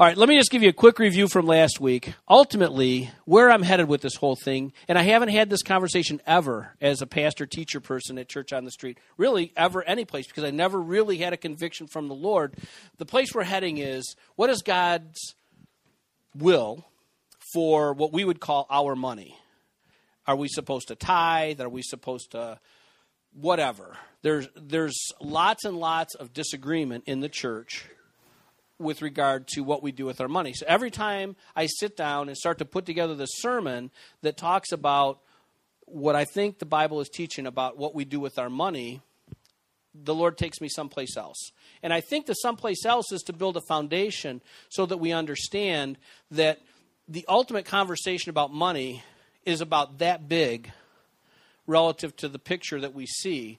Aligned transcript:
All 0.00 0.06
right, 0.06 0.16
let 0.16 0.28
me 0.28 0.38
just 0.38 0.52
give 0.52 0.62
you 0.62 0.68
a 0.68 0.72
quick 0.72 1.00
review 1.00 1.26
from 1.26 1.44
last 1.44 1.80
week. 1.80 2.14
Ultimately, 2.28 3.10
where 3.24 3.50
I'm 3.50 3.64
headed 3.64 3.88
with 3.88 4.00
this 4.00 4.14
whole 4.14 4.36
thing, 4.36 4.72
and 4.86 4.96
I 4.96 5.02
haven't 5.02 5.30
had 5.30 5.50
this 5.50 5.64
conversation 5.64 6.22
ever 6.24 6.76
as 6.80 7.02
a 7.02 7.06
pastor 7.06 7.46
teacher 7.46 7.80
person 7.80 8.16
at 8.16 8.28
Church 8.28 8.52
on 8.52 8.64
the 8.64 8.70
Street, 8.70 8.98
really 9.16 9.52
ever 9.56 9.82
any 9.82 10.04
place, 10.04 10.28
because 10.28 10.44
I 10.44 10.52
never 10.52 10.80
really 10.80 11.18
had 11.18 11.32
a 11.32 11.36
conviction 11.36 11.88
from 11.88 12.06
the 12.06 12.14
Lord. 12.14 12.54
The 12.98 13.06
place 13.06 13.34
we're 13.34 13.42
heading 13.42 13.78
is 13.78 14.14
what 14.36 14.50
is 14.50 14.62
God's 14.62 15.34
will 16.32 16.86
for 17.52 17.92
what 17.92 18.12
we 18.12 18.24
would 18.24 18.38
call 18.38 18.68
our 18.70 18.94
money? 18.94 19.36
Are 20.28 20.36
we 20.36 20.46
supposed 20.46 20.86
to 20.88 20.94
tithe? 20.94 21.60
Are 21.60 21.68
we 21.68 21.82
supposed 21.82 22.30
to 22.30 22.60
whatever? 23.32 23.96
There's 24.22 24.46
there's 24.54 24.96
lots 25.20 25.64
and 25.64 25.76
lots 25.76 26.14
of 26.14 26.32
disagreement 26.32 27.02
in 27.08 27.18
the 27.18 27.28
church 27.28 27.88
with 28.78 29.02
regard 29.02 29.48
to 29.48 29.62
what 29.62 29.82
we 29.82 29.92
do 29.92 30.06
with 30.06 30.20
our 30.20 30.28
money. 30.28 30.52
So 30.52 30.64
every 30.68 30.90
time 30.90 31.36
I 31.56 31.66
sit 31.66 31.96
down 31.96 32.28
and 32.28 32.36
start 32.36 32.58
to 32.58 32.64
put 32.64 32.86
together 32.86 33.14
the 33.14 33.26
sermon 33.26 33.90
that 34.22 34.36
talks 34.36 34.72
about 34.72 35.20
what 35.84 36.14
I 36.14 36.24
think 36.24 36.58
the 36.58 36.66
Bible 36.66 37.00
is 37.00 37.08
teaching 37.08 37.46
about 37.46 37.76
what 37.76 37.94
we 37.94 38.04
do 38.04 38.20
with 38.20 38.38
our 38.38 38.50
money, 38.50 39.00
the 39.94 40.14
Lord 40.14 40.38
takes 40.38 40.60
me 40.60 40.68
someplace 40.68 41.16
else. 41.16 41.50
And 41.82 41.92
I 41.92 42.00
think 42.00 42.26
the 42.26 42.34
someplace 42.34 42.84
else 42.84 43.10
is 43.10 43.22
to 43.22 43.32
build 43.32 43.56
a 43.56 43.62
foundation 43.62 44.42
so 44.68 44.86
that 44.86 44.98
we 44.98 45.12
understand 45.12 45.98
that 46.30 46.60
the 47.08 47.24
ultimate 47.28 47.64
conversation 47.64 48.30
about 48.30 48.52
money 48.52 49.02
is 49.44 49.60
about 49.60 49.98
that 49.98 50.28
big 50.28 50.70
relative 51.66 52.14
to 52.16 52.28
the 52.28 52.38
picture 52.38 52.80
that 52.80 52.94
we 52.94 53.06
see 53.06 53.58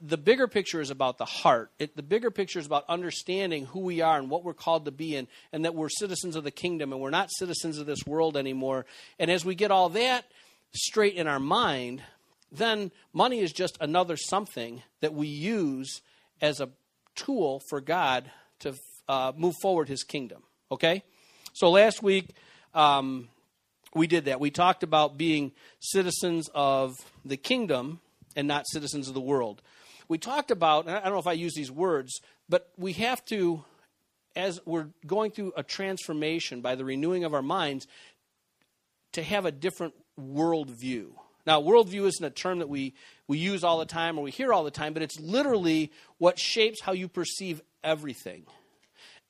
the 0.00 0.16
bigger 0.16 0.46
picture 0.46 0.80
is 0.80 0.90
about 0.90 1.18
the 1.18 1.24
heart. 1.24 1.70
It, 1.78 1.96
the 1.96 2.02
bigger 2.02 2.30
picture 2.30 2.58
is 2.58 2.66
about 2.66 2.84
understanding 2.88 3.66
who 3.66 3.80
we 3.80 4.00
are 4.00 4.18
and 4.18 4.30
what 4.30 4.44
we're 4.44 4.54
called 4.54 4.84
to 4.84 4.90
be, 4.90 5.16
and, 5.16 5.28
and 5.52 5.64
that 5.64 5.74
we're 5.74 5.88
citizens 5.88 6.36
of 6.36 6.44
the 6.44 6.50
kingdom 6.50 6.92
and 6.92 7.00
we're 7.00 7.10
not 7.10 7.30
citizens 7.32 7.78
of 7.78 7.86
this 7.86 8.06
world 8.06 8.36
anymore. 8.36 8.86
And 9.18 9.30
as 9.30 9.44
we 9.44 9.54
get 9.54 9.70
all 9.70 9.88
that 9.90 10.24
straight 10.72 11.14
in 11.14 11.26
our 11.26 11.40
mind, 11.40 12.02
then 12.52 12.92
money 13.12 13.40
is 13.40 13.52
just 13.52 13.76
another 13.80 14.16
something 14.16 14.82
that 15.00 15.14
we 15.14 15.26
use 15.26 16.00
as 16.40 16.60
a 16.60 16.68
tool 17.14 17.60
for 17.68 17.80
God 17.80 18.30
to 18.60 18.74
uh, 19.08 19.32
move 19.36 19.54
forward 19.60 19.88
His 19.88 20.04
kingdom. 20.04 20.42
Okay? 20.70 21.02
So 21.54 21.70
last 21.70 22.02
week, 22.02 22.30
um, 22.74 23.28
we 23.94 24.06
did 24.06 24.26
that. 24.26 24.38
We 24.38 24.50
talked 24.50 24.82
about 24.82 25.18
being 25.18 25.52
citizens 25.80 26.48
of 26.54 26.94
the 27.24 27.36
kingdom 27.36 28.00
and 28.36 28.46
not 28.46 28.64
citizens 28.68 29.08
of 29.08 29.14
the 29.14 29.20
world 29.20 29.62
we 30.08 30.18
talked 30.18 30.50
about, 30.50 30.86
and 30.86 30.96
I 30.96 31.00
don't 31.00 31.12
know 31.12 31.18
if 31.18 31.26
I 31.26 31.32
use 31.32 31.54
these 31.54 31.70
words, 31.70 32.20
but 32.48 32.70
we 32.76 32.94
have 32.94 33.24
to, 33.26 33.64
as 34.34 34.60
we're 34.64 34.88
going 35.06 35.30
through 35.30 35.52
a 35.56 35.62
transformation 35.62 36.60
by 36.62 36.74
the 36.74 36.84
renewing 36.84 37.24
of 37.24 37.34
our 37.34 37.42
minds, 37.42 37.86
to 39.12 39.22
have 39.22 39.44
a 39.44 39.52
different 39.52 39.94
worldview. 40.18 41.10
Now, 41.46 41.62
worldview 41.62 42.06
isn't 42.06 42.24
a 42.24 42.30
term 42.30 42.58
that 42.58 42.68
we, 42.68 42.94
we 43.26 43.38
use 43.38 43.64
all 43.64 43.78
the 43.78 43.86
time 43.86 44.18
or 44.18 44.22
we 44.22 44.30
hear 44.30 44.52
all 44.52 44.64
the 44.64 44.70
time, 44.70 44.92
but 44.92 45.02
it's 45.02 45.18
literally 45.18 45.92
what 46.18 46.38
shapes 46.38 46.80
how 46.80 46.92
you 46.92 47.08
perceive 47.08 47.62
everything. 47.82 48.44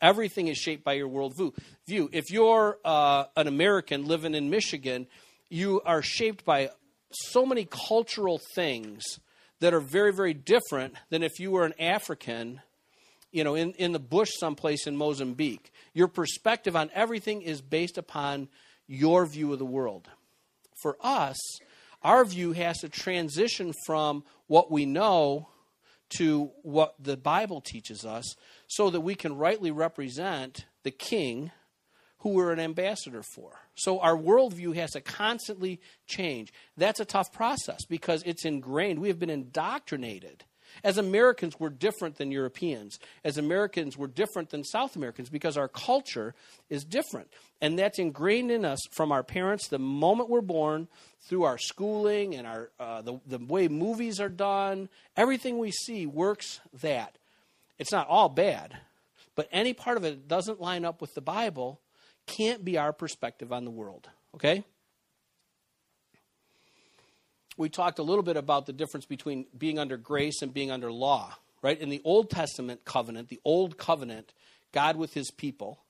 Everything 0.01 0.49
is 0.49 0.57
shaped 0.59 0.85
by 0.85 0.95
your 0.95 1.09
worldview. 1.09 1.53
If 1.87 2.31
you're 2.31 2.79
uh, 2.85 3.25
an 3.37 3.49
American 3.49 4.07
living 4.07 4.35
in 4.35 4.49
Michigan, 4.49 5.07
you 5.49 5.81
are 5.85 6.03
shaped 6.03 6.45
by 6.45 6.71
so 7.11 7.45
many 7.45 7.65
cultural 7.65 8.41
things 8.55 9.19
that 9.61 9.75
are 9.75 9.81
very, 9.81 10.13
very 10.13 10.35
different 10.35 10.95
than 11.11 11.23
if 11.23 11.39
you 11.41 11.51
were 11.51 11.65
an 11.65 11.75
African, 11.79 12.61
you 13.33 13.45
know, 13.45 13.55
in, 13.55 13.73
in 13.73 13.93
the 13.93 13.99
bush 13.99 14.31
someplace 14.39 14.87
in 14.87 14.97
Mozambique. 14.97 15.73
Your 15.95 16.09
perspective 16.09 16.77
on 16.77 16.91
everything 16.95 17.43
is 17.43 17.61
based 17.61 17.99
upon 17.99 18.49
your 18.87 19.27
view 19.27 19.53
of 19.53 19.59
the 19.59 19.67
world. 19.67 20.09
For 20.83 20.97
us, 21.01 21.37
our 22.03 22.25
view 22.25 22.53
has 22.53 22.79
to 22.79 22.89
transition 22.89 23.73
from 23.87 24.25
what 24.47 24.71
we 24.71 24.87
know 24.87 25.49
to 26.11 26.51
what 26.63 26.95
the 26.99 27.17
Bible 27.17 27.61
teaches 27.61 28.05
us 28.05 28.35
so 28.67 28.91
that 28.91 29.01
we 29.01 29.15
can 29.15 29.37
rightly 29.37 29.71
represent 29.71 30.65
the 30.83 30.91
king 30.91 31.51
who 32.19 32.31
we're 32.31 32.53
an 32.53 32.61
ambassador 32.61 33.23
for. 33.23 33.53
So 33.75 34.01
our 34.01 34.17
worldview 34.17 34.75
has 34.77 34.93
to 34.93 35.01
constantly 35.01 35.81
change. 36.07 36.53
That's 36.77 37.01
a 37.01 37.05
tough 37.05 37.33
process 37.33 37.85
because 37.89 38.23
it's 38.27 38.45
ingrained. 38.45 38.99
We 38.99 39.09
have 39.09 39.19
been 39.19 39.31
indoctrinated. 39.31 40.45
As 40.85 40.99
Americans, 40.99 41.59
we're 41.59 41.71
different 41.71 42.17
than 42.17 42.31
Europeans. 42.31 42.99
As 43.25 43.39
Americans, 43.39 43.97
we're 43.97 44.07
different 44.07 44.51
than 44.51 44.65
South 44.65 44.97
Americans 44.97 45.29
because 45.29 45.57
our 45.57 45.69
culture 45.69 46.35
is 46.69 46.85
different. 46.85 47.29
And 47.61 47.79
that's 47.79 47.99
ingrained 47.99 48.51
in 48.51 48.65
us 48.65 48.79
from 48.93 49.11
our 49.11 49.23
parents 49.23 49.69
the 49.69 49.79
moment 49.79 50.29
we're 50.29 50.41
born, 50.41 50.89
through 51.29 51.45
our 51.45 51.59
schooling 51.59 52.35
and 52.35 52.47
our, 52.47 52.71
uh, 52.79 53.03
the, 53.03 53.21
the 53.27 53.39
way 53.39 53.69
movies 53.69 54.21
are 54.21 54.29
done. 54.29 54.89
Everything 55.17 55.59
we 55.59 55.71
see 55.71 56.07
works 56.07 56.61
that. 56.81 57.17
It's 57.79 57.93
not 57.93 58.09
all 58.09 58.29
bad, 58.29 58.77
but 59.35 59.49
any 59.53 59.73
part 59.73 59.97
of 59.97 60.05
it 60.05 60.27
doesn't 60.27 60.61
line 60.61 60.85
up 60.85 61.01
with 61.01 61.15
the 61.15 61.21
Bible 61.21 61.81
can't 62.29 62.65
be 62.65 62.79
our 62.79 62.93
perspective 62.93 63.53
on 63.53 63.65
the 63.65 63.71
world, 63.71 64.09
okay? 64.37 64.63
We 67.57 67.69
talked 67.69 67.99
a 67.99 68.05
little 68.05 68.23
bit 68.23 68.37
about 68.37 68.67
the 68.67 68.73
difference 68.73 69.07
between 69.07 69.47
being 69.57 69.81
under 69.81 69.97
grace 69.97 70.43
and 70.43 70.55
being 70.55 70.71
under 70.71 70.93
law, 70.93 71.35
right? 71.61 71.79
In 71.81 71.89
the 71.89 72.01
Old 72.05 72.31
Testament 72.31 72.85
covenant, 72.85 73.29
the 73.29 73.41
Old 73.45 73.77
Covenant, 73.77 74.33
God 74.71 74.97
with 74.97 75.15
his 75.15 75.31
people, 75.33 75.81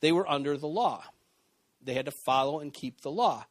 they 0.00 0.10
were 0.10 0.28
under 0.28 0.56
the 0.56 0.66
law. 0.66 1.04
They 1.80 1.94
had 1.94 2.06
to 2.06 2.12
follow 2.26 2.58
and 2.58 2.72
keep 2.72 3.02
the 3.02 3.12
law. 3.12 3.46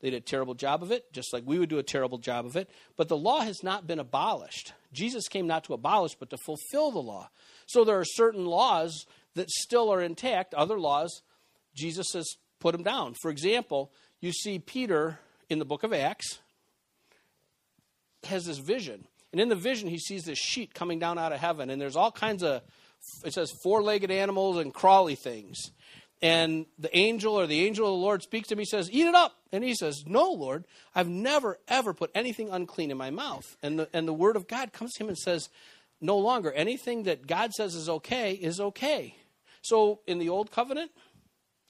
They 0.00 0.10
did 0.10 0.18
a 0.18 0.20
terrible 0.20 0.54
job 0.54 0.82
of 0.82 0.92
it, 0.92 1.10
just 1.12 1.32
like 1.32 1.44
we 1.46 1.58
would 1.58 1.70
do 1.70 1.78
a 1.78 1.82
terrible 1.82 2.18
job 2.18 2.44
of 2.44 2.56
it. 2.56 2.68
But 2.96 3.08
the 3.08 3.16
law 3.16 3.40
has 3.40 3.62
not 3.62 3.86
been 3.86 3.98
abolished. 3.98 4.74
Jesus 4.92 5.28
came 5.28 5.46
not 5.46 5.64
to 5.64 5.74
abolish, 5.74 6.14
but 6.16 6.28
to 6.30 6.36
fulfill 6.44 6.90
the 6.90 6.98
law. 6.98 7.30
So 7.66 7.82
there 7.82 7.98
are 7.98 8.04
certain 8.04 8.44
laws 8.44 9.06
that 9.34 9.48
still 9.50 9.90
are 9.90 10.02
intact, 10.02 10.52
other 10.52 10.78
laws 10.78 11.22
Jesus 11.76 12.12
has 12.14 12.26
put 12.58 12.72
them 12.72 12.82
down. 12.82 13.14
For 13.20 13.30
example, 13.30 13.92
you 14.20 14.32
see 14.32 14.58
Peter 14.58 15.18
in 15.48 15.58
the 15.58 15.64
book 15.64 15.82
of 15.84 15.92
Acts 15.92 16.40
has 18.24 18.44
this 18.46 18.58
vision. 18.58 19.06
And 19.32 19.40
in 19.40 19.48
the 19.48 19.54
vision, 19.54 19.88
he 19.88 19.98
sees 19.98 20.24
this 20.24 20.38
sheet 20.38 20.74
coming 20.74 20.98
down 20.98 21.18
out 21.18 21.32
of 21.32 21.40
heaven, 21.40 21.70
and 21.70 21.80
there's 21.80 21.96
all 21.96 22.10
kinds 22.10 22.42
of, 22.42 22.62
it 23.24 23.34
says 23.34 23.52
four 23.62 23.82
legged 23.82 24.10
animals 24.10 24.56
and 24.56 24.72
crawly 24.72 25.14
things. 25.14 25.70
And 26.22 26.64
the 26.78 26.96
angel 26.96 27.38
or 27.38 27.46
the 27.46 27.66
angel 27.66 27.86
of 27.86 27.92
the 27.92 28.04
Lord 28.04 28.22
speaks 28.22 28.48
to 28.48 28.54
him, 28.54 28.58
he 28.58 28.64
says, 28.64 28.90
Eat 28.90 29.06
it 29.06 29.14
up. 29.14 29.36
And 29.52 29.62
he 29.62 29.74
says, 29.74 30.04
No, 30.06 30.30
Lord, 30.30 30.64
I've 30.94 31.08
never, 31.08 31.58
ever 31.68 31.92
put 31.92 32.10
anything 32.14 32.48
unclean 32.48 32.90
in 32.90 32.96
my 32.96 33.10
mouth. 33.10 33.44
And 33.62 33.80
the, 33.80 33.88
and 33.92 34.08
the 34.08 34.14
word 34.14 34.36
of 34.36 34.48
God 34.48 34.72
comes 34.72 34.94
to 34.94 35.04
him 35.04 35.08
and 35.08 35.18
says, 35.18 35.50
No 36.00 36.16
longer. 36.16 36.50
Anything 36.52 37.02
that 37.02 37.26
God 37.26 37.52
says 37.52 37.74
is 37.74 37.88
okay 37.88 38.32
is 38.32 38.60
okay. 38.60 39.14
So 39.60 40.00
in 40.06 40.18
the 40.18 40.30
old 40.30 40.50
covenant, 40.50 40.90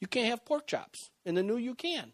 you 0.01 0.07
can't 0.07 0.29
have 0.29 0.45
pork 0.45 0.67
chops. 0.67 1.11
In 1.25 1.35
the 1.35 1.43
new, 1.43 1.57
you 1.57 1.75
can. 1.75 2.13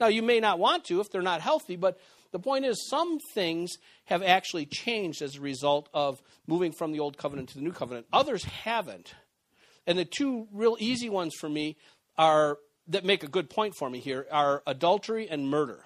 Now, 0.00 0.06
you 0.06 0.22
may 0.22 0.40
not 0.40 0.58
want 0.58 0.84
to 0.86 1.00
if 1.00 1.10
they're 1.10 1.22
not 1.22 1.40
healthy, 1.40 1.76
but 1.76 1.98
the 2.30 2.38
point 2.38 2.64
is, 2.64 2.88
some 2.88 3.18
things 3.34 3.72
have 4.04 4.22
actually 4.22 4.66
changed 4.66 5.22
as 5.22 5.36
a 5.36 5.40
result 5.40 5.88
of 5.94 6.20
moving 6.46 6.72
from 6.72 6.92
the 6.92 7.00
old 7.00 7.16
covenant 7.16 7.48
to 7.50 7.54
the 7.56 7.62
new 7.62 7.72
covenant. 7.72 8.06
Others 8.12 8.44
haven't. 8.44 9.14
And 9.86 9.98
the 9.98 10.04
two 10.04 10.46
real 10.52 10.76
easy 10.78 11.08
ones 11.08 11.34
for 11.34 11.48
me 11.48 11.76
are 12.16 12.58
that 12.88 13.04
make 13.04 13.22
a 13.22 13.28
good 13.28 13.50
point 13.50 13.74
for 13.78 13.88
me 13.88 13.98
here 13.98 14.26
are 14.30 14.62
adultery 14.66 15.28
and 15.28 15.48
murder. 15.48 15.84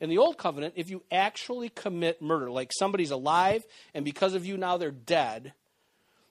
In 0.00 0.10
the 0.10 0.18
old 0.18 0.38
covenant, 0.38 0.74
if 0.76 0.90
you 0.90 1.02
actually 1.10 1.70
commit 1.70 2.22
murder, 2.22 2.50
like 2.50 2.70
somebody's 2.72 3.10
alive 3.10 3.64
and 3.94 4.04
because 4.04 4.34
of 4.34 4.46
you 4.46 4.56
now 4.56 4.76
they're 4.76 4.90
dead, 4.90 5.52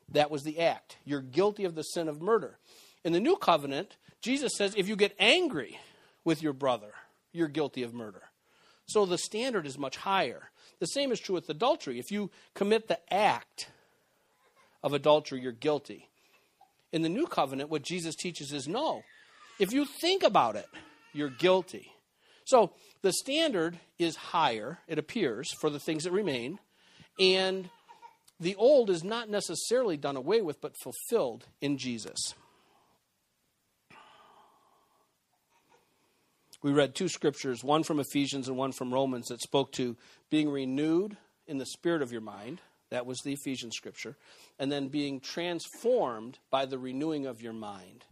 that 0.10 0.32
was 0.32 0.44
the 0.44 0.60
act. 0.60 0.98
You're 1.04 1.22
guilty 1.22 1.66
of 1.66 1.76
the 1.76 1.82
sin 1.82 2.08
of 2.08 2.22
murder. 2.22 2.58
In 3.04 3.14
the 3.14 3.20
new 3.20 3.36
covenant, 3.36 3.98
Jesus 4.22 4.54
says 4.58 4.74
if 4.78 4.88
you 4.88 4.96
get 4.96 5.16
angry 5.20 5.80
with 6.24 6.42
your 6.42 6.54
brother, 6.54 6.92
you're 7.32 7.48
guilty 7.48 7.84
of 7.84 7.94
murder. 7.94 8.24
So 8.88 9.06
the 9.06 9.18
standard 9.18 9.68
is 9.68 9.78
much 9.78 9.98
higher. 9.98 10.50
The 10.80 10.88
same 10.88 11.12
is 11.12 11.20
true 11.20 11.36
with 11.36 11.50
adultery. 11.50 12.00
If 12.00 12.12
you 12.12 12.32
commit 12.54 12.88
the 12.88 13.00
act 13.14 13.70
of 14.84 14.94
adultery, 14.94 15.42
you're 15.42 15.52
guilty. 15.52 16.08
In 16.92 17.02
the 17.02 17.10
new 17.10 17.28
covenant, 17.28 17.70
what 17.70 17.82
Jesus 17.82 18.16
teaches 18.16 18.54
is 18.54 18.68
no. 18.68 19.04
If 19.60 19.74
you 19.74 19.86
think 19.86 20.24
about 20.24 20.56
it, 20.56 20.68
you're 21.14 21.30
guilty. 21.30 21.92
So 22.46 22.72
the 23.02 23.12
standard 23.12 23.78
is 24.00 24.16
higher, 24.16 24.80
it 24.88 24.98
appears, 24.98 25.52
for 25.60 25.70
the 25.70 25.80
things 25.80 26.06
that 26.06 26.12
remain. 26.12 26.60
And 27.20 27.70
the 28.40 28.56
old 28.56 28.90
is 28.90 29.04
not 29.04 29.30
necessarily 29.30 29.98
done 29.98 30.16
away 30.16 30.42
with, 30.42 30.62
but 30.62 30.74
fulfilled 30.82 31.46
in 31.60 31.78
Jesus. 31.78 32.36
We 36.68 36.74
read 36.74 36.96
two 36.96 37.08
scriptures, 37.08 37.64
one 37.64 37.84
from 37.84 37.98
Ephesians 37.98 38.50
and 38.50 38.58
one 38.58 38.74
from 38.74 38.94
Romans, 38.94 39.30
that 39.30 39.42
spoke 39.42 39.72
to 39.72 39.96
being 40.30 40.50
renewed 40.50 41.16
in 41.48 41.60
the 41.60 41.66
spirit 41.66 42.02
of 42.02 42.12
your 42.12 42.20
mind. 42.20 42.60
That 42.90 43.06
was 43.06 43.22
the 43.22 43.32
Ephesians 43.32 43.78
scripture. 43.78 44.18
And 44.60 44.70
then 44.70 44.90
being 44.90 45.22
transformed 45.22 46.40
by 46.52 46.66
the 46.66 46.78
renewing 46.78 47.26
of 47.26 47.42
your 47.42 47.54
mind. 47.54 48.04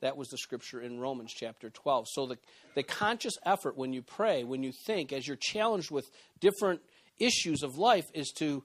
That 0.00 0.16
was 0.16 0.28
the 0.28 0.38
scripture 0.38 0.80
in 0.80 0.98
Romans 0.98 1.34
chapter 1.36 1.68
12. 1.68 2.06
So 2.10 2.24
the, 2.24 2.38
the 2.74 2.82
conscious 2.82 3.34
effort 3.44 3.76
when 3.76 3.92
you 3.92 4.00
pray, 4.00 4.44
when 4.44 4.62
you 4.62 4.72
think, 4.72 5.12
as 5.12 5.28
you're 5.28 5.36
challenged 5.36 5.90
with 5.90 6.10
different 6.40 6.80
issues 7.18 7.62
of 7.62 7.76
life, 7.76 8.06
is 8.14 8.32
to 8.38 8.64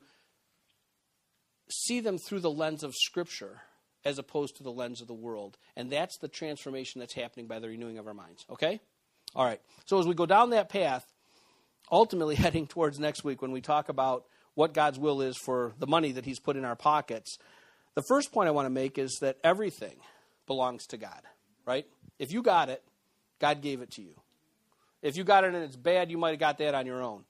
see 1.70 2.00
them 2.00 2.18
through 2.18 2.40
the 2.40 2.50
lens 2.50 2.86
of 2.86 2.96
Scripture 2.96 3.64
as 4.06 4.18
opposed 4.18 4.56
to 4.56 4.64
the 4.64 4.72
lens 4.72 5.02
of 5.02 5.08
the 5.08 5.14
world. 5.14 5.58
And 5.76 5.92
that's 5.92 6.18
the 6.20 6.30
transformation 6.30 7.00
that's 7.00 7.16
happening 7.16 7.48
by 7.48 7.60
the 7.60 7.68
renewing 7.68 7.98
of 7.98 8.08
our 8.08 8.14
minds. 8.14 8.46
Okay? 8.50 8.80
All 9.36 9.46
right. 9.46 9.60
So 9.86 10.00
as 10.00 10.08
we 10.08 10.14
go 10.14 10.26
down 10.26 10.52
that 10.52 10.70
path, 10.70 11.06
ultimately 11.92 12.36
heading 12.36 12.68
towards 12.68 13.00
next 13.00 13.24
week 13.24 13.42
when 13.42 13.52
we 13.52 13.62
talk 13.62 13.90
about 13.90 14.26
what 14.54 14.74
God's 14.74 14.98
will 14.98 15.22
is 15.22 15.38
for 15.38 15.74
the 15.80 15.88
money 15.88 16.14
that 16.14 16.26
He's 16.26 16.40
put 16.40 16.56
in 16.56 16.64
our 16.64 16.76
pockets, 16.76 17.38
the 17.96 18.04
first 18.08 18.32
point 18.32 18.48
I 18.48 18.52
want 18.52 18.66
to 18.66 18.72
make 18.72 18.98
is 18.98 19.18
that 19.22 19.38
everything 19.44 19.96
belongs 20.48 20.88
to 20.88 20.98
God, 20.98 21.22
right? 21.66 21.86
If 22.20 22.32
you 22.32 22.42
got 22.42 22.70
it, 22.70 22.84
God 23.40 23.62
gave 23.62 23.82
it 23.82 23.92
to 23.92 24.02
you. 24.02 24.16
If 25.02 25.18
you 25.18 25.24
got 25.24 25.44
it 25.44 25.54
and 25.54 25.64
it's 25.64 25.76
bad, 25.76 26.10
you 26.10 26.18
might 26.18 26.32
have 26.32 26.40
got 26.40 26.58
that 26.60 26.74
on 26.74 26.86
your 26.86 27.02
own. 27.04 27.26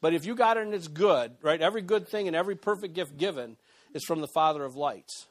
But 0.00 0.14
if 0.14 0.26
you 0.26 0.34
got 0.34 0.58
it 0.58 0.64
and 0.64 0.74
it's 0.74 0.88
good, 0.88 1.32
right? 1.42 1.60
Every 1.60 1.82
good 1.82 2.06
thing 2.06 2.26
and 2.26 2.36
every 2.36 2.54
perfect 2.54 2.94
gift 2.94 3.16
given 3.16 3.56
is 3.94 4.04
from 4.04 4.20
the 4.20 4.28
Father 4.28 4.64
of 4.64 4.76
lights. 4.76 5.26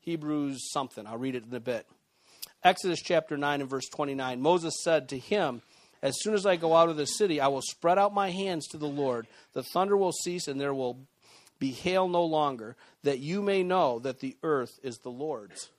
Hebrews 0.00 0.70
something. 0.72 1.06
I'll 1.06 1.18
read 1.18 1.34
it 1.34 1.44
in 1.48 1.54
a 1.54 1.60
bit. 1.60 1.86
Exodus 2.64 3.00
chapter 3.00 3.36
9 3.36 3.60
and 3.60 3.70
verse 3.70 3.88
29. 3.88 4.40
Moses 4.40 4.74
said 4.82 5.08
to 5.08 5.18
him, 5.18 5.62
As 6.02 6.14
soon 6.20 6.34
as 6.34 6.46
I 6.46 6.56
go 6.56 6.74
out 6.74 6.88
of 6.88 6.96
the 6.96 7.06
city, 7.06 7.40
I 7.40 7.48
will 7.48 7.62
spread 7.62 7.98
out 7.98 8.12
my 8.12 8.30
hands 8.30 8.66
to 8.68 8.78
the 8.78 8.88
Lord. 8.88 9.26
The 9.52 9.62
thunder 9.62 9.96
will 9.96 10.12
cease, 10.12 10.48
and 10.48 10.60
there 10.60 10.74
will 10.74 11.06
be 11.58 11.70
hail 11.70 12.08
no 12.08 12.24
longer, 12.24 12.76
that 13.02 13.20
you 13.20 13.42
may 13.42 13.62
know 13.62 13.98
that 14.00 14.20
the 14.20 14.36
earth 14.42 14.78
is 14.82 14.98
the 14.98 15.10
Lord's. 15.10 15.70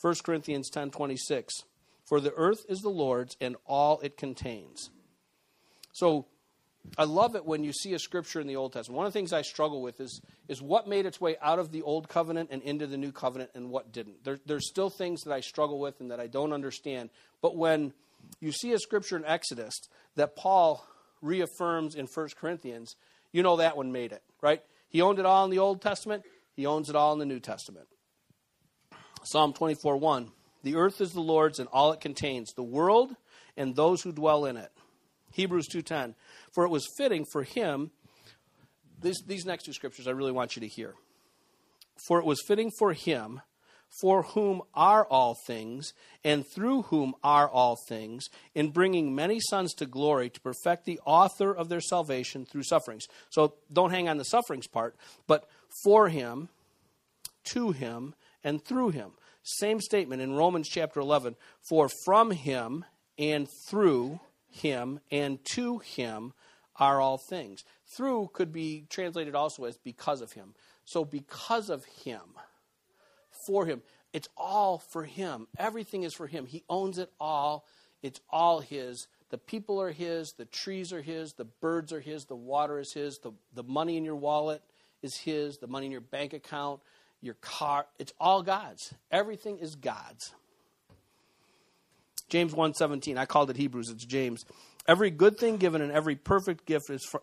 1 0.00 0.14
Corinthians 0.22 0.70
10:26 0.70 1.64
For 2.04 2.20
the 2.20 2.34
earth 2.34 2.66
is 2.68 2.80
the 2.80 2.90
Lord's 2.90 3.36
and 3.40 3.56
all 3.66 4.00
it 4.00 4.16
contains. 4.16 4.90
So 5.92 6.26
I 6.96 7.04
love 7.04 7.34
it 7.34 7.44
when 7.44 7.64
you 7.64 7.72
see 7.72 7.94
a 7.94 7.98
scripture 7.98 8.40
in 8.40 8.46
the 8.46 8.56
Old 8.56 8.72
Testament. 8.72 8.96
One 8.96 9.06
of 9.06 9.12
the 9.12 9.18
things 9.18 9.32
I 9.32 9.42
struggle 9.42 9.82
with 9.82 10.00
is, 10.00 10.20
is 10.48 10.62
what 10.62 10.86
made 10.86 11.06
its 11.06 11.20
way 11.20 11.36
out 11.42 11.58
of 11.58 11.72
the 11.72 11.82
Old 11.82 12.08
Covenant 12.08 12.50
and 12.52 12.62
into 12.62 12.86
the 12.86 12.96
New 12.96 13.10
Covenant 13.10 13.50
and 13.54 13.70
what 13.70 13.92
didn't. 13.92 14.22
There, 14.24 14.38
there's 14.46 14.68
still 14.68 14.90
things 14.90 15.22
that 15.22 15.32
I 15.32 15.40
struggle 15.40 15.80
with 15.80 16.00
and 16.00 16.10
that 16.10 16.20
I 16.20 16.26
don't 16.26 16.52
understand. 16.52 17.10
But 17.42 17.56
when 17.56 17.92
you 18.40 18.52
see 18.52 18.72
a 18.72 18.78
scripture 18.78 19.16
in 19.16 19.24
Exodus 19.24 19.74
that 20.16 20.36
Paul 20.36 20.86
reaffirms 21.20 21.94
in 21.94 22.06
1 22.06 22.28
Corinthians, 22.38 22.96
you 23.32 23.42
know 23.42 23.56
that 23.56 23.76
one 23.76 23.90
made 23.90 24.12
it, 24.12 24.22
right? 24.40 24.62
He 24.88 25.00
owned 25.00 25.18
it 25.18 25.26
all 25.26 25.44
in 25.44 25.50
the 25.50 25.58
Old 25.58 25.82
Testament, 25.82 26.22
he 26.54 26.66
owns 26.66 26.88
it 26.88 26.96
all 26.96 27.12
in 27.12 27.18
the 27.18 27.26
New 27.26 27.40
Testament. 27.40 27.88
Psalm 29.24 29.52
24 29.52 29.96
1 29.96 30.30
The 30.62 30.76
earth 30.76 31.00
is 31.00 31.12
the 31.12 31.20
Lord's 31.20 31.58
and 31.58 31.68
all 31.72 31.92
it 31.92 32.00
contains, 32.00 32.52
the 32.52 32.62
world 32.62 33.16
and 33.56 33.74
those 33.74 34.02
who 34.02 34.12
dwell 34.12 34.44
in 34.44 34.56
it. 34.56 34.70
Hebrews 35.34 35.68
2:10 35.68 36.14
For 36.52 36.64
it 36.64 36.70
was 36.70 36.88
fitting 36.96 37.24
for 37.30 37.42
him 37.42 37.90
this, 39.00 39.20
these 39.26 39.44
next 39.44 39.64
two 39.64 39.72
scriptures 39.72 40.08
I 40.08 40.12
really 40.12 40.32
want 40.32 40.56
you 40.56 40.60
to 40.60 40.68
hear. 40.68 40.94
For 42.06 42.18
it 42.18 42.24
was 42.24 42.42
fitting 42.46 42.70
for 42.78 42.92
him 42.92 43.42
for 44.00 44.22
whom 44.22 44.62
are 44.74 45.06
all 45.06 45.36
things 45.46 45.92
and 46.24 46.44
through 46.54 46.82
whom 46.82 47.14
are 47.22 47.48
all 47.48 47.76
things 47.88 48.24
in 48.54 48.70
bringing 48.70 49.14
many 49.14 49.38
sons 49.38 49.72
to 49.74 49.86
glory 49.86 50.30
to 50.30 50.40
perfect 50.40 50.84
the 50.84 50.98
author 51.04 51.52
of 51.52 51.68
their 51.68 51.80
salvation 51.80 52.44
through 52.44 52.64
sufferings. 52.64 53.06
So 53.30 53.54
don't 53.72 53.90
hang 53.90 54.08
on 54.08 54.16
the 54.16 54.24
sufferings 54.24 54.66
part, 54.66 54.96
but 55.26 55.48
for 55.84 56.08
him, 56.08 56.48
to 57.44 57.72
him 57.72 58.14
and 58.42 58.64
through 58.64 58.90
him. 58.90 59.12
Same 59.42 59.80
statement 59.80 60.22
in 60.22 60.34
Romans 60.34 60.68
chapter 60.68 61.00
11 61.00 61.36
for 61.68 61.88
from 62.04 62.30
him 62.30 62.84
and 63.18 63.48
through 63.68 64.20
him 64.54 65.00
and 65.10 65.44
to 65.44 65.78
him 65.78 66.32
are 66.76 67.00
all 67.00 67.18
things. 67.18 67.64
Through 67.86 68.30
could 68.32 68.52
be 68.52 68.86
translated 68.88 69.34
also 69.34 69.64
as 69.64 69.76
because 69.76 70.20
of 70.20 70.32
him. 70.32 70.54
So, 70.84 71.04
because 71.04 71.70
of 71.70 71.84
him, 71.84 72.20
for 73.30 73.66
him, 73.66 73.82
it's 74.12 74.28
all 74.36 74.78
for 74.78 75.04
him. 75.04 75.48
Everything 75.58 76.04
is 76.04 76.14
for 76.14 76.26
him. 76.26 76.46
He 76.46 76.62
owns 76.68 76.98
it 76.98 77.10
all. 77.18 77.66
It's 78.02 78.20
all 78.30 78.60
his. 78.60 79.08
The 79.30 79.38
people 79.38 79.80
are 79.80 79.90
his. 79.90 80.32
The 80.32 80.44
trees 80.44 80.92
are 80.92 81.02
his. 81.02 81.32
The 81.32 81.46
birds 81.46 81.92
are 81.92 82.00
his. 82.00 82.26
The 82.26 82.36
water 82.36 82.78
is 82.78 82.92
his. 82.92 83.18
The, 83.18 83.32
the 83.54 83.64
money 83.64 83.96
in 83.96 84.04
your 84.04 84.16
wallet 84.16 84.62
is 85.02 85.16
his. 85.16 85.58
The 85.58 85.66
money 85.66 85.86
in 85.86 85.92
your 85.92 86.00
bank 86.00 86.32
account, 86.32 86.80
your 87.20 87.34
car, 87.34 87.86
it's 87.98 88.12
all 88.20 88.42
God's. 88.42 88.94
Everything 89.10 89.58
is 89.58 89.74
God's. 89.74 90.34
James 92.28 92.54
1:17. 92.54 93.18
I 93.18 93.26
called 93.26 93.50
it 93.50 93.56
Hebrews, 93.56 93.90
it's 93.90 94.04
James. 94.04 94.44
Every 94.86 95.10
good 95.10 95.38
thing 95.38 95.56
given 95.56 95.80
and 95.80 95.92
every 95.92 96.16
perfect 96.16 96.66
gift 96.66 96.90
is 96.90 97.04
from 97.04 97.22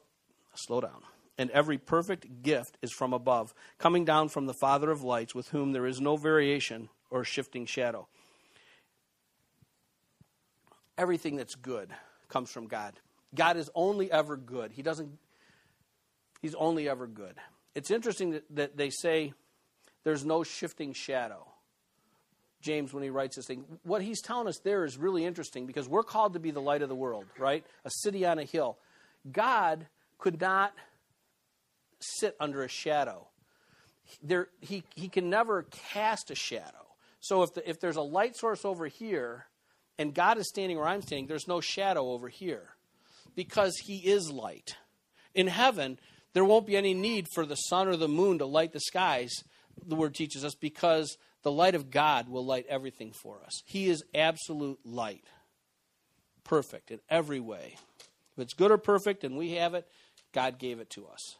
slow 0.55 0.81
down. 0.81 1.03
And 1.37 1.49
every 1.51 1.77
perfect 1.77 2.43
gift 2.43 2.77
is 2.81 2.91
from 2.91 3.13
above, 3.13 3.53
coming 3.79 4.05
down 4.05 4.29
from 4.29 4.45
the 4.45 4.53
Father 4.53 4.91
of 4.91 5.01
lights, 5.01 5.33
with 5.33 5.47
whom 5.49 5.71
there 5.71 5.87
is 5.87 5.99
no 5.99 6.17
variation 6.17 6.89
or 7.09 7.23
shifting 7.23 7.65
shadow. 7.65 8.07
Everything 10.97 11.37
that's 11.37 11.55
good 11.55 11.89
comes 12.27 12.51
from 12.51 12.67
God. 12.67 12.99
God 13.33 13.57
is 13.57 13.71
only 13.73 14.11
ever 14.11 14.37
good. 14.37 14.71
He 14.73 14.81
doesn't 14.81 15.17
He's 16.41 16.55
only 16.55 16.89
ever 16.89 17.05
good. 17.07 17.35
It's 17.75 17.91
interesting 17.91 18.31
that, 18.31 18.43
that 18.55 18.77
they 18.77 18.89
say 18.89 19.33
there's 20.03 20.25
no 20.25 20.43
shifting 20.43 20.93
shadow. 20.93 21.47
James 22.61 22.93
when 22.93 23.03
he 23.03 23.09
writes 23.09 23.35
this 23.35 23.45
thing. 23.45 23.65
What 23.83 24.01
he's 24.01 24.21
telling 24.21 24.47
us 24.47 24.59
there 24.63 24.85
is 24.85 24.97
really 24.97 25.25
interesting 25.25 25.65
because 25.65 25.87
we're 25.87 26.03
called 26.03 26.33
to 26.33 26.39
be 26.39 26.51
the 26.51 26.61
light 26.61 26.81
of 26.81 26.89
the 26.89 26.95
world, 26.95 27.25
right? 27.37 27.65
A 27.85 27.89
city 27.89 28.25
on 28.25 28.39
a 28.39 28.43
hill. 28.43 28.77
God 29.31 29.87
could 30.17 30.39
not 30.39 30.73
sit 31.99 32.35
under 32.39 32.63
a 32.63 32.67
shadow. 32.67 33.27
There, 34.23 34.47
he, 34.59 34.83
he 34.95 35.07
can 35.07 35.29
never 35.29 35.63
cast 35.63 36.31
a 36.31 36.35
shadow. 36.35 36.87
So 37.19 37.43
if, 37.43 37.53
the, 37.53 37.69
if 37.69 37.79
there's 37.79 37.97
a 37.97 38.01
light 38.01 38.35
source 38.35 38.65
over 38.65 38.87
here 38.87 39.45
and 39.97 40.13
God 40.13 40.37
is 40.37 40.49
standing 40.49 40.77
where 40.77 40.87
I'm 40.87 41.01
standing, 41.01 41.27
there's 41.27 41.47
no 41.47 41.61
shadow 41.61 42.09
over 42.11 42.27
here 42.27 42.69
because 43.35 43.77
he 43.77 43.97
is 43.97 44.31
light. 44.31 44.75
In 45.33 45.47
heaven, 45.47 45.99
there 46.33 46.45
won't 46.45 46.65
be 46.65 46.75
any 46.75 46.93
need 46.93 47.27
for 47.33 47.45
the 47.45 47.55
sun 47.55 47.87
or 47.87 47.95
the 47.95 48.07
moon 48.07 48.39
to 48.39 48.45
light 48.45 48.73
the 48.73 48.79
skies, 48.79 49.31
the 49.85 49.95
word 49.95 50.15
teaches 50.15 50.43
us, 50.43 50.55
because 50.55 51.17
the 51.43 51.51
light 51.51 51.75
of 51.75 51.89
God 51.91 52.29
will 52.29 52.45
light 52.45 52.65
everything 52.69 53.13
for 53.13 53.41
us. 53.45 53.61
He 53.65 53.89
is 53.89 54.03
absolute 54.13 54.79
light, 54.85 55.25
perfect 56.43 56.91
in 56.91 56.99
every 57.09 57.39
way. 57.39 57.75
If 58.33 58.43
it's 58.43 58.53
good 58.53 58.71
or 58.71 58.77
perfect 58.77 59.23
and 59.23 59.37
we 59.37 59.51
have 59.51 59.73
it, 59.73 59.87
God 60.33 60.59
gave 60.59 60.79
it 60.79 60.89
to 60.91 61.07
us. 61.07 61.35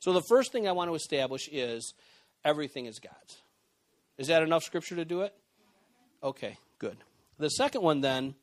So 0.00 0.12
the 0.12 0.22
first 0.28 0.52
thing 0.52 0.66
I 0.66 0.72
want 0.72 0.90
to 0.90 0.94
establish 0.94 1.48
is 1.50 1.94
everything 2.44 2.86
is 2.86 2.98
God's. 2.98 3.38
Is 4.18 4.28
that 4.28 4.42
enough 4.42 4.62
scripture 4.62 4.96
to 4.96 5.04
do 5.04 5.22
it? 5.22 5.34
Okay, 6.22 6.56
good. 6.78 6.96
The 7.38 7.48
second 7.48 7.82
one 7.82 8.00
then 8.00 8.34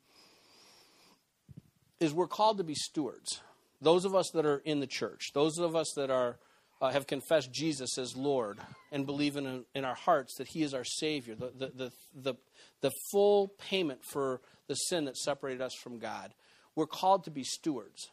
is 1.99 2.13
we're 2.13 2.27
called 2.27 2.57
to 2.57 2.63
be 2.63 2.75
stewards. 2.75 3.41
Those 3.81 4.05
of 4.05 4.15
us 4.15 4.29
that 4.33 4.45
are 4.45 4.57
in 4.57 4.79
the 4.79 4.87
church, 4.87 5.31
those 5.33 5.57
of 5.57 5.75
us 5.75 5.93
that 5.95 6.09
are 6.09 6.37
uh, 6.81 6.89
have 6.89 7.05
confessed 7.05 7.51
Jesus 7.51 7.97
as 7.97 8.15
Lord 8.15 8.59
and 8.91 9.05
believe 9.05 9.37
in, 9.37 9.65
in 9.75 9.85
our 9.85 9.95
hearts 9.95 10.35
that 10.37 10.47
He 10.47 10.63
is 10.63 10.73
our 10.73 10.83
Savior, 10.83 11.35
the, 11.35 11.51
the, 11.55 11.67
the, 11.67 11.91
the, 12.15 12.33
the 12.81 12.91
full 13.11 13.49
payment 13.69 14.03
for 14.03 14.41
the 14.67 14.73
sin 14.73 15.05
that 15.05 15.15
separated 15.15 15.61
us 15.61 15.75
from 15.75 15.99
God, 15.99 16.33
we're 16.75 16.87
called 16.87 17.25
to 17.25 17.31
be 17.31 17.43
stewards. 17.43 18.09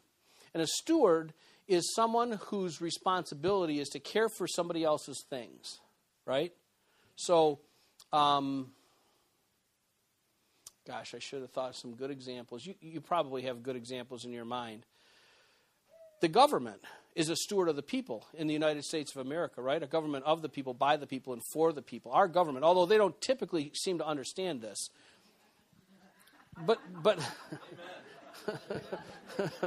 And 0.53 0.63
a 0.63 0.67
steward 0.67 1.33
is 1.67 1.95
someone 1.95 2.33
whose 2.47 2.81
responsibility 2.81 3.81
is 3.81 3.89
to 3.91 4.01
care 4.01 4.29
for 4.29 4.47
somebody 4.47 4.85
else's 4.85 5.25
things, 5.29 5.79
right? 6.27 6.53
So, 7.17 7.61
um, 8.13 8.73
gosh, 10.87 11.15
I 11.15 11.19
should 11.19 11.43
have 11.43 11.51
thought 11.51 11.71
of 11.71 11.77
some 11.77 11.95
good 11.95 12.11
examples. 12.11 12.67
You, 12.67 12.75
you 12.81 13.01
probably 13.01 13.43
have 13.43 13.63
good 13.63 13.77
examples 13.77 14.25
in 14.25 14.33
your 14.33 14.47
mind. 14.47 14.85
The 16.21 16.29
government 16.29 16.81
is 17.19 17.29
a 17.29 17.35
steward 17.35 17.69
of 17.69 17.75
the 17.75 17.83
people 17.83 18.25
in 18.33 18.47
the 18.47 18.53
United 18.55 18.85
States 18.85 19.11
of 19.11 19.27
America, 19.27 19.61
right? 19.61 19.83
A 19.83 19.89
government 19.89 20.25
of 20.25 20.41
the 20.41 20.49
people, 20.49 20.73
by 20.73 20.97
the 20.97 21.07
people, 21.07 21.33
and 21.33 21.43
for 21.53 21.73
the 21.73 21.83
people. 21.83 22.13
Our 22.13 22.29
government, 22.29 22.65
although 22.65 22.87
they 22.87 22.97
don't 22.97 23.21
typically 23.21 23.73
seem 23.75 23.99
to 23.99 24.07
understand 24.07 24.63
this, 24.63 24.89
but 26.65 26.79
but 27.03 27.19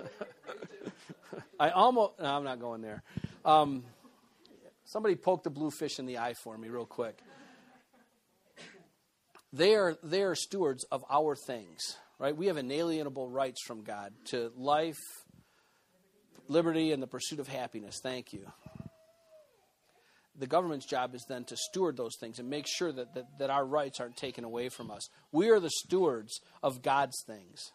I 1.59 1.71
almost 1.71 2.13
no, 2.21 2.25
I'm 2.25 2.45
not 2.45 2.61
going 2.61 2.81
there. 2.81 3.03
Um, 3.43 3.83
somebody 4.85 5.15
poked 5.15 5.43
the 5.43 5.49
blue 5.49 5.71
fish 5.71 5.99
in 5.99 6.05
the 6.05 6.19
eye 6.19 6.35
for 6.35 6.57
me 6.57 6.69
real 6.69 6.85
quick. 6.85 7.19
They 9.51 9.75
are 9.75 9.97
they 10.01 10.23
are 10.23 10.35
stewards 10.35 10.85
of 10.85 11.03
our 11.09 11.35
things, 11.35 11.97
right? 12.17 12.35
We 12.35 12.47
have 12.47 12.55
inalienable 12.55 13.27
rights 13.27 13.61
from 13.61 13.83
God 13.83 14.13
to 14.27 14.53
life, 14.55 15.20
liberty 16.51 16.91
and 16.91 17.01
the 17.01 17.07
pursuit 17.07 17.39
of 17.39 17.47
happiness. 17.47 17.99
Thank 18.03 18.33
you. 18.33 18.45
the 20.37 20.47
government's 20.47 20.85
job 20.85 21.15
is 21.15 21.25
then 21.27 21.43
to 21.45 21.55
steward 21.55 21.97
those 21.97 22.17
things 22.19 22.39
and 22.39 22.49
make 22.49 22.65
sure 22.67 22.91
that, 22.91 23.13
that, 23.15 23.25
that 23.39 23.49
our 23.49 23.65
rights 23.65 23.99
aren't 23.99 24.17
taken 24.17 24.43
away 24.43 24.69
from 24.69 24.91
us. 24.91 25.07
We 25.31 25.49
are 25.49 25.59
the 25.59 25.69
stewards 25.69 26.39
of 26.61 26.81
God's 26.81 27.23
things. 27.25 27.71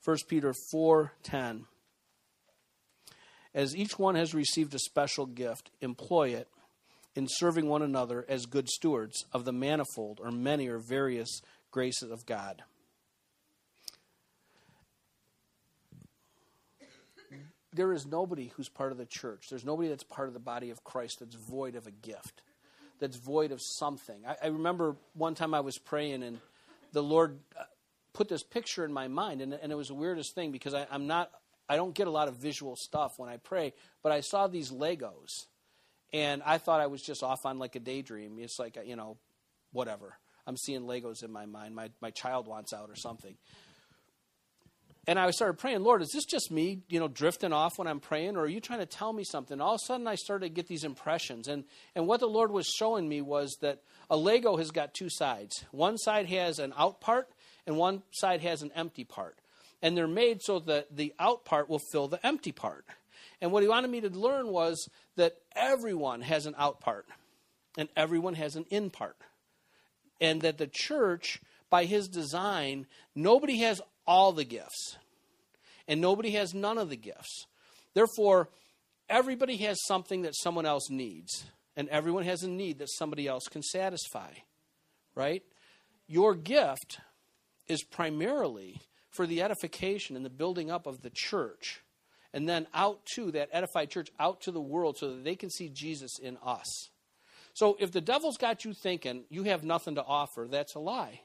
First 0.00 0.26
Peter 0.28 0.52
4:10 0.74 1.66
As 3.54 3.76
each 3.76 3.98
one 3.98 4.16
has 4.16 4.34
received 4.34 4.74
a 4.74 4.80
special 4.80 5.26
gift, 5.26 5.70
employ 5.80 6.30
it 6.30 6.48
in 7.14 7.26
serving 7.28 7.68
one 7.68 7.82
another 7.82 8.24
as 8.28 8.46
good 8.46 8.68
stewards 8.68 9.24
of 9.32 9.44
the 9.44 9.52
manifold 9.52 10.20
or 10.22 10.30
many 10.30 10.68
or 10.68 10.78
various 10.78 11.40
graces 11.70 12.10
of 12.10 12.26
God. 12.26 12.62
there 17.72 17.92
is 17.92 18.06
nobody 18.06 18.52
who's 18.56 18.68
part 18.68 18.92
of 18.92 18.98
the 18.98 19.06
church. 19.06 19.46
There's 19.48 19.64
nobody 19.64 19.88
that's 19.88 20.04
part 20.04 20.28
of 20.28 20.34
the 20.34 20.40
body 20.40 20.70
of 20.70 20.84
Christ 20.84 21.20
that's 21.20 21.34
void 21.34 21.74
of 21.74 21.86
a 21.86 21.90
gift, 21.90 22.42
that's 23.00 23.16
void 23.16 23.50
of 23.50 23.60
something. 23.62 24.22
I, 24.26 24.36
I 24.44 24.46
remember 24.48 24.96
one 25.14 25.34
time 25.34 25.54
I 25.54 25.60
was 25.60 25.78
praying 25.78 26.22
and 26.22 26.38
the 26.92 27.02
Lord 27.02 27.38
uh, 27.58 27.64
put 28.12 28.28
this 28.28 28.42
picture 28.42 28.84
in 28.84 28.92
my 28.92 29.08
mind, 29.08 29.40
and, 29.40 29.54
and 29.54 29.72
it 29.72 29.74
was 29.74 29.88
the 29.88 29.94
weirdest 29.94 30.34
thing 30.34 30.52
because 30.52 30.74
I, 30.74 30.86
I'm 30.90 31.06
not, 31.06 31.30
I 31.68 31.76
don't 31.76 31.94
get 31.94 32.06
a 32.06 32.10
lot 32.10 32.28
of 32.28 32.36
visual 32.36 32.76
stuff 32.76 33.14
when 33.16 33.30
I 33.30 33.38
pray, 33.38 33.72
but 34.02 34.12
I 34.12 34.20
saw 34.20 34.46
these 34.46 34.70
Legos, 34.70 35.46
and 36.12 36.42
I 36.44 36.58
thought 36.58 36.80
I 36.80 36.86
was 36.86 37.02
just 37.02 37.22
off 37.22 37.44
on 37.44 37.58
like 37.58 37.76
a 37.76 37.80
daydream. 37.80 38.38
It's 38.38 38.58
like 38.58 38.78
you 38.84 38.96
know, 38.96 39.16
whatever. 39.72 40.18
I'm 40.46 40.56
seeing 40.56 40.82
Legos 40.82 41.22
in 41.22 41.32
my 41.32 41.46
mind. 41.46 41.74
My 41.74 41.90
my 42.00 42.10
child 42.10 42.46
wants 42.46 42.72
out 42.72 42.90
or 42.90 42.96
something 42.96 43.36
and 45.06 45.18
I 45.18 45.30
started 45.32 45.58
praying, 45.58 45.82
Lord, 45.82 46.00
is 46.00 46.10
this 46.12 46.24
just 46.24 46.50
me, 46.52 46.82
you 46.88 47.00
know, 47.00 47.08
drifting 47.08 47.52
off 47.52 47.76
when 47.76 47.88
I'm 47.88 47.98
praying, 47.98 48.36
or 48.36 48.42
are 48.42 48.48
you 48.48 48.60
trying 48.60 48.78
to 48.78 48.86
tell 48.86 49.12
me 49.12 49.24
something? 49.24 49.60
All 49.60 49.74
of 49.74 49.80
a 49.82 49.84
sudden, 49.84 50.06
I 50.06 50.14
started 50.14 50.46
to 50.46 50.54
get 50.54 50.68
these 50.68 50.84
impressions, 50.84 51.48
and 51.48 51.64
and 51.96 52.06
what 52.06 52.20
the 52.20 52.28
Lord 52.28 52.52
was 52.52 52.66
showing 52.66 53.08
me 53.08 53.20
was 53.20 53.56
that 53.62 53.82
a 54.08 54.16
Lego 54.16 54.56
has 54.56 54.70
got 54.70 54.94
two 54.94 55.10
sides. 55.10 55.64
One 55.72 55.98
side 55.98 56.26
has 56.26 56.60
an 56.60 56.72
out 56.76 57.00
part, 57.00 57.28
and 57.66 57.76
one 57.76 58.02
side 58.12 58.42
has 58.42 58.62
an 58.62 58.70
empty 58.76 59.04
part, 59.04 59.38
and 59.80 59.96
they're 59.96 60.06
made 60.06 60.40
so 60.40 60.60
that 60.60 60.96
the 60.96 61.12
out 61.18 61.44
part 61.44 61.68
will 61.68 61.82
fill 61.90 62.06
the 62.06 62.24
empty 62.24 62.52
part. 62.52 62.84
And 63.42 63.52
what 63.52 63.62
He 63.62 63.68
wanted 63.68 63.90
me 63.90 64.00
to 64.00 64.08
learn 64.08 64.48
was 64.48 64.88
that 65.16 65.36
everyone 65.54 66.22
has 66.22 66.46
an 66.46 66.54
out 66.56 66.80
part, 66.80 67.06
and 67.76 67.90
everyone 67.94 68.34
has 68.34 68.56
an 68.56 68.64
in 68.70 68.88
part, 68.88 69.16
and 70.18 70.40
that 70.40 70.56
the 70.56 70.66
church 70.66 71.42
by 71.72 71.86
his 71.86 72.06
design, 72.06 72.86
nobody 73.14 73.56
has 73.60 73.80
all 74.06 74.32
the 74.32 74.44
gifts, 74.44 74.98
and 75.88 76.02
nobody 76.02 76.32
has 76.32 76.52
none 76.52 76.76
of 76.76 76.90
the 76.90 76.96
gifts. 76.96 77.46
Therefore, 77.94 78.50
everybody 79.08 79.56
has 79.56 79.78
something 79.86 80.20
that 80.22 80.36
someone 80.36 80.66
else 80.66 80.90
needs, 80.90 81.46
and 81.74 81.88
everyone 81.88 82.24
has 82.24 82.42
a 82.42 82.48
need 82.48 82.78
that 82.78 82.90
somebody 82.90 83.26
else 83.26 83.44
can 83.48 83.62
satisfy, 83.62 84.32
right? 85.14 85.42
Your 86.06 86.34
gift 86.34 87.00
is 87.68 87.82
primarily 87.82 88.82
for 89.08 89.26
the 89.26 89.40
edification 89.40 90.14
and 90.14 90.26
the 90.26 90.30
building 90.30 90.70
up 90.70 90.86
of 90.86 91.00
the 91.00 91.10
church, 91.10 91.81
and 92.32 92.48
then 92.48 92.66
out 92.72 93.04
to 93.14 93.30
that 93.32 93.48
edified 93.52 93.90
church, 93.90 94.10
out 94.18 94.40
to 94.42 94.50
the 94.50 94.60
world, 94.60 94.96
so 94.98 95.10
that 95.10 95.24
they 95.24 95.36
can 95.36 95.50
see 95.50 95.68
Jesus 95.68 96.18
in 96.18 96.38
us. 96.44 96.90
So 97.54 97.76
if 97.78 97.92
the 97.92 98.00
devil's 98.00 98.38
got 98.38 98.64
you 98.64 98.72
thinking 98.72 99.24
you 99.28 99.44
have 99.44 99.64
nothing 99.64 99.96
to 99.96 100.04
offer, 100.04 100.46
that's 100.50 100.74
a 100.74 100.80
lie. 100.80 101.20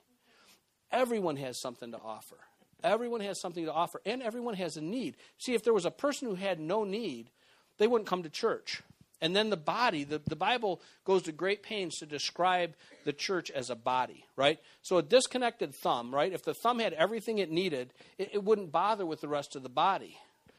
Everyone 0.92 1.38
has 1.38 1.60
something 1.60 1.92
to 1.92 2.00
offer. 2.00 2.38
Everyone 2.84 3.22
has 3.22 3.40
something 3.42 3.66
to 3.66 3.74
offer, 3.74 4.02
and 4.06 4.22
everyone 4.22 4.54
has 4.54 4.78
a 4.78 4.82
need. 4.82 5.18
See, 5.38 5.54
if 5.54 5.64
there 5.64 5.74
was 5.74 5.86
a 5.86 5.92
person 5.92 6.28
who 6.28 6.36
had 6.36 6.60
no 6.60 6.84
need, 6.84 7.32
they 7.78 7.88
wouldn't 7.88 8.10
come 8.10 8.24
to 8.24 8.30
church. 8.30 8.84
And 9.20 9.36
then 9.36 9.50
the 9.50 9.58
body, 9.58 10.04
the, 10.04 10.22
the 10.28 10.36
Bible 10.36 10.80
goes 11.04 11.24
to 11.24 11.32
great 11.32 11.64
pains 11.64 11.98
to 11.98 12.06
describe 12.06 12.76
the 13.04 13.14
church 13.14 13.50
as 13.50 13.72
a 13.72 13.76
body, 13.76 14.26
right? 14.36 14.60
So 14.84 14.98
a 14.98 15.04
disconnected 15.04 15.74
thumb, 15.74 16.14
right? 16.14 16.32
If 16.32 16.44
the 16.44 16.54
thumb 16.54 16.78
had 16.78 16.94
everything 16.94 17.40
it 17.40 17.50
needed, 17.50 17.94
it, 18.20 18.30
it 18.34 18.44
wouldn't 18.44 18.72
bother 18.72 19.08
with 19.08 19.22
the 19.22 19.28
rest 19.28 19.56
of 19.56 19.64
the 19.64 19.70
body. 19.70 20.18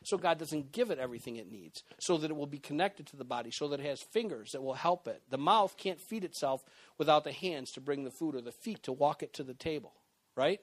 So 0.08 0.16
God 0.16 0.38
doesn't 0.38 0.72
give 0.72 0.90
it 0.90 0.98
everything 0.98 1.36
it 1.36 1.52
needs 1.52 1.82
so 2.00 2.16
that 2.16 2.30
it 2.30 2.36
will 2.36 2.46
be 2.46 2.58
connected 2.58 3.06
to 3.08 3.16
the 3.16 3.24
body, 3.24 3.50
so 3.52 3.68
that 3.68 3.80
it 3.80 3.86
has 3.86 4.00
fingers 4.00 4.52
that 4.52 4.62
will 4.62 4.72
help 4.72 5.06
it. 5.06 5.20
The 5.28 5.36
mouth 5.36 5.76
can't 5.76 6.00
feed 6.00 6.24
itself 6.24 6.62
without 6.96 7.24
the 7.24 7.32
hands 7.32 7.72
to 7.72 7.82
bring 7.82 8.04
the 8.04 8.10
food 8.10 8.34
or 8.34 8.40
the 8.40 8.50
feet 8.50 8.82
to 8.84 8.92
walk 8.92 9.22
it 9.22 9.34
to 9.34 9.42
the 9.42 9.52
table, 9.52 9.92
right? 10.34 10.60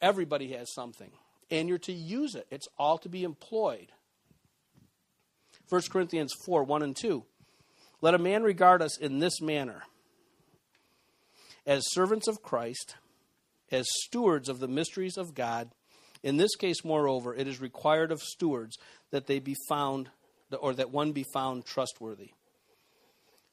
Everybody 0.00 0.52
has 0.52 0.72
something, 0.72 1.10
and 1.50 1.68
you're 1.68 1.76
to 1.80 1.92
use 1.92 2.34
it. 2.34 2.46
It's 2.50 2.66
all 2.78 2.96
to 2.98 3.10
be 3.10 3.24
employed. 3.24 3.92
1 5.68 5.82
Corinthians 5.90 6.32
4 6.46 6.64
1 6.64 6.82
and 6.82 6.96
2. 6.96 7.24
Let 8.00 8.14
a 8.14 8.18
man 8.18 8.42
regard 8.42 8.80
us 8.80 8.96
in 8.98 9.18
this 9.18 9.42
manner 9.42 9.82
as 11.66 11.82
servants 11.92 12.26
of 12.26 12.42
Christ, 12.42 12.96
as 13.70 13.84
stewards 14.04 14.48
of 14.48 14.60
the 14.60 14.68
mysteries 14.68 15.18
of 15.18 15.34
God. 15.34 15.72
In 16.26 16.38
this 16.38 16.56
case, 16.56 16.84
moreover, 16.84 17.32
it 17.32 17.46
is 17.46 17.60
required 17.60 18.10
of 18.10 18.20
stewards 18.20 18.78
that 19.12 19.28
they 19.28 19.38
be 19.38 19.54
found, 19.68 20.10
or 20.60 20.74
that 20.74 20.90
one 20.90 21.12
be 21.12 21.22
found 21.22 21.64
trustworthy. 21.64 22.30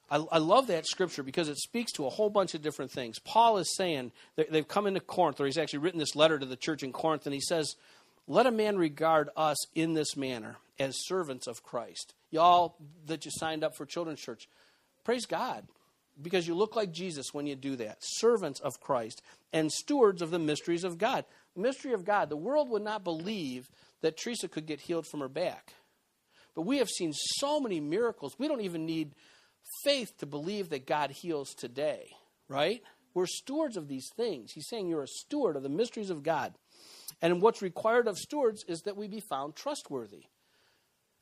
I, 0.09 0.17
I, 0.31 0.39
love 0.39 0.65
that 0.67 0.87
scripture 0.87 1.21
because 1.21 1.49
it 1.49 1.59
speaks 1.59 1.91
to 1.91 2.07
a 2.07 2.09
whole 2.09 2.31
bunch 2.31 2.55
of 2.55 2.63
different 2.63 2.89
things. 2.89 3.19
Paul 3.19 3.59
is 3.59 3.75
saying, 3.77 4.11
they've 4.35 4.67
come 4.67 4.87
into 4.87 5.01
Corinth, 5.01 5.39
or 5.39 5.45
he's 5.45 5.59
actually 5.59 5.79
written 5.79 5.99
this 5.99 6.15
letter 6.15 6.39
to 6.39 6.47
the 6.47 6.55
church 6.55 6.81
in 6.81 6.91
Corinth, 6.91 7.27
and 7.27 7.33
he 7.35 7.41
says, 7.41 7.75
Let 8.27 8.47
a 8.47 8.51
man 8.51 8.75
regard 8.75 9.29
us 9.37 9.67
in 9.75 9.93
this 9.93 10.17
manner 10.17 10.55
as 10.79 11.05
servants 11.05 11.45
of 11.45 11.61
Christ. 11.61 12.15
Y'all 12.31 12.75
that 13.05 13.23
you 13.23 13.29
signed 13.35 13.63
up 13.63 13.75
for 13.75 13.85
Children's 13.85 14.19
Church, 14.19 14.49
praise 15.03 15.27
God 15.27 15.67
because 16.21 16.47
you 16.47 16.55
look 16.55 16.75
like 16.75 16.91
Jesus 16.91 17.33
when 17.33 17.47
you 17.47 17.55
do 17.55 17.75
that. 17.77 17.97
Servants 17.99 18.59
of 18.59 18.79
Christ 18.79 19.21
and 19.51 19.71
stewards 19.71 20.21
of 20.21 20.31
the 20.31 20.39
mysteries 20.39 20.83
of 20.83 20.97
God. 20.97 21.25
Mystery 21.55 21.93
of 21.93 22.05
God. 22.05 22.29
The 22.29 22.37
world 22.37 22.69
would 22.69 22.83
not 22.83 23.03
believe 23.03 23.69
that 24.01 24.17
Teresa 24.17 24.47
could 24.47 24.65
get 24.65 24.81
healed 24.81 25.07
from 25.07 25.19
her 25.21 25.29
back. 25.29 25.73
But 26.55 26.63
we 26.63 26.77
have 26.77 26.89
seen 26.89 27.13
so 27.13 27.59
many 27.59 27.79
miracles. 27.79 28.35
We 28.37 28.47
don't 28.47 28.61
even 28.61 28.85
need 28.85 29.15
faith 29.83 30.17
to 30.19 30.25
believe 30.25 30.69
that 30.69 30.85
God 30.85 31.11
heals 31.11 31.53
today, 31.53 32.09
right? 32.47 32.81
We're 33.13 33.27
stewards 33.27 33.77
of 33.77 33.87
these 33.87 34.09
things. 34.15 34.51
He's 34.53 34.67
saying 34.67 34.87
you're 34.87 35.03
a 35.03 35.07
steward 35.07 35.55
of 35.55 35.63
the 35.63 35.69
mysteries 35.69 36.09
of 36.09 36.23
God. 36.23 36.53
And 37.21 37.41
what's 37.41 37.61
required 37.61 38.07
of 38.07 38.17
stewards 38.17 38.63
is 38.67 38.81
that 38.81 38.97
we 38.97 39.07
be 39.07 39.19
found 39.19 39.55
trustworthy. 39.55 40.25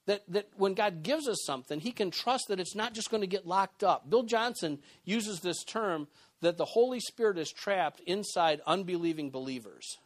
That, 0.08 0.24
that 0.30 0.50
when 0.58 0.74
God 0.74 1.04
gives 1.04 1.28
us 1.28 1.44
something, 1.46 1.80
He 1.80 1.92
can 1.92 2.10
trust 2.10 2.46
that 2.48 2.60
it's 2.60 2.76
not 2.76 2.94
just 2.94 3.12
going 3.12 3.22
to 3.22 3.28
get 3.28 3.46
locked 3.46 3.84
up. 3.84 4.10
Bill 4.10 4.24
Johnson 4.24 4.80
uses 5.06 5.42
this 5.42 5.64
term 5.64 6.08
that 6.42 6.58
the 6.58 6.66
Holy 6.66 7.00
Spirit 7.00 7.38
is 7.38 7.52
trapped 7.52 8.02
inside 8.08 8.62
unbelieving 8.66 9.30
believers. 9.30 9.98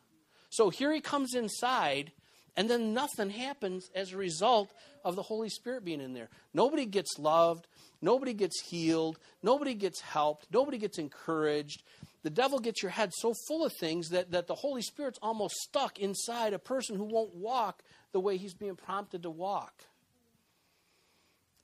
So 0.55 0.69
here 0.69 0.93
He 0.93 1.01
comes 1.01 1.35
inside, 1.35 2.13
and 2.55 2.69
then 2.69 2.93
nothing 2.93 3.29
happens 3.29 3.89
as 3.93 4.13
a 4.13 4.17
result 4.17 4.71
of 5.03 5.17
the 5.17 5.21
Holy 5.21 5.49
Spirit 5.49 5.83
being 5.83 5.99
in 5.99 6.13
there. 6.13 6.29
Nobody 6.53 6.85
gets 6.85 7.19
loved. 7.19 7.67
Nobody 8.01 8.33
gets 8.33 8.61
healed. 8.61 9.19
Nobody 9.43 9.73
gets 9.73 9.99
helped. 9.99 10.47
Nobody 10.53 10.77
gets 10.77 10.97
encouraged. 10.97 11.83
The 12.23 12.29
devil 12.29 12.59
gets 12.59 12.81
your 12.81 12.91
head 12.91 13.11
so 13.13 13.33
full 13.49 13.65
of 13.65 13.73
things 13.73 14.09
that, 14.09 14.31
that 14.31 14.47
the 14.47 14.55
Holy 14.55 14.81
Spirit's 14.81 15.19
almost 15.21 15.55
stuck 15.55 15.99
inside 15.99 16.53
a 16.53 16.59
person 16.59 16.95
who 16.95 17.03
won't 17.03 17.35
walk 17.35 17.83
the 18.13 18.21
way 18.21 18.37
he's 18.37 18.53
being 18.53 18.77
prompted 18.77 19.23
to 19.23 19.29
walk. 19.29 19.83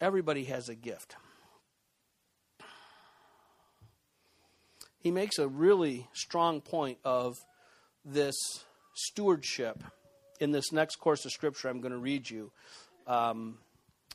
Everybody 0.02 0.44
has 0.46 0.68
a 0.68 0.76
gift. 0.76 1.16
He 5.00 5.12
makes 5.12 5.40
a 5.40 5.48
really 5.48 6.10
strong 6.14 6.60
point 6.60 6.98
of 7.06 7.38
this 8.04 8.36
stewardship 9.08 9.84
in 10.40 10.52
this 10.52 10.72
next 10.72 10.98
course 10.98 11.26
of 11.26 11.32
scripture 11.32 11.70
I'm 11.70 11.82
going 11.82 11.92
to 11.92 11.98
read 11.98 12.30
you. 12.30 12.52
Um, 13.08 13.58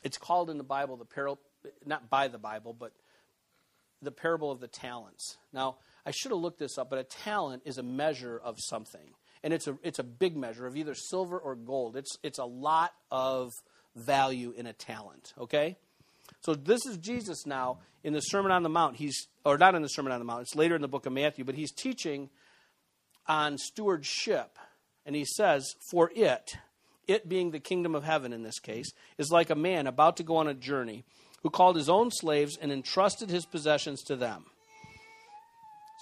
it's 0.03 0.17
called 0.17 0.49
in 0.49 0.57
the 0.57 0.63
Bible 0.63 0.97
the 0.97 1.05
parable 1.05 1.41
not 1.85 2.09
by 2.09 2.27
the 2.27 2.37
Bible, 2.37 2.73
but 2.73 2.91
the 4.01 4.11
parable 4.11 4.51
of 4.51 4.59
the 4.59 4.67
talents. 4.67 5.37
Now, 5.51 5.77
I 6.05 6.11
should 6.11 6.31
have 6.31 6.39
looked 6.39 6.59
this 6.59 6.77
up, 6.77 6.89
but 6.89 6.99
a 6.99 7.03
talent 7.03 7.63
is 7.65 7.77
a 7.77 7.83
measure 7.83 8.39
of 8.41 8.55
something. 8.59 9.13
And 9.43 9.53
it's 9.53 9.67
a, 9.67 9.77
it's 9.83 9.99
a 9.99 10.03
big 10.03 10.35
measure 10.35 10.65
of 10.65 10.75
either 10.75 10.93
silver 10.93 11.37
or 11.37 11.55
gold. 11.55 11.95
It's, 11.95 12.17
it's 12.23 12.39
a 12.39 12.45
lot 12.45 12.91
of 13.11 13.51
value 13.95 14.53
in 14.55 14.67
a 14.67 14.73
talent, 14.73 15.33
okay? 15.37 15.77
So 16.41 16.55
this 16.55 16.85
is 16.85 16.97
Jesus 16.97 17.45
now 17.45 17.79
in 18.03 18.13
the 18.13 18.21
Sermon 18.21 18.51
on 18.51 18.63
the 18.63 18.69
Mount. 18.69 18.97
He's, 18.97 19.27
or 19.43 19.57
not 19.57 19.75
in 19.75 19.81
the 19.81 19.89
Sermon 19.89 20.11
on 20.11 20.19
the 20.19 20.25
Mount, 20.25 20.41
it's 20.41 20.55
later 20.55 20.75
in 20.75 20.81
the 20.81 20.87
book 20.87 21.05
of 21.05 21.13
Matthew, 21.13 21.43
but 21.43 21.55
he's 21.55 21.71
teaching 21.71 22.29
on 23.27 23.57
stewardship. 23.57 24.57
And 25.07 25.15
he 25.15 25.25
says, 25.25 25.73
For 25.89 26.11
it, 26.13 26.57
it 27.07 27.27
being 27.27 27.51
the 27.51 27.59
kingdom 27.59 27.95
of 27.95 28.03
heaven 28.03 28.33
in 28.33 28.43
this 28.43 28.59
case, 28.59 28.91
is 29.17 29.31
like 29.31 29.49
a 29.49 29.55
man 29.55 29.87
about 29.87 30.17
to 30.17 30.23
go 30.23 30.37
on 30.37 30.47
a 30.47 30.53
journey 30.53 31.05
who 31.41 31.49
called 31.49 31.77
his 31.77 31.89
own 31.89 32.11
slaves 32.11 32.57
and 32.61 32.71
entrusted 32.71 33.29
his 33.29 33.45
possessions 33.45 34.03
to 34.03 34.17
them. 34.17 34.45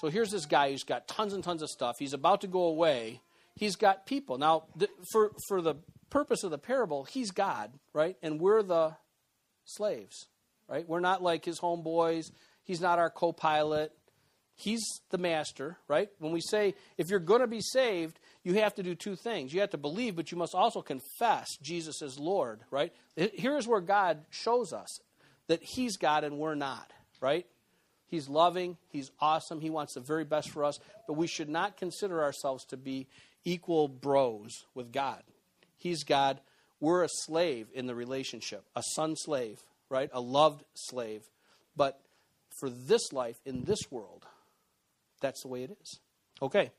So 0.02 0.10
here's 0.10 0.32
this 0.32 0.46
guy 0.46 0.72
who's 0.72 0.84
got 0.84 1.08
tons 1.08 1.34
and 1.34 1.44
tons 1.44 1.62
of 1.62 1.70
stuff. 1.70 1.98
He's 2.00 2.14
about 2.14 2.42
to 2.42 2.48
go 2.48 2.64
away. 2.64 3.22
He's 3.54 3.76
got 3.76 4.06
people. 4.06 4.38
Now, 4.38 4.64
for, 5.12 5.32
for 5.48 5.62
the 5.62 5.76
purpose 6.10 6.44
of 6.44 6.52
the 6.52 6.58
parable, 6.58 7.06
he's 7.06 7.32
God, 7.32 7.72
right? 7.94 8.18
And 8.22 8.42
we're 8.42 8.64
the 8.64 8.96
slaves, 9.66 10.28
right? 10.68 10.88
We're 10.88 11.00
not 11.00 11.24
like 11.24 11.46
his 11.46 11.60
homeboys. 11.60 12.32
He's 12.64 12.82
not 12.82 13.00
our 13.00 13.10
co 13.10 13.32
pilot. 13.32 13.94
He's 14.56 14.84
the 15.12 15.18
master, 15.18 15.78
right? 15.88 16.10
When 16.20 16.32
we 16.32 16.42
say 16.42 16.76
if 16.98 17.10
you're 17.10 17.20
going 17.20 17.42
to 17.42 17.48
be 17.48 17.62
saved, 17.62 18.20
you 18.46 18.54
have 18.54 18.76
to 18.76 18.84
do 18.84 18.94
two 18.94 19.16
things. 19.16 19.52
You 19.52 19.62
have 19.62 19.72
to 19.72 19.78
believe, 19.78 20.16
but 20.16 20.32
you 20.32 20.38
must 20.38 20.54
also 20.54 20.84
confess 20.84 21.58
Jesus 21.64 22.04
as 22.04 22.20
Lord, 22.20 22.62
right? 22.70 22.94
Here's 23.16 23.68
where 23.68 23.82
God 23.82 24.20
shows 24.30 24.72
us 24.72 25.00
that 25.48 25.64
He's 25.64 25.98
God 25.98 26.24
and 26.24 26.38
we're 26.38 26.54
not, 26.54 26.94
right? 27.20 27.48
He's 28.06 28.30
loving, 28.30 28.78
He's 28.90 29.10
awesome, 29.20 29.62
He 29.62 29.72
wants 29.72 29.96
the 29.96 30.00
very 30.00 30.24
best 30.24 30.52
for 30.52 30.64
us, 30.64 30.80
but 31.08 31.14
we 31.14 31.26
should 31.26 31.50
not 31.50 31.76
consider 31.76 32.22
ourselves 32.22 32.64
to 32.66 32.78
be 32.78 33.08
equal 33.44 33.88
bros 33.88 34.66
with 34.76 34.94
God. 34.94 35.24
He's 35.76 36.04
God. 36.04 36.40
We're 36.80 37.04
a 37.04 37.10
slave 37.10 37.68
in 37.74 37.88
the 37.88 37.96
relationship, 37.96 38.64
a 38.76 38.84
son 38.94 39.16
slave, 39.16 39.60
right? 39.90 40.10
A 40.14 40.22
loved 40.22 40.64
slave. 40.76 41.24
But 41.76 42.00
for 42.60 42.70
this 42.70 43.12
life 43.12 43.38
in 43.44 43.64
this 43.64 43.92
world, 43.92 44.24
that's 45.20 45.42
the 45.42 45.48
way 45.48 45.64
it 45.64 45.76
is. 45.82 46.00
Okay. 46.44 46.70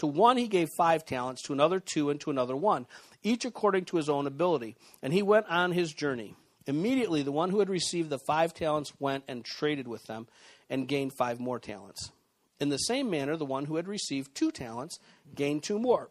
To 0.00 0.06
one 0.06 0.38
he 0.38 0.48
gave 0.48 0.70
five 0.78 1.04
talents, 1.04 1.42
to 1.42 1.52
another 1.52 1.78
two, 1.78 2.08
and 2.08 2.18
to 2.22 2.30
another 2.30 2.56
one, 2.56 2.86
each 3.22 3.44
according 3.44 3.84
to 3.86 3.98
his 3.98 4.08
own 4.08 4.26
ability. 4.26 4.76
And 5.02 5.12
he 5.12 5.22
went 5.22 5.44
on 5.50 5.72
his 5.72 5.92
journey. 5.92 6.36
Immediately 6.66 7.22
the 7.22 7.32
one 7.32 7.50
who 7.50 7.58
had 7.58 7.68
received 7.68 8.08
the 8.08 8.18
five 8.26 8.54
talents 8.54 8.94
went 8.98 9.24
and 9.28 9.44
traded 9.44 9.86
with 9.86 10.06
them 10.06 10.26
and 10.70 10.88
gained 10.88 11.12
five 11.18 11.38
more 11.38 11.58
talents. 11.58 12.12
In 12.58 12.70
the 12.70 12.78
same 12.78 13.10
manner, 13.10 13.36
the 13.36 13.44
one 13.44 13.66
who 13.66 13.76
had 13.76 13.86
received 13.86 14.34
two 14.34 14.50
talents 14.50 14.98
gained 15.34 15.64
two 15.64 15.78
more. 15.78 16.08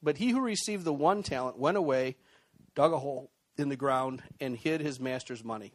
But 0.00 0.18
he 0.18 0.30
who 0.30 0.40
received 0.40 0.84
the 0.84 0.92
one 0.92 1.24
talent 1.24 1.58
went 1.58 1.76
away, 1.76 2.14
dug 2.76 2.92
a 2.92 2.98
hole 3.00 3.32
in 3.58 3.68
the 3.68 3.74
ground, 3.74 4.22
and 4.38 4.56
hid 4.56 4.80
his 4.80 5.00
master's 5.00 5.42
money. 5.42 5.72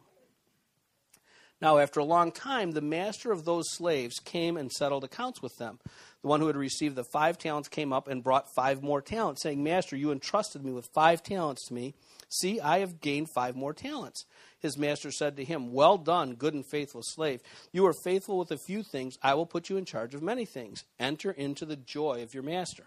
Now, 1.60 1.76
after 1.76 2.00
a 2.00 2.04
long 2.04 2.32
time, 2.32 2.70
the 2.70 2.80
master 2.80 3.32
of 3.32 3.44
those 3.44 3.70
slaves 3.70 4.18
came 4.18 4.56
and 4.56 4.72
settled 4.72 5.04
accounts 5.04 5.42
with 5.42 5.58
them. 5.58 5.78
The 6.22 6.28
one 6.28 6.40
who 6.40 6.48
had 6.48 6.56
received 6.56 6.96
the 6.96 7.04
five 7.04 7.38
talents 7.38 7.68
came 7.68 7.92
up 7.92 8.06
and 8.06 8.22
brought 8.22 8.54
five 8.54 8.82
more 8.82 9.00
talents, 9.00 9.42
saying, 9.42 9.62
Master, 9.62 9.96
you 9.96 10.12
entrusted 10.12 10.62
me 10.62 10.72
with 10.72 10.88
five 10.94 11.22
talents 11.22 11.66
to 11.68 11.74
me. 11.74 11.94
See, 12.28 12.60
I 12.60 12.80
have 12.80 13.00
gained 13.00 13.28
five 13.34 13.56
more 13.56 13.72
talents. 13.72 14.24
His 14.60 14.76
master 14.76 15.10
said 15.10 15.36
to 15.36 15.44
him, 15.44 15.72
Well 15.72 15.96
done, 15.96 16.34
good 16.34 16.52
and 16.52 16.64
faithful 16.70 17.00
slave. 17.02 17.40
You 17.72 17.86
are 17.86 17.94
faithful 18.04 18.38
with 18.38 18.50
a 18.50 18.58
few 18.58 18.82
things. 18.82 19.16
I 19.22 19.34
will 19.34 19.46
put 19.46 19.70
you 19.70 19.78
in 19.78 19.86
charge 19.86 20.14
of 20.14 20.22
many 20.22 20.44
things. 20.44 20.84
Enter 20.98 21.30
into 21.30 21.64
the 21.64 21.76
joy 21.76 22.22
of 22.22 22.34
your 22.34 22.42
master. 22.42 22.84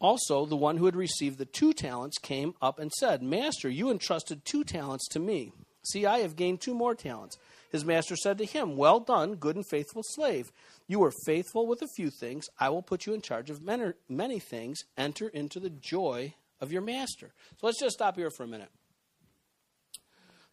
Also, 0.00 0.46
the 0.46 0.56
one 0.56 0.78
who 0.78 0.86
had 0.86 0.96
received 0.96 1.38
the 1.38 1.44
two 1.44 1.72
talents 1.72 2.18
came 2.18 2.54
up 2.62 2.78
and 2.78 2.90
said, 2.92 3.22
Master, 3.22 3.68
you 3.68 3.90
entrusted 3.90 4.44
two 4.44 4.64
talents 4.64 5.06
to 5.08 5.20
me. 5.20 5.52
See, 5.84 6.06
I 6.06 6.18
have 6.20 6.36
gained 6.36 6.60
two 6.60 6.74
more 6.74 6.94
talents. 6.94 7.36
His 7.72 7.86
master 7.86 8.16
said 8.16 8.36
to 8.38 8.44
him, 8.44 8.76
Well 8.76 9.00
done, 9.00 9.36
good 9.36 9.56
and 9.56 9.66
faithful 9.66 10.02
slave. 10.04 10.52
You 10.86 10.98
were 10.98 11.12
faithful 11.24 11.66
with 11.66 11.80
a 11.80 11.88
few 11.88 12.10
things. 12.10 12.46
I 12.60 12.68
will 12.68 12.82
put 12.82 13.06
you 13.06 13.14
in 13.14 13.22
charge 13.22 13.48
of 13.48 13.62
many 14.08 14.38
things. 14.38 14.84
Enter 14.98 15.28
into 15.28 15.58
the 15.58 15.70
joy 15.70 16.34
of 16.60 16.70
your 16.70 16.82
master. 16.82 17.32
So 17.58 17.66
let's 17.66 17.80
just 17.80 17.94
stop 17.94 18.16
here 18.16 18.30
for 18.30 18.44
a 18.44 18.48
minute. 18.48 18.68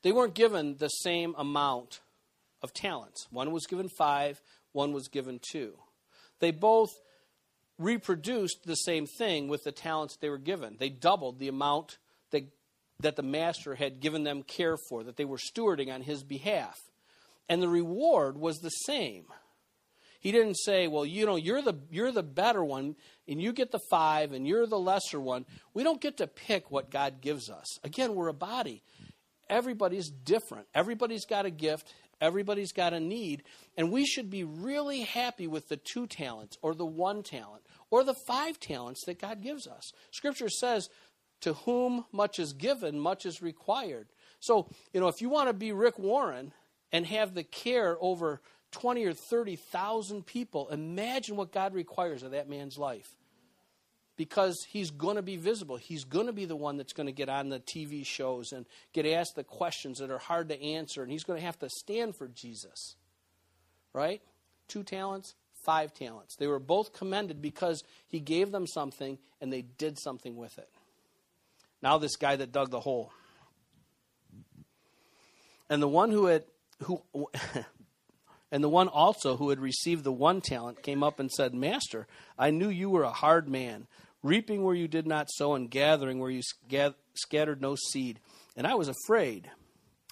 They 0.02 0.14
weren't 0.14 0.34
given 0.34 0.78
the 0.78 0.88
same 0.88 1.36
amount 1.38 2.00
of 2.62 2.74
talents. 2.74 3.28
One 3.30 3.52
was 3.52 3.68
given 3.68 3.90
five, 3.90 4.42
one 4.72 4.94
was 4.94 5.10
given 5.10 5.42
two. 5.52 5.74
They 6.40 6.52
both 6.52 6.92
reproduced 7.78 8.60
the 8.66 8.76
same 8.76 9.06
thing 9.06 9.50
with 9.50 9.64
the 9.66 9.74
talents 9.74 10.16
they 10.16 10.30
were 10.30 10.38
given. 10.38 10.78
They 10.80 10.90
doubled 10.90 11.40
the 11.40 11.50
amount 11.50 11.98
that 12.32 12.46
that 13.02 13.16
the 13.16 13.24
master 13.24 13.76
had 13.76 14.00
given 14.02 14.24
them 14.24 14.44
care 14.44 14.76
for, 14.90 15.04
that 15.04 15.16
they 15.16 15.26
were 15.26 15.38
stewarding 15.38 15.94
on 15.94 16.02
his 16.02 16.24
behalf. 16.24 16.78
And 17.50 17.62
the 17.62 17.68
reward 17.68 18.38
was 18.38 18.60
the 18.60 18.70
same. 18.70 19.26
He 20.20 20.32
didn't 20.32 20.56
say, 20.56 20.88
"Well, 20.88 21.06
you 21.06 21.26
know, 21.26 21.36
you're 21.38 21.62
the 21.62 21.80
you're 21.90 22.12
the 22.12 22.24
better 22.24 22.64
one 22.64 22.96
and 23.28 23.42
you 23.42 23.54
get 23.54 23.72
the 23.72 23.80
5 23.90 24.34
and 24.34 24.48
you're 24.48 24.68
the 24.68 24.80
lesser 24.80 25.20
one." 25.20 25.46
We 25.74 25.84
don't 25.84 26.02
get 26.02 26.18
to 26.18 26.28
pick 26.28 26.70
what 26.70 26.92
God 26.92 27.22
gives 27.22 27.50
us. 27.50 27.66
Again, 27.84 28.16
we're 28.16 28.28
a 28.28 28.34
body. 28.34 28.84
Everybody's 29.50 30.10
different. 30.10 30.68
Everybody's 30.76 31.26
got 31.26 31.46
a 31.46 31.50
gift, 31.50 31.92
everybody's 32.22 32.72
got 32.72 32.94
a 32.94 33.00
need, 33.00 33.44
and 33.78 33.92
we 33.92 34.06
should 34.06 34.30
be 34.30 34.44
really 34.44 35.02
happy 35.02 35.48
with 35.48 35.70
the 35.70 35.78
two 35.78 36.06
talents 36.06 36.58
or 36.62 36.76
the 36.76 36.86
one 36.86 37.24
talent 37.24 37.64
or 37.90 38.04
the 38.04 38.14
five 38.14 38.60
talents 38.60 39.04
that 39.06 39.20
God 39.20 39.42
gives 39.42 39.68
us. 39.68 39.92
Scripture 40.12 40.50
says 40.50 40.90
to 41.42 41.54
whom 41.54 42.06
much 42.12 42.38
is 42.38 42.54
given, 42.54 43.00
much 43.00 43.26
is 43.26 43.42
required. 43.42 44.10
So, 44.40 44.70
you 44.94 45.00
know, 45.00 45.08
if 45.08 45.22
you 45.22 45.30
want 45.30 45.48
to 45.48 45.54
be 45.54 45.72
Rick 45.72 45.98
Warren 45.98 46.54
and 46.92 47.06
have 47.06 47.34
the 47.34 47.44
care 47.44 47.98
over 48.00 48.42
20 48.72 49.06
or 49.06 49.14
30,000 49.14 50.26
people, 50.26 50.70
imagine 50.70 51.36
what 51.36 51.52
God 51.52 51.74
requires 51.74 52.24
of 52.24 52.32
that 52.32 52.50
man's 52.50 52.78
life. 52.78 53.16
Because 54.16 54.66
he's 54.68 54.92
going 54.92 55.16
to 55.16 55.22
be 55.22 55.38
visible. 55.38 55.78
He's 55.78 56.04
going 56.04 56.26
to 56.26 56.34
be 56.34 56.44
the 56.44 56.56
one 56.56 56.76
that's 56.76 56.92
going 56.92 57.08
to 57.08 57.14
get 57.14 57.30
on 57.30 57.48
the 57.48 57.62
TV 57.62 58.06
shows 58.06 58.52
and 58.52 58.66
get 58.92 59.06
asked 59.06 59.36
the 59.36 59.46
questions 59.46 60.00
that 60.00 60.12
are 60.12 60.20
hard 60.20 60.50
to 60.50 60.62
answer. 60.62 61.02
And 61.02 61.12
he's 61.12 61.24
going 61.24 61.40
to 61.40 61.46
have 61.46 61.58
to 61.60 61.70
stand 61.70 62.18
for 62.18 62.28
Jesus. 62.28 62.96
Right? 63.94 64.22
Two 64.68 64.84
talents, 64.84 65.36
five 65.64 65.94
talents. 65.94 66.36
They 66.36 66.48
were 66.48 66.60
both 66.60 66.92
commended 66.92 67.42
because 67.42 67.82
he 68.10 68.20
gave 68.20 68.52
them 68.52 68.68
something 68.68 69.18
and 69.40 69.54
they 69.54 69.62
did 69.62 69.98
something 69.98 70.36
with 70.36 70.58
it. 70.58 70.70
Now 71.82 71.98
this 71.98 72.18
guy 72.18 72.36
that 72.36 72.52
dug 72.52 72.72
the 72.72 72.82
hole. 72.82 73.12
And 75.70 75.82
the 75.82 75.88
one 75.88 76.12
who 76.12 76.26
had 76.26 76.44
who 76.84 77.02
and 78.52 78.64
the 78.64 78.70
one 78.70 78.88
also 78.88 79.38
who 79.38 79.50
had 79.50 79.60
received 79.60 80.04
the 80.04 80.12
one 80.12 80.42
talent 80.42 80.84
came 80.84 81.04
up 81.04 81.20
and 81.20 81.32
said, 81.32 81.54
"Master, 81.54 82.08
I 82.38 82.52
knew 82.52 82.70
you 82.70 82.90
were 82.90 83.04
a 83.04 83.12
hard 83.12 83.48
man, 83.48 83.88
reaping 84.24 84.64
where 84.64 84.76
you 84.76 84.88
did 84.88 85.08
not 85.08 85.30
sow 85.32 85.54
and 85.54 85.70
gathering 85.70 86.20
where 86.20 86.32
you 86.32 86.42
scattered 87.14 87.62
no 87.62 87.76
seed, 87.92 88.20
and 88.56 88.66
I 88.66 88.76
was 88.76 88.90
afraid." 88.90 89.52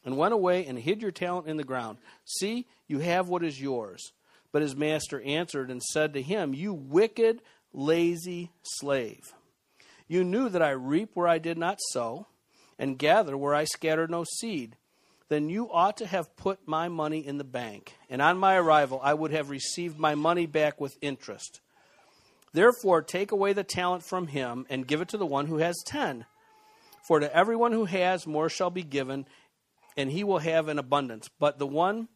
And 0.06 0.16
went 0.16 0.34
away 0.34 0.66
and 0.66 0.80
hid 0.80 1.02
your 1.02 1.12
talent 1.12 1.48
in 1.48 1.58
the 1.58 1.66
ground. 1.66 1.98
See, 2.24 2.66
you 2.88 3.00
have 3.00 3.28
what 3.28 3.44
is 3.44 3.60
yours. 3.60 4.14
But 4.52 4.62
his 4.62 4.76
master 4.76 5.22
answered 5.22 5.70
and 5.70 5.84
said 5.84 6.14
to 6.14 6.22
him, 6.22 6.54
You 6.54 6.74
wicked, 6.74 7.42
lazy 7.74 8.52
slave. 8.64 9.34
You 10.08 10.24
knew 10.24 10.50
that 10.50 10.62
I 10.62 10.72
reap 10.72 11.12
where 11.14 11.28
I 11.28 11.38
did 11.38 11.58
not 11.58 11.80
sow, 11.92 12.28
and 12.80 12.98
gather 12.98 13.38
where 13.38 13.54
I 13.54 13.66
scattered 13.66 14.10
no 14.10 14.24
seed. 14.40 14.78
Then 15.30 15.50
you 15.50 15.70
ought 15.72 15.98
to 15.98 16.08
have 16.08 16.36
put 16.38 16.68
my 16.68 16.88
money 16.88 17.26
in 17.26 17.38
the 17.38 17.44
bank, 17.44 17.96
and 18.10 18.22
on 18.22 18.38
my 18.38 18.56
arrival 18.56 19.00
I 19.04 19.14
would 19.14 19.32
have 19.32 19.50
received 19.50 20.00
my 20.00 20.16
money 20.16 20.46
back 20.46 20.80
with 20.80 20.98
interest. 21.02 21.60
Therefore, 22.54 23.02
take 23.02 23.32
away 23.32 23.54
the 23.54 23.64
talent 23.64 24.04
from 24.04 24.28
him, 24.28 24.66
and 24.70 24.88
give 24.88 25.02
it 25.02 25.10
to 25.10 25.18
the 25.18 25.26
one 25.26 25.48
who 25.48 25.58
has 25.58 25.76
ten. 25.86 26.26
For 27.06 27.20
to 27.20 27.36
everyone 27.36 27.74
who 27.74 27.86
has, 27.86 28.26
more 28.26 28.50
shall 28.50 28.70
be 28.70 28.84
given, 28.84 29.26
and 29.98 30.12
he 30.12 30.24
will 30.24 30.40
have 30.40 30.68
an 30.68 30.80
abundance. 30.80 31.30
But 31.40 31.60
the 31.60 31.68
one, 31.68 32.08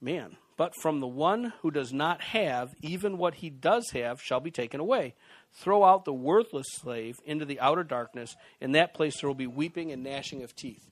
man, 0.00 0.36
but 0.56 0.72
from 0.80 1.00
the 1.00 1.06
one 1.06 1.52
who 1.60 1.70
does 1.70 1.92
not 1.92 2.20
have, 2.22 2.74
even 2.80 3.18
what 3.18 3.34
he 3.34 3.50
does 3.50 3.90
have 3.90 4.22
shall 4.22 4.40
be 4.40 4.50
taken 4.50 4.80
away. 4.80 5.14
Throw 5.52 5.84
out 5.84 6.04
the 6.04 6.12
worthless 6.12 6.66
slave 6.70 7.16
into 7.24 7.44
the 7.44 7.60
outer 7.60 7.84
darkness. 7.84 8.36
In 8.60 8.72
that 8.72 8.94
place 8.94 9.20
there 9.20 9.28
will 9.28 9.34
be 9.34 9.46
weeping 9.46 9.92
and 9.92 10.02
gnashing 10.02 10.42
of 10.42 10.54
teeth. 10.54 10.90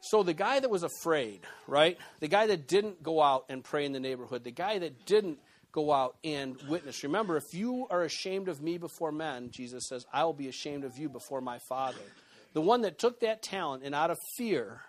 So 0.00 0.22
the 0.22 0.34
guy 0.34 0.60
that 0.60 0.70
was 0.70 0.82
afraid, 0.82 1.40
right? 1.66 1.98
The 2.20 2.28
guy 2.28 2.46
that 2.46 2.66
didn't 2.66 3.02
go 3.02 3.20
out 3.20 3.44
and 3.48 3.62
pray 3.62 3.84
in 3.84 3.92
the 3.92 4.00
neighborhood, 4.00 4.44
the 4.44 4.50
guy 4.50 4.78
that 4.78 5.06
didn't 5.06 5.38
go 5.72 5.92
out 5.92 6.16
and 6.24 6.56
witness. 6.68 7.04
Remember, 7.04 7.36
if 7.36 7.54
you 7.54 7.86
are 7.90 8.02
ashamed 8.02 8.48
of 8.48 8.60
me 8.60 8.78
before 8.78 9.12
men, 9.12 9.50
Jesus 9.50 9.86
says, 9.86 10.06
I 10.12 10.24
will 10.24 10.32
be 10.32 10.48
ashamed 10.48 10.84
of 10.84 10.98
you 10.98 11.08
before 11.08 11.40
my 11.40 11.58
Father. 11.58 12.00
The 12.54 12.60
one 12.60 12.82
that 12.82 12.98
took 12.98 13.20
that 13.20 13.42
talent 13.42 13.84
and 13.84 13.94
out 13.94 14.10
of 14.10 14.18
fear 14.36 14.80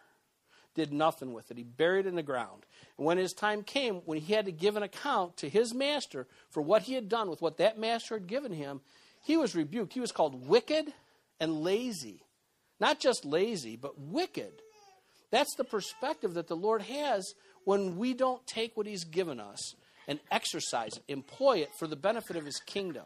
did 0.74 0.91
nothing 0.91 1.34
with 1.34 1.52
it. 1.52 1.58
He 1.58 1.63
buried 1.63 2.06
it 2.06 2.10
in 2.10 2.15
the 2.15 2.24
ground. 2.24 2.65
And 2.97 3.06
when 3.06 3.17
his 3.17 3.34
time 3.34 3.62
came, 3.63 3.95
when 4.06 4.17
he 4.17 4.34
had 4.34 4.45
to 4.45 4.52
give 4.52 4.78
an 4.78 4.84
account 4.84 5.38
to 5.38 5.50
his 5.50 5.74
master 5.74 6.28
for 6.50 6.62
what 6.62 6.84
he 6.84 6.93
had 6.93 7.10
done 7.10 7.30
with 7.30 7.41
what 7.41 7.58
that 7.58 7.78
master 7.78 8.15
had 8.15 8.28
given 8.28 8.54
him, 8.54 8.82
he 9.21 9.38
was 9.38 9.56
rebuked. 9.56 9.93
He 9.93 10.00
was 10.00 10.12
called 10.12 10.47
wicked 10.47 10.91
and 11.39 11.62
lazy. 11.62 12.24
Not 12.80 13.00
just 13.00 13.26
lazy, 13.26 13.76
but 13.76 14.00
wicked. 14.00 14.54
That's 15.32 15.56
the 15.56 15.63
perspective 15.63 16.36
that 16.36 16.48
the 16.48 16.56
Lord 16.56 16.84
has 16.84 17.34
when 17.63 17.98
we 17.98 18.13
don't 18.13 18.46
take 18.46 18.76
what 18.76 18.86
he's 18.86 19.06
given 19.06 19.39
us 19.39 19.76
and 20.08 20.20
exercise 20.30 20.98
it, 20.98 21.04
employ 21.08 21.60
it 21.60 21.70
for 21.80 21.88
the 21.88 21.96
benefit 21.96 22.36
of 22.36 22.46
his 22.46 22.60
kingdom. 22.60 23.06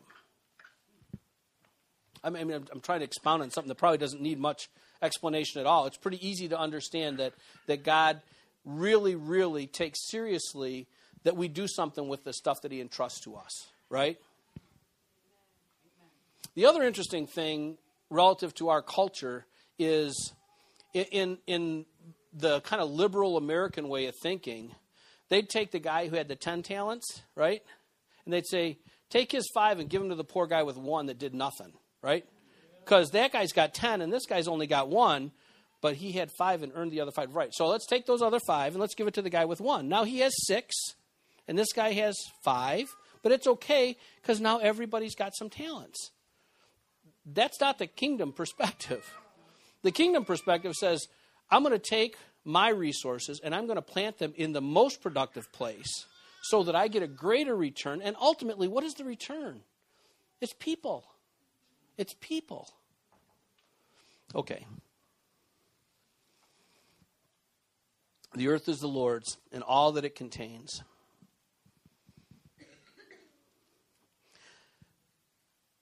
I 2.24 2.32
mean, 2.32 2.52
I'm 2.52 2.82
trying 2.82 3.00
to 3.00 3.06
expound 3.06 3.44
on 3.44 3.52
something 3.52 3.70
that 3.70 3.76
probably 3.76 4.00
doesn't 4.00 4.22
need 4.22 4.40
much 4.40 4.70
explanation 5.02 5.62
at 5.62 5.68
all. 5.68 5.86
It's 5.86 5.98
pretty 5.98 6.26
easy 6.28 6.48
to 6.50 6.60
understand 6.60 7.20
that, 7.20 7.34
that 7.68 7.84
God 7.84 8.22
really, 8.66 9.14
really 9.14 9.68
takes 9.68 10.10
seriously 10.10 10.88
that 11.24 11.38
we 11.38 11.48
do 11.48 11.68
something 11.68 12.08
with 12.08 12.24
the 12.24 12.34
stuff 12.34 12.62
that 12.64 12.72
He 12.72 12.82
entrusts 12.82 13.20
to 13.22 13.36
us, 13.36 13.68
right? 13.90 14.18
The 16.56 16.66
other 16.66 16.82
interesting 16.82 17.28
thing 17.28 17.78
relative 18.10 18.56
to 18.56 18.70
our 18.70 18.82
culture 18.82 19.46
is 19.78 20.34
in, 20.94 21.38
in 21.46 21.86
the 22.36 22.62
kind 22.62 22.82
of 22.82 22.90
liberal 22.92 23.38
American 23.38 23.88
way 23.88 24.06
of 24.08 24.16
thinking, 24.22 24.76
they'd 25.30 25.50
take 25.50 25.72
the 25.72 25.80
guy 25.80 26.08
who 26.08 26.16
had 26.16 26.28
the 26.28 26.36
10 26.36 26.64
talents, 26.64 27.22
right? 27.36 27.62
And 28.26 28.34
they'd 28.34 28.46
say, 28.46 28.78
take 29.10 29.32
his 29.32 29.50
five 29.54 29.80
and 29.80 29.90
give 29.90 30.02
him 30.02 30.10
to 30.10 30.16
the 30.16 30.24
poor 30.24 30.46
guy 30.46 30.64
with 30.64 30.78
one 30.78 31.06
that 31.06 31.18
did 31.18 31.34
nothing, 31.34 31.74
right? 32.02 32.26
Because 32.84 33.12
that 33.12 33.32
guy's 33.32 33.54
got 33.54 33.74
10 33.74 34.02
and 34.02 34.12
this 34.12 34.26
guy's 34.26 34.48
only 34.48 34.68
got 34.68 34.90
one, 34.90 35.32
but 35.82 35.96
he 35.96 36.12
had 36.12 36.30
five 36.38 36.62
and 36.62 36.72
earned 36.76 36.92
the 36.92 37.02
other 37.02 37.12
five. 37.12 37.36
Right. 37.36 37.54
So 37.54 37.68
let's 37.68 37.88
take 37.88 38.06
those 38.06 38.22
other 38.22 38.40
five 38.46 38.74
and 38.74 38.82
let's 38.82 38.96
give 38.96 39.08
it 39.08 39.14
to 39.16 39.22
the 39.22 39.30
guy 39.30 39.46
with 39.46 39.62
one. 39.62 39.88
Now 39.88 40.04
he 40.04 40.20
has 40.20 40.34
six 40.46 40.76
and 41.48 41.58
this 41.58 41.74
guy 41.74 41.94
has 41.94 42.16
five, 42.44 42.88
but 43.24 43.32
it's 43.32 43.48
okay 43.48 43.96
because 44.22 44.42
now 44.42 44.60
everybody's 44.60 45.16
got 45.16 45.36
some 45.36 45.50
talents. 45.50 46.12
That's 47.26 47.60
not 47.60 47.80
the 47.80 47.88
kingdom 47.88 48.34
perspective. 48.34 49.04
The 49.84 49.92
kingdom 49.92 50.26
perspective 50.26 50.74
says, 50.74 51.08
I'm 51.50 51.64
going 51.64 51.74
to 51.74 51.80
take 51.80 52.18
my 52.44 52.70
resources 52.70 53.40
and 53.44 53.54
I'm 53.54 53.66
going 53.66 53.78
to 53.78 53.82
plant 53.82 54.20
them 54.20 54.34
in 54.36 54.54
the 54.54 54.62
most 54.62 55.02
productive 55.02 55.52
place 55.52 56.06
so 56.44 56.64
that 56.64 56.76
I 56.76 56.88
get 56.88 57.04
a 57.04 57.08
greater 57.08 57.56
return. 57.56 58.02
And 58.02 58.16
ultimately, 58.22 58.68
what 58.68 58.84
is 58.84 58.94
the 58.94 59.04
return? 59.04 59.62
It's 60.42 60.54
people. 60.54 61.06
It's 61.98 62.16
people. 62.20 62.70
Okay. 64.34 64.66
The 68.36 68.50
earth 68.50 68.68
is 68.68 68.80
the 68.80 68.88
Lord's 68.88 69.38
and 69.52 69.64
all 69.64 69.94
that 69.94 70.06
it 70.06 70.14
contains. 70.14 70.84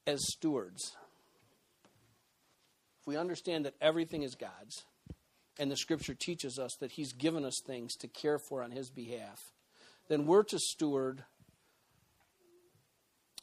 As 0.06 0.20
stewards, 0.32 0.96
if 3.02 3.08
we 3.08 3.18
understand 3.18 3.66
that 3.66 3.74
everything 3.82 4.22
is 4.22 4.36
God's, 4.36 4.84
and 5.60 5.70
the 5.70 5.78
scripture 5.78 6.14
teaches 6.14 6.58
us 6.58 6.76
that 6.80 6.94
He's 6.94 7.14
given 7.14 7.46
us 7.46 7.60
things 7.66 7.96
to 7.98 8.08
care 8.08 8.40
for 8.40 8.64
on 8.64 8.72
His 8.72 8.90
behalf, 8.90 9.40
then 10.10 10.26
we're 10.26 10.44
to 10.44 10.60
steward 10.60 11.24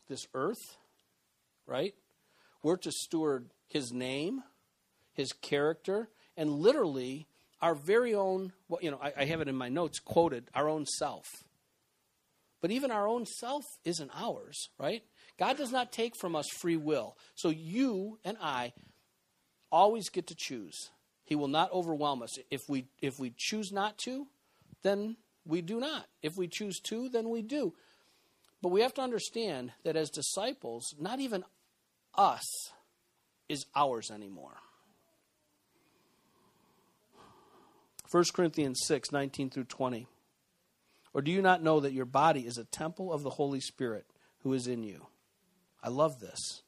this 0.08 0.26
earth, 0.34 0.76
right? 1.66 1.94
We're 2.62 2.76
to 2.78 2.92
steward 2.92 3.50
His 3.68 3.92
name, 3.92 4.42
His 5.14 5.32
character, 5.32 6.08
and 6.36 6.50
literally 6.50 7.26
our 7.62 7.74
very 7.74 8.14
own, 8.14 8.52
well, 8.68 8.80
you 8.82 8.90
know, 8.90 8.98
I, 9.02 9.12
I 9.18 9.24
have 9.26 9.40
it 9.40 9.48
in 9.48 9.54
my 9.54 9.68
notes 9.68 9.98
quoted, 10.00 10.48
our 10.54 10.68
own 10.68 10.86
self. 10.86 11.24
But 12.60 12.70
even 12.70 12.90
our 12.90 13.08
own 13.08 13.26
self 13.26 13.64
isn't 13.84 14.10
ours, 14.14 14.68
right? 14.78 15.02
God 15.38 15.56
does 15.56 15.72
not 15.72 15.92
take 15.92 16.14
from 16.20 16.36
us 16.36 16.46
free 16.60 16.76
will. 16.76 17.16
So 17.34 17.48
you 17.48 18.18
and 18.24 18.36
I 18.40 18.72
always 19.72 20.10
get 20.10 20.26
to 20.26 20.34
choose. 20.36 20.90
He 21.30 21.36
will 21.36 21.48
not 21.48 21.72
overwhelm 21.72 22.22
us. 22.22 22.38
If 22.50 22.68
we 22.68 22.88
if 23.00 23.20
we 23.20 23.32
choose 23.36 23.70
not 23.70 23.96
to, 23.98 24.26
then 24.82 25.16
we 25.46 25.62
do 25.62 25.78
not. 25.78 26.06
If 26.22 26.36
we 26.36 26.48
choose 26.48 26.80
to, 26.80 27.08
then 27.08 27.30
we 27.30 27.40
do. 27.40 27.72
But 28.60 28.70
we 28.70 28.80
have 28.80 28.94
to 28.94 29.00
understand 29.00 29.72
that 29.84 29.94
as 29.96 30.10
disciples, 30.10 30.94
not 30.98 31.20
even 31.20 31.44
us 32.16 32.44
is 33.48 33.64
ours 33.76 34.10
anymore. 34.10 34.56
1 38.10 38.24
Corinthians 38.34 38.80
6, 38.86 39.12
19 39.12 39.50
through 39.50 39.64
20. 39.64 40.08
Or 41.14 41.22
do 41.22 41.30
you 41.30 41.42
not 41.42 41.62
know 41.62 41.78
that 41.78 41.92
your 41.92 42.06
body 42.06 42.40
is 42.40 42.58
a 42.58 42.64
temple 42.64 43.12
of 43.12 43.22
the 43.22 43.30
Holy 43.30 43.60
Spirit 43.60 44.04
who 44.40 44.52
is 44.52 44.66
in 44.66 44.82
you? 44.82 45.06
I 45.80 45.90
love 45.90 46.18
this. 46.18 46.62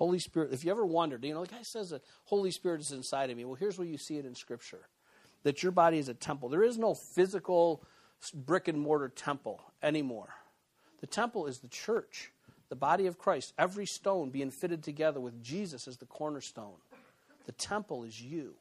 Holy 0.00 0.18
Spirit, 0.18 0.48
if 0.50 0.64
you 0.64 0.70
ever 0.70 0.86
wondered, 0.86 1.22
you 1.26 1.34
know, 1.34 1.44
the 1.44 1.54
guy 1.54 1.60
says 1.60 1.90
that 1.90 2.00
Holy 2.24 2.50
Spirit 2.50 2.80
is 2.80 2.90
inside 2.90 3.28
of 3.28 3.36
me. 3.36 3.44
Well, 3.44 3.54
here's 3.54 3.76
where 3.76 3.86
you 3.86 3.98
see 3.98 4.16
it 4.16 4.24
in 4.24 4.34
Scripture 4.34 4.88
that 5.42 5.62
your 5.62 5.72
body 5.72 5.98
is 5.98 6.08
a 6.08 6.14
temple. 6.14 6.48
There 6.48 6.62
is 6.62 6.78
no 6.78 6.94
physical 6.94 7.84
brick 8.32 8.66
and 8.66 8.80
mortar 8.80 9.10
temple 9.10 9.60
anymore. 9.82 10.30
The 11.02 11.06
temple 11.06 11.46
is 11.48 11.58
the 11.58 11.68
church, 11.68 12.32
the 12.70 12.76
body 12.76 13.08
of 13.08 13.18
Christ, 13.18 13.52
every 13.58 13.84
stone 13.84 14.30
being 14.30 14.50
fitted 14.50 14.82
together 14.82 15.20
with 15.20 15.42
Jesus 15.42 15.86
as 15.86 15.98
the 15.98 16.06
cornerstone. 16.06 16.78
The 17.44 17.52
temple 17.52 18.04
is 18.04 18.22
you, 18.22 18.54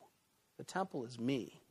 the 0.58 0.65
temple 0.65 1.06
is 1.06 1.17
me. 1.17 1.62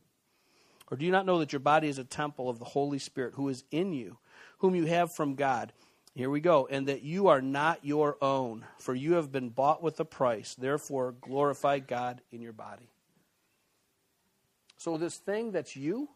Or 0.89 0.97
do 0.97 1.05
you 1.05 1.11
not 1.11 1.27
know 1.27 1.37
that 1.37 1.53
your 1.53 1.59
body 1.59 1.89
is 1.89 1.99
a 1.99 2.03
temple 2.03 2.49
of 2.49 2.57
the 2.57 2.65
Holy 2.65 2.97
Spirit 2.97 3.35
who 3.35 3.49
is 3.49 3.63
in 3.69 3.93
you, 3.93 4.17
whom 4.57 4.73
you 4.73 4.85
have 4.85 5.13
from 5.13 5.35
God? 5.35 5.73
Here 6.15 6.29
we 6.29 6.39
go. 6.39 6.67
And 6.69 6.87
that 6.87 7.03
you 7.03 7.27
are 7.27 7.41
not 7.41 7.85
your 7.85 8.17
own, 8.21 8.65
for 8.79 8.93
you 8.93 9.13
have 9.13 9.31
been 9.31 9.49
bought 9.49 9.81
with 9.81 9.99
a 9.99 10.05
price. 10.05 10.55
Therefore, 10.55 11.13
glorify 11.21 11.79
God 11.79 12.21
in 12.31 12.41
your 12.41 12.53
body. 12.53 12.89
So, 14.77 14.97
this 14.97 15.17
thing 15.17 15.51
that's 15.51 15.75
you, 15.75 16.09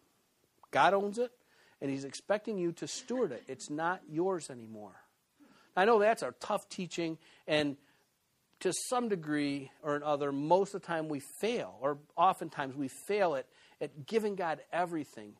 God 0.71 0.93
owns 0.93 1.19
it, 1.19 1.31
and 1.81 1.91
He's 1.91 2.05
expecting 2.05 2.57
you 2.57 2.71
to 2.73 2.87
steward 2.87 3.31
it. 3.31 3.43
It's 3.47 3.69
not 3.69 4.01
yours 4.09 4.49
anymore. 4.49 4.95
I 5.75 5.85
know 5.85 5.99
that's 5.99 6.23
our 6.23 6.33
tough 6.39 6.69
teaching, 6.69 7.17
and 7.47 7.77
to 8.61 8.71
some 8.89 9.09
degree 9.09 9.71
or 9.81 9.97
another, 9.97 10.31
most 10.31 10.73
of 10.73 10.81
the 10.81 10.87
time 10.87 11.09
we 11.09 11.21
fail, 11.41 11.75
or 11.81 11.97
oftentimes 12.15 12.75
we 12.75 12.89
fail 13.07 13.35
at, 13.35 13.45
at 13.81 14.05
giving 14.05 14.35
God 14.35 14.61
everything. 14.71 15.33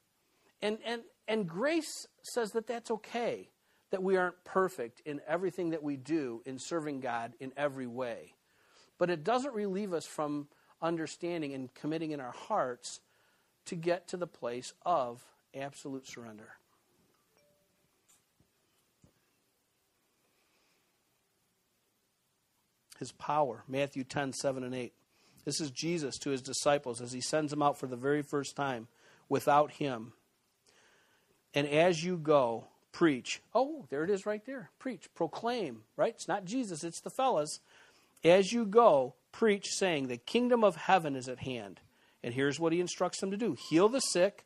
And, 0.62 0.78
and, 0.86 1.04
and 1.28 1.48
grace 1.48 2.08
says 2.24 2.52
that 2.52 2.68
that's 2.68 2.92
okay 2.92 3.50
that 3.94 4.02
we 4.02 4.18
aren't 4.18 4.44
perfect 4.44 5.04
in 5.06 5.22
everything 5.28 5.70
that 5.70 5.84
we 5.84 5.96
do 5.96 6.42
in 6.48 6.58
serving 6.58 7.00
God 7.00 7.34
in 7.40 7.54
every 7.56 7.86
way. 7.86 8.34
But 8.98 9.12
it 9.12 9.24
doesn't 9.24 9.54
relieve 9.54 9.94
us 9.94 10.04
from 10.04 10.48
understanding 10.82 11.54
and 11.54 11.72
committing 11.76 12.10
in 12.10 12.20
our 12.20 12.32
hearts 12.32 13.02
to 13.68 13.76
get 13.76 14.08
to 14.08 14.18
the 14.18 14.26
place 14.26 14.74
of 14.84 15.24
absolute 15.54 16.08
surrender. 16.08 16.56
His 22.98 23.12
power, 23.12 23.64
Matthew 23.68 24.04
10, 24.04 24.34
7 24.34 24.64
and 24.64 24.74
8. 24.74 24.92
This 25.46 25.62
is 25.62 25.70
Jesus 25.70 26.18
to 26.18 26.32
his 26.32 26.42
disciples 26.42 27.00
as 27.00 27.12
he 27.12 27.22
sends 27.22 27.52
them 27.52 27.62
out 27.62 27.78
for 27.78 27.86
the 27.86 27.96
very 27.96 28.24
first 28.24 28.56
time 28.56 28.88
without 29.30 29.74
him. 29.74 30.14
And 31.54 31.68
as 31.68 32.04
you 32.04 32.18
go, 32.18 32.70
preach. 32.94 33.42
Oh, 33.54 33.86
there 33.90 34.06
it 34.06 34.10
is 34.10 34.26
right 34.26 34.46
there. 34.46 34.70
Preach, 34.80 35.10
proclaim, 35.14 35.82
right? 35.98 36.14
It's 36.14 36.28
not 36.28 36.46
Jesus, 36.46 36.86
it's 36.86 37.02
the 37.02 37.10
fellas. 37.10 37.60
As 38.24 38.54
you 38.54 38.66
go, 38.66 39.16
preach, 39.34 39.68
saying, 39.68 40.08
The 40.08 40.18
kingdom 40.18 40.64
of 40.64 40.78
heaven 40.78 41.18
is 41.18 41.28
at 41.28 41.40
hand. 41.40 41.82
And 42.24 42.34
here's 42.34 42.60
what 42.60 42.72
he 42.72 42.80
instructs 42.80 43.20
them 43.20 43.32
to 43.32 43.38
do 43.38 43.58
heal 43.70 43.90
the 43.90 44.00
sick, 44.00 44.46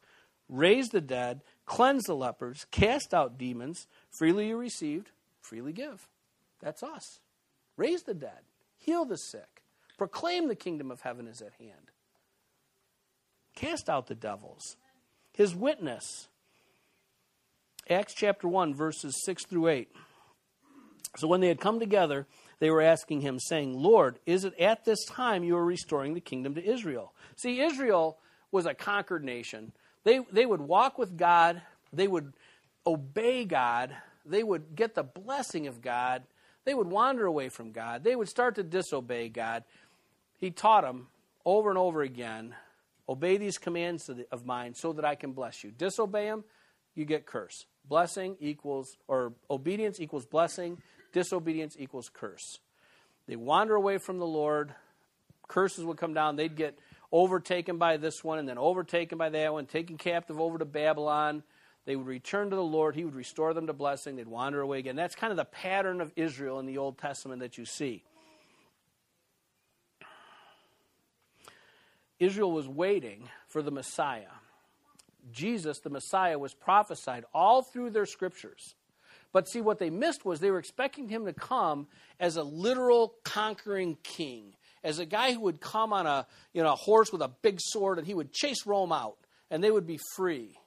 raise 0.50 0.88
the 0.88 1.02
dead, 1.02 1.42
cleanse 1.68 2.06
the 2.06 2.16
lepers, 2.16 2.66
cast 2.72 3.14
out 3.14 3.38
demons. 3.38 3.86
Freely 4.18 4.48
you 4.48 4.58
received, 4.58 5.12
freely 5.42 5.74
give. 5.74 6.08
That's 6.60 6.82
us. 6.82 7.20
Raise 7.76 8.02
the 8.04 8.16
dead, 8.16 8.42
heal 8.80 9.06
the 9.06 9.18
sick, 9.18 9.62
proclaim 10.00 10.48
the 10.48 10.56
kingdom 10.56 10.90
of 10.90 11.02
heaven 11.02 11.28
is 11.28 11.42
at 11.42 11.54
hand. 11.60 11.92
Cast 13.56 13.90
out 13.90 14.08
the 14.08 14.16
devils. 14.16 14.76
His 15.34 15.56
witness 15.56 16.30
Acts 17.90 18.14
chapter 18.14 18.48
1, 18.48 18.74
verses 18.74 19.24
6 19.26 19.46
through 19.46 19.68
8. 19.68 19.92
So 21.18 21.28
when 21.28 21.42
they 21.42 21.48
had 21.48 21.60
come 21.60 21.80
together, 21.80 22.28
they 22.60 22.70
were 22.70 22.82
asking 22.82 23.22
him, 23.22 23.40
saying, 23.40 23.74
Lord, 23.74 24.20
is 24.26 24.46
it 24.46 24.54
at 24.60 24.86
this 24.86 25.04
time 25.06 25.44
you 25.44 25.56
are 25.58 25.66
restoring 25.66 26.14
the 26.14 26.22
kingdom 26.22 26.56
to 26.56 26.64
Israel? 26.64 27.14
See, 27.36 27.62
Israel 27.62 28.18
was 28.52 28.66
a 28.66 28.74
conquered 28.74 29.24
nation. 29.24 29.72
They, 30.04 30.20
they 30.32 30.46
would 30.46 30.62
walk 30.62 30.98
with 30.98 31.18
God, 31.18 31.62
they 31.92 32.08
would 32.08 32.34
obey 32.86 33.46
God, 33.46 33.96
they 34.26 34.44
would 34.44 34.76
get 34.76 34.96
the 34.96 35.04
blessing 35.04 35.68
of 35.68 35.82
God, 35.82 36.24
they 36.66 36.74
would 36.74 36.88
wander 36.88 37.26
away 37.26 37.50
from 37.50 37.72
God, 37.72 38.04
they 38.04 38.16
would 38.16 38.30
start 38.30 38.56
to 38.56 38.64
disobey 38.64 39.30
God. 39.30 39.64
He 40.40 40.52
taught 40.52 40.84
them 40.84 41.08
over 41.46 41.70
and 41.70 41.80
over 41.80 42.02
again 42.02 42.54
obey 43.10 43.38
these 43.38 43.58
commands 43.58 44.10
of 44.32 44.46
mine 44.46 44.74
so 44.74 44.94
that 44.94 45.06
I 45.06 45.16
can 45.16 45.32
bless 45.32 45.64
you. 45.64 45.72
Disobey 45.72 46.26
them, 46.26 46.44
you 46.94 47.06
get 47.06 47.26
curse. 47.26 47.66
Blessing 47.88 48.36
equals, 48.40 48.98
or 49.08 49.34
obedience 49.50 50.00
equals 50.00 50.26
blessing, 50.26 50.82
disobedience 51.14 51.76
equals 51.80 52.10
curse. 52.14 52.60
They 53.28 53.36
wander 53.36 53.76
away 53.76 53.98
from 53.98 54.20
the 54.20 54.26
Lord, 54.26 54.74
curses 55.48 55.86
would 55.86 55.98
come 55.98 56.14
down, 56.14 56.36
they'd 56.36 56.56
get 56.56 56.78
overtaken 57.12 57.78
by 57.78 57.98
this 57.98 58.24
one 58.24 58.40
and 58.40 58.48
then 58.48 58.58
overtaken 58.58 59.18
by 59.18 59.30
that 59.30 59.54
one, 59.54 59.66
taken 59.66 59.98
captive 59.98 60.40
over 60.40 60.58
to 60.58 60.66
Babylon. 60.66 61.44
They 61.86 61.96
would 61.96 62.08
return 62.08 62.50
to 62.50 62.56
the 62.56 62.64
Lord, 62.64 62.96
He 62.96 63.06
would 63.06 63.16
restore 63.16 63.54
them 63.54 63.68
to 63.68 63.74
blessing, 63.74 64.16
they'd 64.16 64.28
wander 64.28 64.60
away 64.62 64.80
again. 64.80 64.96
That's 64.96 65.16
kind 65.16 65.32
of 65.32 65.38
the 65.38 65.46
pattern 65.46 66.02
of 66.02 66.12
Israel 66.16 66.60
in 66.60 66.66
the 66.66 66.78
Old 66.78 66.98
Testament 66.98 67.40
that 67.40 67.58
you 67.58 67.66
see. 67.66 68.04
Israel 72.20 72.52
was 72.52 72.68
waiting 72.68 73.30
for 73.48 73.62
the 73.62 73.72
Messiah. 73.72 74.37
Jesus, 75.32 75.80
the 75.80 75.90
Messiah, 75.90 76.38
was 76.40 76.54
prophesied 76.54 77.26
all 77.34 77.62
through 77.62 77.92
their 77.92 78.06
scriptures. 78.06 78.76
But 79.34 79.48
see, 79.48 79.62
what 79.62 79.80
they 79.80 79.90
missed 79.90 80.26
was 80.26 80.40
they 80.40 80.52
were 80.52 80.60
expecting 80.60 81.10
him 81.10 81.26
to 81.26 81.34
come 81.34 81.88
as 82.20 82.38
a 82.38 82.44
literal 82.44 83.14
conquering 83.24 83.98
king, 84.04 84.56
as 84.84 85.00
a 85.00 85.06
guy 85.06 85.34
who 85.34 85.42
would 85.42 85.60
come 85.60 85.94
on 85.94 86.08
a, 86.08 86.26
you 86.54 86.64
know, 86.64 86.74
a 86.74 86.76
horse 86.76 87.12
with 87.12 87.22
a 87.22 87.32
big 87.42 87.60
sword 87.60 87.98
and 87.98 88.08
he 88.08 88.14
would 88.14 88.32
chase 88.32 88.66
Rome 88.66 88.92
out 88.92 89.18
and 89.52 89.64
they 89.64 89.72
would 89.72 89.86
be 89.86 90.00
free. 90.16 90.58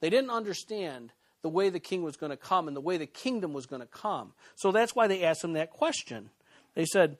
They 0.00 0.10
didn't 0.10 0.30
understand 0.30 1.12
the 1.42 1.48
way 1.48 1.70
the 1.70 1.80
king 1.80 2.02
was 2.02 2.16
going 2.16 2.30
to 2.30 2.36
come 2.36 2.68
and 2.68 2.76
the 2.76 2.80
way 2.80 2.98
the 2.98 3.06
kingdom 3.06 3.52
was 3.52 3.66
going 3.66 3.82
to 3.82 3.88
come. 3.88 4.32
So 4.56 4.70
that's 4.70 4.94
why 4.94 5.06
they 5.06 5.24
asked 5.24 5.42
him 5.42 5.54
that 5.54 5.70
question. 5.70 6.30
They 6.74 6.84
said, 6.84 7.18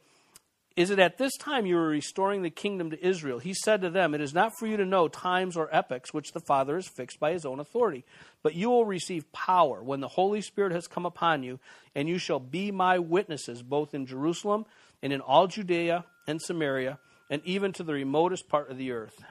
Is 0.75 0.91
it 0.91 0.99
at 0.99 1.19
this 1.19 1.37
time 1.37 1.67
you 1.67 1.77
are 1.77 1.87
restoring 1.87 2.43
the 2.43 2.51
kingdom 2.51 2.91
to 2.91 3.07
Israel? 3.07 3.39
He 3.39 3.55
said 3.55 3.83
to 3.83 3.91
them, 3.91 4.15
It 4.15 4.21
is 4.21 4.33
not 4.33 4.53
for 4.59 4.67
you 4.67 4.77
to 4.77 4.85
know 4.85 5.09
times 5.09 5.57
or 5.57 5.75
epochs 5.75 6.15
which 6.15 6.33
the 6.33 6.41
Father 6.41 6.77
has 6.77 6.89
fixed 6.89 7.21
by 7.21 7.33
his 7.33 7.45
own 7.45 7.61
authority, 7.61 8.05
but 8.43 8.55
you 8.55 8.71
will 8.71 8.87
receive 8.87 9.31
power 9.33 9.83
when 9.83 10.01
the 10.01 10.09
Holy 10.09 10.41
Spirit 10.41 10.73
has 10.73 10.87
come 10.87 11.05
upon 11.05 11.43
you, 11.43 11.59
and 11.95 12.09
you 12.09 12.19
shall 12.19 12.41
be 12.41 12.71
my 12.71 12.99
witnesses 12.99 13.63
both 13.63 13.95
in 13.95 14.07
Jerusalem 14.07 14.65
and 15.03 15.13
in 15.13 15.21
all 15.21 15.47
Judea 15.47 16.07
and 16.27 16.41
Samaria, 16.41 16.99
and 17.29 17.43
even 17.45 17.73
to 17.75 17.83
the 17.83 17.93
remotest 17.93 18.49
part 18.49 18.71
of 18.71 18.79
the 18.79 18.93
earth 18.93 19.23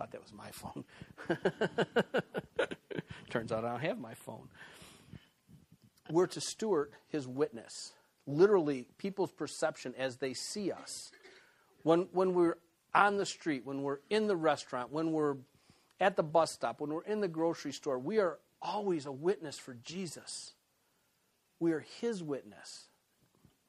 thought 0.00 0.12
that 0.12 0.22
was 0.22 0.32
my 0.32 0.50
phone. 0.50 0.84
Turns 3.30 3.52
out 3.52 3.66
I 3.66 3.72
don't 3.72 3.80
have 3.80 3.98
my 3.98 4.14
phone. 4.14 4.48
We're 6.08 6.28
to 6.28 6.40
steward 6.40 6.92
his 7.10 7.28
witness. 7.28 7.92
Literally, 8.30 8.86
people's 8.98 9.32
perception 9.32 9.94
as 9.98 10.16
they 10.16 10.34
see 10.34 10.70
us. 10.72 11.10
When, 11.82 12.08
when 12.12 12.34
we're 12.34 12.58
on 12.94 13.16
the 13.16 13.26
street, 13.26 13.64
when 13.64 13.82
we're 13.82 14.00
in 14.10 14.26
the 14.26 14.36
restaurant, 14.36 14.92
when 14.92 15.12
we're 15.12 15.36
at 16.00 16.16
the 16.16 16.22
bus 16.22 16.52
stop, 16.52 16.80
when 16.80 16.92
we're 16.92 17.02
in 17.02 17.20
the 17.20 17.28
grocery 17.28 17.72
store, 17.72 17.98
we 17.98 18.18
are 18.18 18.38
always 18.62 19.06
a 19.06 19.12
witness 19.12 19.58
for 19.58 19.74
Jesus. 19.74 20.52
We 21.58 21.72
are 21.72 21.84
his 22.00 22.22
witness. 22.22 22.86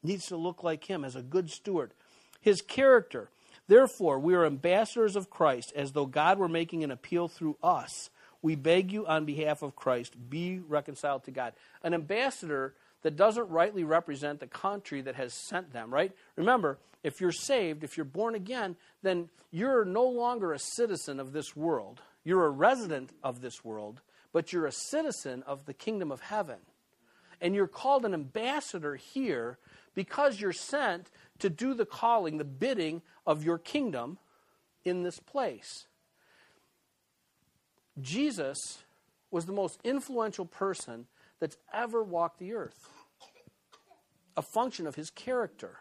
Needs 0.04 0.28
to 0.28 0.38
look 0.38 0.64
like 0.64 0.86
him 0.86 1.06
as 1.06 1.16
a 1.16 1.22
good 1.22 1.52
steward. 1.52 1.94
His 2.40 2.62
character 2.62 3.30
Therefore, 3.72 4.20
we 4.20 4.34
are 4.34 4.46
ambassadors 4.46 5.16
of 5.16 5.30
Christ, 5.30 5.72
as 5.78 5.94
though 5.94 6.06
God 6.06 6.40
were 6.40 6.50
making 6.50 6.84
an 6.84 6.92
appeal 6.92 7.30
through 7.30 7.56
us. 7.64 8.10
We 8.42 8.56
beg 8.56 8.92
you 8.92 9.08
on 9.08 9.24
behalf 9.24 9.62
of 9.62 9.78
Christ, 9.78 10.30
be 10.30 10.60
reconciled 10.60 11.24
to 11.24 11.32
God. 11.32 11.54
An 11.82 11.94
ambassador 11.94 12.74
that 13.02 13.16
doesn't 13.16 13.50
rightly 13.50 13.84
represent 13.84 14.40
the 14.40 14.48
country 14.48 15.02
that 15.02 15.16
has 15.16 15.34
sent 15.34 15.74
them, 15.74 15.94
right? 15.94 16.12
Remember, 16.36 16.78
if 17.04 17.20
you're 17.20 17.32
saved, 17.32 17.84
if 17.84 17.98
you're 17.98 18.06
born 18.06 18.36
again, 18.36 18.76
then 19.02 19.30
you're 19.50 19.86
no 19.86 20.08
longer 20.08 20.54
a 20.54 20.60
citizen 20.60 21.20
of 21.20 21.34
this 21.34 21.56
world. 21.56 22.02
You're 22.24 22.46
a 22.46 22.52
resident 22.52 23.12
of 23.24 23.42
this 23.42 23.66
world, 23.66 24.02
but 24.32 24.54
you're 24.54 24.68
a 24.68 24.72
citizen 24.72 25.44
of 25.44 25.66
the 25.66 25.74
kingdom 25.74 26.12
of 26.12 26.22
heaven. 26.22 26.60
And 27.42 27.56
you're 27.56 27.68
called 27.68 28.06
an 28.06 28.14
ambassador 28.14 28.96
here 28.96 29.58
because 29.96 30.40
you're 30.40 30.54
sent 30.54 31.10
to 31.40 31.50
do 31.50 31.74
the 31.74 31.88
calling, 31.88 32.38
the 32.38 32.44
bidding 32.44 33.02
of 33.26 33.44
your 33.44 33.58
kingdom 33.58 34.20
in 34.86 35.02
this 35.02 35.20
place. 35.20 35.88
Jesus 38.00 38.84
was 39.32 39.46
the 39.46 39.54
most 39.54 39.80
influential 39.84 40.46
person 40.46 41.08
that's 41.42 41.58
ever 41.74 42.02
walked 42.02 42.40
the 42.40 42.54
earth. 42.54 42.88
A 44.38 44.42
function 44.42 44.88
of 44.88 44.96
his 44.96 45.10
character, 45.10 45.76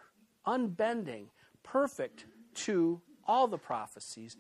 unbending, 0.44 1.28
perfect 1.62 2.24
to 2.54 3.00
all 3.28 3.46
the 3.46 3.58
prophecies. 3.58 4.36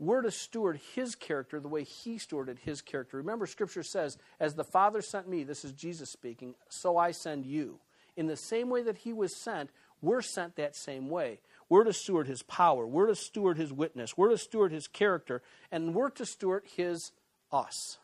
We're 0.00 0.22
to 0.22 0.32
steward 0.32 0.80
his 0.94 1.14
character 1.14 1.60
the 1.60 1.68
way 1.68 1.84
he 1.84 2.16
stewarded 2.16 2.58
his 2.58 2.82
character. 2.82 3.18
Remember, 3.18 3.46
Scripture 3.46 3.84
says, 3.84 4.18
As 4.40 4.54
the 4.54 4.64
Father 4.64 5.00
sent 5.00 5.28
me, 5.28 5.44
this 5.44 5.64
is 5.64 5.72
Jesus 5.72 6.10
speaking, 6.10 6.56
so 6.68 6.96
I 6.96 7.12
send 7.12 7.46
you. 7.46 7.78
In 8.16 8.26
the 8.26 8.36
same 8.36 8.68
way 8.68 8.82
that 8.82 8.98
he 8.98 9.12
was 9.12 9.36
sent, 9.36 9.70
we're 10.02 10.22
sent 10.22 10.56
that 10.56 10.74
same 10.74 11.08
way. 11.08 11.40
We're 11.68 11.84
to 11.84 11.92
steward 11.92 12.26
his 12.26 12.42
power. 12.42 12.86
We're 12.86 13.06
to 13.06 13.14
steward 13.14 13.58
his 13.58 13.72
witness. 13.72 14.16
We're 14.16 14.30
to 14.30 14.38
steward 14.38 14.72
his 14.72 14.88
character. 14.88 15.42
And 15.70 15.94
we're 15.94 16.10
to 16.10 16.26
steward 16.26 16.64
his 16.76 17.12
us. 17.52 17.98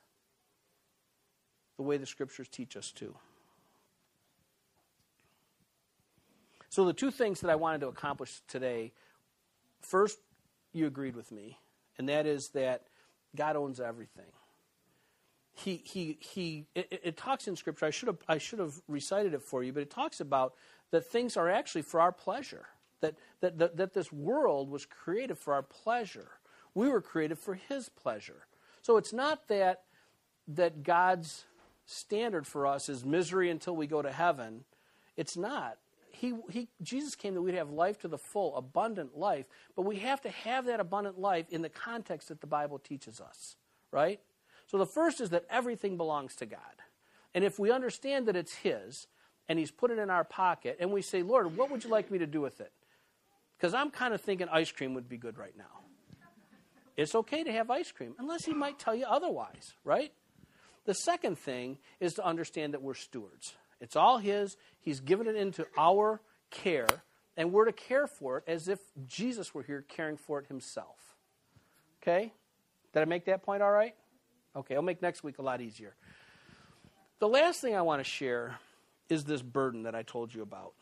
The 1.76 1.82
way 1.82 1.96
the 1.96 2.06
scriptures 2.06 2.48
teach 2.48 2.76
us 2.76 2.92
to. 2.92 3.14
So, 6.68 6.84
the 6.84 6.92
two 6.92 7.10
things 7.10 7.40
that 7.40 7.50
I 7.50 7.54
wanted 7.54 7.82
to 7.82 7.88
accomplish 7.88 8.40
today 8.48 8.92
first, 9.80 10.18
you 10.72 10.86
agreed 10.86 11.16
with 11.16 11.30
me, 11.30 11.58
and 11.98 12.08
that 12.08 12.26
is 12.26 12.48
that 12.50 12.84
God 13.36 13.56
owns 13.56 13.80
everything. 13.80 14.32
He 15.54 15.82
he 15.84 16.18
he 16.20 16.66
it, 16.74 17.00
it, 17.04 17.16
talks 17.18 17.46
in 17.46 17.56
scripture 17.56 17.84
i 17.84 17.90
should 17.90 18.08
have 18.08 18.16
i 18.26 18.38
should 18.38 18.58
have 18.58 18.80
recited 18.88 19.34
it 19.34 19.42
for 19.42 19.62
you 19.62 19.70
but 19.70 19.82
it 19.82 19.90
talks 19.90 20.18
about 20.18 20.54
that 20.92 21.04
things 21.06 21.36
are 21.36 21.50
actually 21.50 21.82
for 21.82 22.00
our 22.00 22.10
pleasure 22.10 22.68
that 23.02 23.16
that 23.40 23.58
that, 23.58 23.76
that 23.76 23.92
this 23.92 24.10
world 24.10 24.70
was 24.70 24.86
created 24.86 25.36
for 25.36 25.52
our 25.52 25.62
pleasure. 25.62 26.30
We 26.74 26.88
were 26.88 27.02
created 27.02 27.38
for 27.38 27.54
his 27.54 27.90
pleasure. 27.90 28.46
So 28.80 28.96
it's 28.96 29.12
not 29.12 29.48
that 29.48 29.82
that 30.48 30.82
god's 30.82 31.44
standard 31.86 32.46
for 32.46 32.66
us 32.66 32.88
is 32.88 33.04
misery 33.04 33.50
until 33.50 33.74
we 33.74 33.86
go 33.86 34.02
to 34.02 34.12
heaven 34.12 34.64
it's 35.16 35.36
not 35.36 35.78
he, 36.22 36.34
he, 36.50 36.68
Jesus 36.80 37.16
came 37.16 37.34
that 37.34 37.42
we'd 37.42 37.54
have 37.54 37.70
life 37.70 37.98
to 38.00 38.08
the 38.08 38.16
full, 38.16 38.56
abundant 38.56 39.18
life, 39.18 39.46
but 39.74 39.82
we 39.82 39.96
have 39.96 40.20
to 40.20 40.30
have 40.30 40.66
that 40.66 40.78
abundant 40.78 41.18
life 41.18 41.46
in 41.50 41.62
the 41.62 41.68
context 41.68 42.28
that 42.28 42.40
the 42.40 42.46
Bible 42.46 42.78
teaches 42.78 43.20
us, 43.20 43.56
right? 43.90 44.20
So 44.68 44.78
the 44.78 44.86
first 44.86 45.20
is 45.20 45.30
that 45.30 45.44
everything 45.50 45.96
belongs 45.96 46.36
to 46.36 46.46
God. 46.46 46.60
And 47.34 47.42
if 47.42 47.58
we 47.58 47.72
understand 47.72 48.28
that 48.28 48.36
it's 48.36 48.54
His, 48.54 49.08
and 49.48 49.58
He's 49.58 49.72
put 49.72 49.90
it 49.90 49.98
in 49.98 50.10
our 50.10 50.22
pocket, 50.22 50.76
and 50.78 50.92
we 50.92 51.02
say, 51.02 51.22
Lord, 51.22 51.56
what 51.56 51.70
would 51.70 51.82
you 51.82 51.90
like 51.90 52.10
me 52.10 52.18
to 52.18 52.26
do 52.26 52.40
with 52.40 52.60
it? 52.60 52.72
Because 53.58 53.74
I'm 53.74 53.90
kind 53.90 54.14
of 54.14 54.20
thinking 54.20 54.48
ice 54.48 54.70
cream 54.70 54.94
would 54.94 55.08
be 55.08 55.16
good 55.16 55.38
right 55.38 55.56
now. 55.56 55.80
It's 56.96 57.14
okay 57.14 57.42
to 57.42 57.50
have 57.50 57.70
ice 57.70 57.90
cream, 57.90 58.14
unless 58.18 58.44
He 58.44 58.52
might 58.52 58.78
tell 58.78 58.94
you 58.94 59.06
otherwise, 59.06 59.74
right? 59.82 60.12
The 60.84 60.94
second 60.94 61.38
thing 61.38 61.78
is 62.00 62.14
to 62.14 62.24
understand 62.24 62.74
that 62.74 62.82
we're 62.82 62.94
stewards. 62.94 63.54
It's 63.80 63.96
all 63.96 64.18
His, 64.18 64.56
He's 64.80 65.00
given 65.00 65.26
it 65.26 65.36
into 65.36 65.66
our 65.76 66.20
care, 66.50 66.88
and 67.36 67.52
we're 67.52 67.66
to 67.66 67.72
care 67.72 68.06
for 68.06 68.38
it 68.38 68.44
as 68.46 68.68
if 68.68 68.78
Jesus 69.06 69.54
were 69.54 69.62
here 69.62 69.84
caring 69.88 70.16
for 70.16 70.40
it 70.40 70.46
Himself. 70.46 70.98
Okay? 72.02 72.32
Did 72.92 73.00
I 73.00 73.04
make 73.04 73.26
that 73.26 73.42
point 73.42 73.62
all 73.62 73.70
right? 73.70 73.94
Okay, 74.54 74.74
I'll 74.74 74.82
make 74.82 75.00
next 75.00 75.24
week 75.24 75.38
a 75.38 75.42
lot 75.42 75.60
easier. 75.60 75.94
The 77.20 77.28
last 77.28 77.60
thing 77.60 77.74
I 77.74 77.82
want 77.82 78.00
to 78.00 78.04
share 78.04 78.58
is 79.08 79.24
this 79.24 79.40
burden 79.40 79.84
that 79.84 79.94
I 79.94 80.02
told 80.02 80.34
you 80.34 80.42
about. 80.42 80.74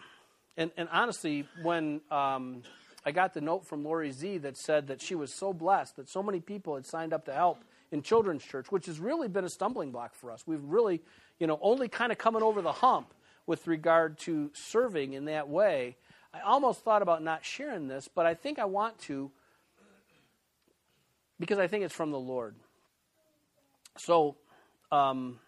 And, 0.57 0.71
and 0.77 0.89
honestly, 0.91 1.47
when 1.63 2.01
um, 2.11 2.63
I 3.05 3.13
got 3.13 3.35
the 3.35 3.41
note 3.41 3.67
from 3.67 3.85
Lori 3.85 4.11
Z 4.11 4.39
that 4.39 4.57
said 4.57 4.89
that 4.89 5.01
she 5.01 5.15
was 5.15 5.33
so 5.33 5.53
blessed 5.53 5.97
that 5.97 6.09
so 6.09 6.23
many 6.23 6.41
people 6.41 6.75
had 6.75 6.87
signed 6.87 7.13
up 7.13 7.27
to 7.27 7.33
help 7.33 7.63
in 7.93 8.03
children's 8.03 8.45
church, 8.45 8.71
which 8.71 8.87
has 8.87 9.01
really 9.01 9.29
been 9.29 9.45
a 9.45 9.49
stumbling 9.49 9.91
block 9.91 10.15
for 10.15 10.31
us. 10.31 10.45
We've 10.47 10.63
really, 10.63 11.03
you 11.39 11.47
know, 11.47 11.59
only 11.61 11.89
kind 11.89 12.13
of 12.13 12.19
coming 12.19 12.43
over 12.43 12.63
the 12.63 12.73
hump 12.73 13.13
with 13.47 13.67
regard 13.67 14.19
to 14.21 14.51
serving 14.55 15.13
in 15.13 15.25
that 15.25 15.49
way. 15.49 15.97
I 16.33 16.41
almost 16.41 16.85
thought 16.85 17.03
about 17.03 17.23
not 17.23 17.45
sharing 17.45 17.89
this, 17.89 18.09
but 18.09 18.27
I 18.27 18.35
think 18.35 18.59
I 18.59 18.67
want 18.67 18.99
to 19.01 19.31
because 21.41 21.59
I 21.59 21.67
think 21.67 21.85
it's 21.85 21.95
from 21.95 22.11
the 22.11 22.21
Lord. 22.21 22.55
So, 23.97 24.37
um, 24.93 25.41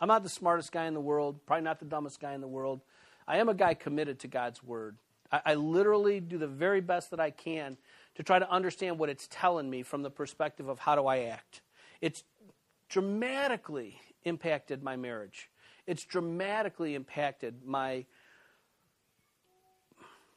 I'm 0.00 0.08
not 0.08 0.22
the 0.22 0.28
smartest 0.28 0.72
guy 0.72 0.86
in 0.86 0.94
the 0.94 1.00
world, 1.00 1.40
probably 1.46 1.64
not 1.64 1.80
the 1.80 1.84
dumbest 1.84 2.20
guy 2.20 2.34
in 2.34 2.40
the 2.40 2.48
world. 2.48 2.80
I 3.26 3.38
am 3.38 3.48
a 3.48 3.54
guy 3.54 3.74
committed 3.74 4.20
to 4.20 4.28
God's 4.28 4.62
word. 4.62 4.96
I, 5.32 5.40
I 5.44 5.54
literally 5.54 6.20
do 6.20 6.38
the 6.38 6.46
very 6.46 6.80
best 6.80 7.10
that 7.10 7.20
I 7.20 7.30
can 7.30 7.76
to 8.14 8.22
try 8.22 8.38
to 8.38 8.50
understand 8.50 8.98
what 8.98 9.08
it's 9.08 9.26
telling 9.30 9.68
me 9.68 9.82
from 9.82 10.02
the 10.02 10.10
perspective 10.10 10.68
of 10.68 10.78
how 10.78 10.94
do 10.94 11.06
I 11.06 11.24
act. 11.24 11.60
It's 12.00 12.24
dramatically 12.88 14.00
impacted 14.24 14.82
my 14.82 14.96
marriage. 14.96 15.50
It's 15.86 16.04
dramatically 16.04 16.94
impacted 16.94 17.64
my 17.64 18.06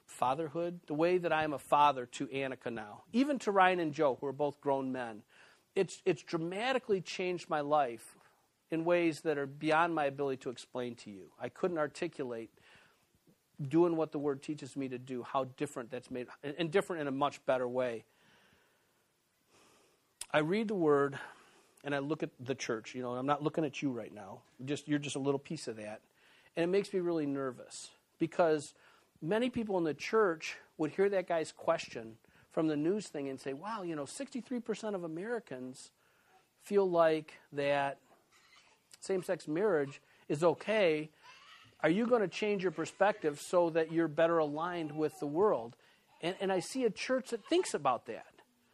fatherhood, 0.06 0.80
the 0.88 0.94
way 0.94 1.18
that 1.18 1.32
I 1.32 1.44
am 1.44 1.54
a 1.54 1.60
father 1.60 2.06
to 2.06 2.28
Annika 2.28 2.72
now, 2.72 3.04
even 3.14 3.40
to 3.40 3.52
Ryan 3.52 3.80
and 3.80 3.94
Joe, 3.94 4.18
who 4.20 4.28
are 4.28 4.34
both 4.34 4.60
grown 4.60 4.92
men 4.92 5.24
it's, 5.76 6.02
it's 6.06 6.24
dramatically 6.24 7.02
changed 7.02 7.50
my 7.50 7.62
life 7.62 8.16
in 8.72 8.86
ways 8.86 9.22
that 9.22 9.38
are 9.38 9.46
beyond 9.46 9.96
my 9.96 10.06
ability 10.06 10.38
to 10.38 10.50
explain 10.50 10.96
to 10.96 11.10
you. 11.10 11.32
I 11.40 11.50
couldn't 11.50 11.78
articulate 11.78 12.52
doing 13.68 13.96
what 13.96 14.12
the 14.12 14.20
word 14.20 14.42
teaches 14.42 14.76
me 14.76 14.88
to 14.90 14.98
do, 14.98 15.24
how 15.24 15.46
different 15.58 15.92
that's 15.92 16.12
made, 16.12 16.28
and 16.44 16.72
different 16.72 17.02
in 17.02 17.08
a 17.08 17.12
much 17.12 17.46
better 17.46 17.68
way. 17.68 18.04
I 20.32 20.40
read 20.40 20.68
the 20.68 20.76
word 20.76 21.18
and 21.84 21.96
I 21.96 22.00
look 22.00 22.24
at 22.24 22.30
the 22.40 22.56
church. 22.56 22.94
You 22.96 23.02
know, 23.02 23.14
I'm 23.14 23.26
not 23.26 23.44
looking 23.44 23.66
at 23.66 23.82
you 23.82 23.92
right 23.92 24.14
now. 24.14 24.40
Just 24.66 24.88
you're 24.88 25.00
just 25.00 25.16
a 25.16 25.20
little 25.20 25.40
piece 25.40 25.68
of 25.68 25.78
that. 25.78 26.02
And 26.56 26.64
it 26.64 26.68
makes 26.68 26.94
me 26.94 27.00
really 27.00 27.26
nervous 27.26 27.90
because 28.20 28.74
many 29.22 29.50
people 29.50 29.78
in 29.78 29.84
the 29.84 29.94
church 29.94 30.58
would 30.78 30.92
hear 30.92 31.10
that 31.10 31.28
guy's 31.28 31.52
question 31.52 32.18
from 32.52 32.68
the 32.68 32.76
news 32.76 33.08
thing 33.08 33.30
and 33.30 33.40
say, 33.40 33.54
wow, 33.54 33.84
you 33.84 33.96
know, 33.96 34.04
63% 34.04 34.96
of 34.96 35.04
Americans 35.04 35.92
feel 36.64 36.90
like 36.90 37.40
that 37.54 37.98
same 39.00 39.24
sex 39.24 39.48
marriage 39.48 40.02
is 40.28 40.44
okay. 40.44 41.10
Are 41.82 41.90
you 41.90 42.06
going 42.08 42.22
to 42.22 42.28
change 42.28 42.64
your 42.64 42.72
perspective 42.72 43.40
so 43.40 43.70
that 43.70 43.92
you're 43.92 44.08
better 44.08 44.40
aligned 44.40 44.92
with 44.92 45.18
the 45.20 45.28
world? 45.28 45.76
And, 46.22 46.36
and 46.42 46.52
I 46.52 46.60
see 46.60 46.84
a 46.84 46.90
church 46.90 47.30
that 47.30 47.46
thinks 47.46 47.74
about 47.74 48.08
that. 48.08 48.26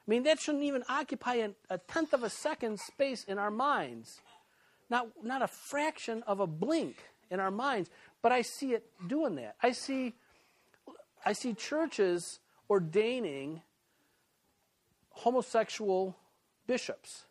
I 0.08 0.12
mean, 0.12 0.24
that 0.24 0.40
shouldn't 0.40 0.64
even 0.64 0.84
occupy 0.88 1.36
an, 1.36 1.56
a 1.70 1.80
tenth 1.80 2.14
of 2.14 2.24
a 2.24 2.30
second 2.30 2.80
space 2.80 3.24
in 3.24 3.40
our 3.40 3.50
minds, 3.50 4.22
not, 4.90 5.08
not 5.24 5.42
a 5.42 5.48
fraction 5.48 6.24
of 6.28 6.40
a 6.40 6.48
blink 6.48 6.98
in 7.32 7.40
our 7.40 7.50
minds. 7.50 7.90
But 8.22 8.32
I 8.32 8.44
see 8.44 8.74
it 8.74 8.86
doing 9.08 9.36
that. 9.36 9.56
I 9.64 9.72
see, 9.72 10.14
I 11.26 11.34
see 11.34 11.54
churches 11.54 12.40
ordaining 12.70 13.62
homosexual 15.10 16.16
bishops. 16.68 17.26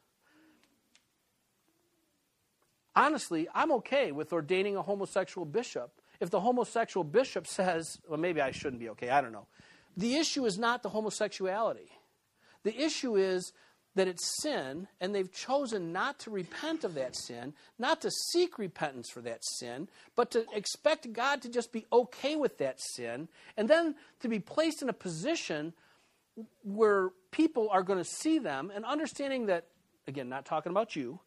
Honestly, 2.97 3.49
I'm 3.55 3.73
okay 3.73 4.13
with 4.13 4.33
ordaining 4.33 4.77
a 4.77 4.83
homosexual 4.83 5.45
bishop 5.45 5.91
if 6.21 6.31
the 6.31 6.41
homosexual 6.41 7.05
bishop 7.05 7.47
says, 7.59 7.99
well, 8.09 8.19
maybe 8.19 8.41
I 8.41 8.51
shouldn't 8.51 8.81
be 8.81 8.89
okay, 8.91 9.11
I 9.11 9.21
don't 9.21 9.33
know. 9.33 9.47
The 9.97 10.17
issue 10.17 10.45
is 10.45 10.59
not 10.59 10.83
the 10.83 10.89
homosexuality. 10.89 11.89
The 12.65 12.77
issue 12.83 13.17
is 13.17 13.53
that 13.95 14.09
it's 14.09 14.43
sin, 14.43 14.89
and 15.01 15.15
they've 15.15 15.31
chosen 15.31 15.93
not 15.93 16.19
to 16.21 16.31
repent 16.31 16.83
of 16.83 16.95
that 16.95 17.15
sin, 17.17 17.55
not 17.79 18.01
to 18.03 18.11
seek 18.11 18.59
repentance 18.59 19.09
for 19.09 19.21
that 19.21 19.45
sin, 19.45 19.89
but 20.17 20.33
to 20.33 20.45
expect 20.53 21.13
God 21.13 21.43
to 21.43 21.49
just 21.49 21.73
be 21.73 21.87
okay 21.93 22.35
with 22.35 22.59
that 22.59 22.81
sin, 22.81 23.29
and 23.57 23.69
then 23.69 23.95
to 24.21 24.29
be 24.29 24.41
placed 24.41 24.83
in 24.83 24.89
a 24.89 24.95
position 24.95 25.73
where 26.65 27.11
people 27.31 27.69
are 27.71 27.85
going 27.85 28.01
to 28.01 28.05
see 28.05 28.39
them 28.39 28.73
and 28.75 28.85
understanding 28.85 29.47
that, 29.47 29.67
again, 30.09 30.29
not 30.29 30.45
talking 30.45 30.71
about 30.71 30.97
you, 30.97 31.21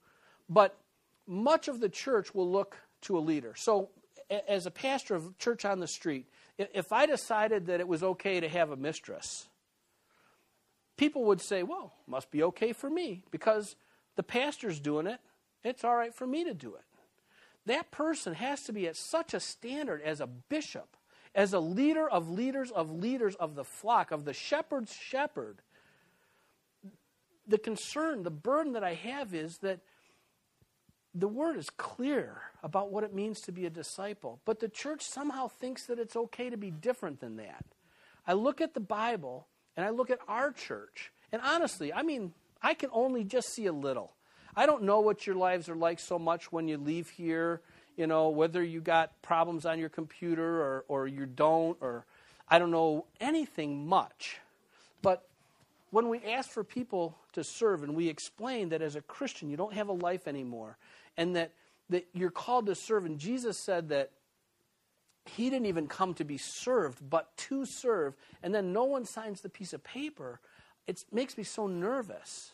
but 0.50 0.78
much 1.26 1.70
of 1.70 1.80
the 1.80 1.90
church 1.90 2.34
will 2.34 2.52
look 2.52 2.78
to 3.02 3.18
a 3.18 3.20
leader. 3.20 3.54
So, 3.56 3.90
as 4.50 4.66
a 4.66 4.72
pastor 4.72 5.16
of 5.16 5.38
church 5.38 5.64
on 5.64 5.80
the 5.80 5.88
street, 5.88 6.26
if 6.58 6.92
I 6.92 7.06
decided 7.06 7.68
that 7.68 7.80
it 7.80 7.88
was 7.88 8.04
okay 8.04 8.42
to 8.42 8.50
have 8.50 8.72
a 8.72 8.76
mistress, 8.76 9.48
people 10.98 11.24
would 11.26 11.42
say, 11.42 11.64
well, 11.64 11.94
must 12.08 12.32
be 12.32 12.44
okay 12.44 12.74
for 12.74 12.90
me 12.90 13.24
because 13.32 13.76
the 14.16 14.24
pastor's 14.24 14.80
doing 14.80 15.08
it. 15.08 15.20
It's 15.64 15.84
all 15.84 15.96
right 15.96 16.14
for 16.14 16.28
me 16.28 16.44
to 16.44 16.54
do 16.54 16.76
it. 16.76 16.84
That 17.66 17.92
person 17.92 18.34
has 18.34 18.64
to 18.64 18.74
be 18.74 18.88
at 18.88 18.96
such 18.96 19.34
a 19.34 19.40
standard 19.40 20.02
as 20.02 20.20
a 20.22 20.28
bishop, 20.28 20.96
as 21.36 21.54
a 21.54 21.60
leader 21.60 22.10
of 22.10 22.30
leaders 22.30 22.72
of 22.72 22.90
leaders 22.90 23.36
of 23.36 23.56
the 23.56 23.66
flock, 23.66 24.12
of 24.12 24.26
the 24.26 24.34
shepherd's 24.34 24.94
shepherd. 24.94 25.62
The 27.46 27.58
concern, 27.58 28.24
the 28.24 28.32
burden 28.32 28.74
that 28.74 28.84
I 28.84 28.94
have 28.94 29.34
is 29.34 29.60
that 29.60 29.80
the 31.14 31.28
word 31.28 31.58
is 31.58 31.70
clear 31.70 32.42
about 32.64 32.92
what 32.92 33.04
it 33.04 33.14
means 33.14 33.42
to 33.42 33.52
be 33.52 33.66
a 33.66 33.70
disciple, 33.70 34.40
but 34.46 34.60
the 34.60 34.70
church 34.70 35.02
somehow 35.02 35.48
thinks 35.48 35.86
that 35.88 36.00
it's 36.00 36.16
okay 36.16 36.50
to 36.50 36.58
be 36.58 36.72
different 36.72 37.20
than 37.20 37.38
that. 37.38 37.66
I 38.26 38.34
look 38.34 38.62
at 38.62 38.74
the 38.74 38.80
Bible 38.80 39.48
and 39.78 39.86
I 39.86 39.92
look 39.92 40.10
at 40.10 40.20
our 40.28 40.52
church, 40.52 41.12
and 41.32 41.42
honestly, 41.42 41.94
I 41.94 42.02
mean, 42.02 42.34
I 42.62 42.74
can 42.74 42.90
only 42.92 43.24
just 43.24 43.54
see 43.54 43.68
a 43.68 43.72
little. 43.72 44.12
I 44.56 44.66
don't 44.66 44.84
know 44.84 45.00
what 45.00 45.28
your 45.28 45.36
lives 45.36 45.70
are 45.70 45.76
like 45.76 46.00
so 46.00 46.18
much 46.18 46.52
when 46.52 46.68
you 46.68 46.78
leave 46.78 47.12
here, 47.12 47.62
you 47.96 48.08
know, 48.08 48.30
whether 48.30 48.64
you 48.64 48.82
got 48.82 49.22
problems 49.22 49.66
on 49.66 49.78
your 49.78 49.90
computer 49.90 50.62
or, 50.62 50.86
or 50.88 51.08
you 51.08 51.28
don't, 51.28 51.78
or 51.80 52.06
I 52.50 52.58
don't 52.58 52.72
know 52.72 53.06
anything 53.20 53.88
much. 53.88 54.40
But 55.04 55.28
when 55.92 56.10
we 56.10 56.24
ask 56.24 56.50
for 56.50 56.64
people 56.64 57.16
to 57.34 57.44
serve 57.44 57.84
and 57.84 57.96
we 57.96 58.10
explain 58.10 58.70
that 58.70 58.82
as 58.82 58.96
a 58.96 59.02
Christian 59.02 59.50
you 59.50 59.58
don't 59.58 59.74
have 59.74 59.90
a 59.90 59.94
life 59.94 60.28
anymore 60.28 60.78
and 61.18 61.36
that, 61.36 61.52
that 61.90 62.08
you're 62.14 62.32
called 62.32 62.66
to 62.66 62.76
serve, 62.76 63.06
and 63.06 63.20
Jesus 63.20 63.58
said 63.58 63.90
that 63.90 64.12
he 65.30 65.50
didn't 65.50 65.68
even 65.68 65.88
come 65.88 66.14
to 66.16 66.24
be 66.24 66.38
served, 66.38 67.00
but 67.10 67.36
to 67.38 67.66
serve, 67.66 68.16
and 68.44 68.54
then 68.54 68.74
no 68.74 68.86
one 68.86 69.06
signs 69.06 69.42
the 69.42 69.50
piece 69.50 69.74
of 69.74 69.84
paper, 69.84 70.40
it 70.86 71.00
makes 71.12 71.38
me 71.38 71.44
so 71.44 71.68
nervous. 71.68 72.52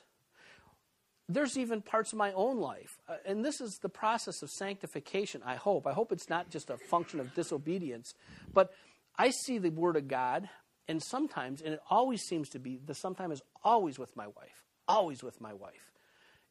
There's 1.30 1.58
even 1.58 1.82
parts 1.82 2.12
of 2.12 2.18
my 2.18 2.32
own 2.34 2.60
life, 2.60 3.00
uh, 3.08 3.16
and 3.26 3.44
this 3.44 3.62
is 3.62 3.80
the 3.82 3.90
process 3.90 4.42
of 4.42 4.50
sanctification, 4.50 5.42
I 5.46 5.56
hope. 5.56 5.88
I 5.88 5.94
hope 5.94 6.12
it's 6.12 6.30
not 6.30 6.50
just 6.50 6.70
a 6.70 6.78
function 6.78 7.20
of 7.20 7.34
disobedience, 7.34 8.14
but 8.54 8.72
I 9.18 9.30
see 9.30 9.58
the 9.58 9.70
Word 9.70 9.96
of 9.96 10.08
God, 10.08 10.50
and 10.88 11.02
sometimes, 11.02 11.62
and 11.62 11.76
it 11.76 11.80
always 11.90 12.24
seems 12.24 12.50
to 12.50 12.60
be, 12.60 12.80
the 12.84 12.94
sometimes 12.94 13.36
is 13.36 13.42
always 13.64 13.98
with 13.98 14.16
my 14.18 14.28
wife, 14.28 14.66
always 14.88 15.24
with 15.24 15.40
my 15.40 15.54
wife, 15.54 15.92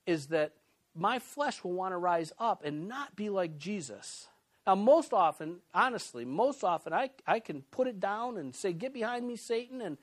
is 0.06 0.28
that 0.28 0.52
my 0.94 1.18
flesh 1.18 1.62
will 1.64 1.72
want 1.72 1.92
to 1.92 1.98
rise 1.98 2.32
up 2.38 2.64
and 2.64 2.88
not 2.88 3.16
be 3.16 3.28
like 3.28 3.58
Jesus 3.58 4.28
now, 4.66 4.76
most 4.76 5.12
often, 5.12 5.56
honestly, 5.74 6.24
most 6.24 6.62
often 6.62 6.92
I, 6.92 7.10
I 7.26 7.40
can 7.40 7.62
put 7.70 7.88
it 7.88 7.98
down 7.98 8.36
and 8.36 8.54
say, 8.54 8.72
Get 8.72 8.94
behind 8.94 9.26
me, 9.26 9.36
Satan, 9.36 9.80
and 9.80 9.98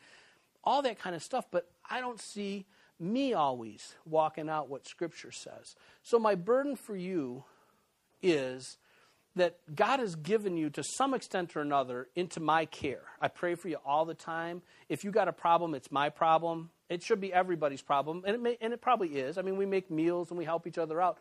all 0.63 0.81
that 0.81 0.99
kind 0.99 1.15
of 1.15 1.23
stuff, 1.23 1.45
but 1.49 1.69
I 1.89 2.01
don't 2.01 2.19
see 2.19 2.65
me 2.99 3.33
always 3.33 3.95
walking 4.05 4.49
out 4.49 4.69
what 4.69 4.85
Scripture 4.85 5.31
says. 5.31 5.75
So, 6.03 6.19
my 6.19 6.35
burden 6.35 6.75
for 6.75 6.95
you 6.95 7.45
is 8.21 8.77
that 9.35 9.57
God 9.73 10.01
has 10.01 10.15
given 10.15 10.57
you 10.57 10.69
to 10.71 10.83
some 10.83 11.13
extent 11.13 11.55
or 11.55 11.61
another 11.61 12.09
into 12.15 12.41
my 12.41 12.65
care. 12.65 13.03
I 13.21 13.29
pray 13.29 13.55
for 13.55 13.69
you 13.69 13.77
all 13.85 14.03
the 14.03 14.13
time. 14.13 14.61
If 14.89 15.05
you 15.05 15.11
got 15.11 15.29
a 15.29 15.33
problem, 15.33 15.73
it's 15.73 15.91
my 15.91 16.09
problem. 16.09 16.71
It 16.89 17.03
should 17.03 17.21
be 17.21 17.31
everybody's 17.31 17.83
problem, 17.83 18.23
and 18.25 18.35
it, 18.35 18.41
may, 18.41 18.57
and 18.59 18.73
it 18.73 18.81
probably 18.81 19.09
is. 19.09 19.37
I 19.37 19.43
mean, 19.43 19.55
we 19.55 19.65
make 19.65 19.89
meals 19.89 20.31
and 20.31 20.37
we 20.37 20.43
help 20.43 20.67
each 20.67 20.77
other 20.77 20.99
out. 20.99 21.19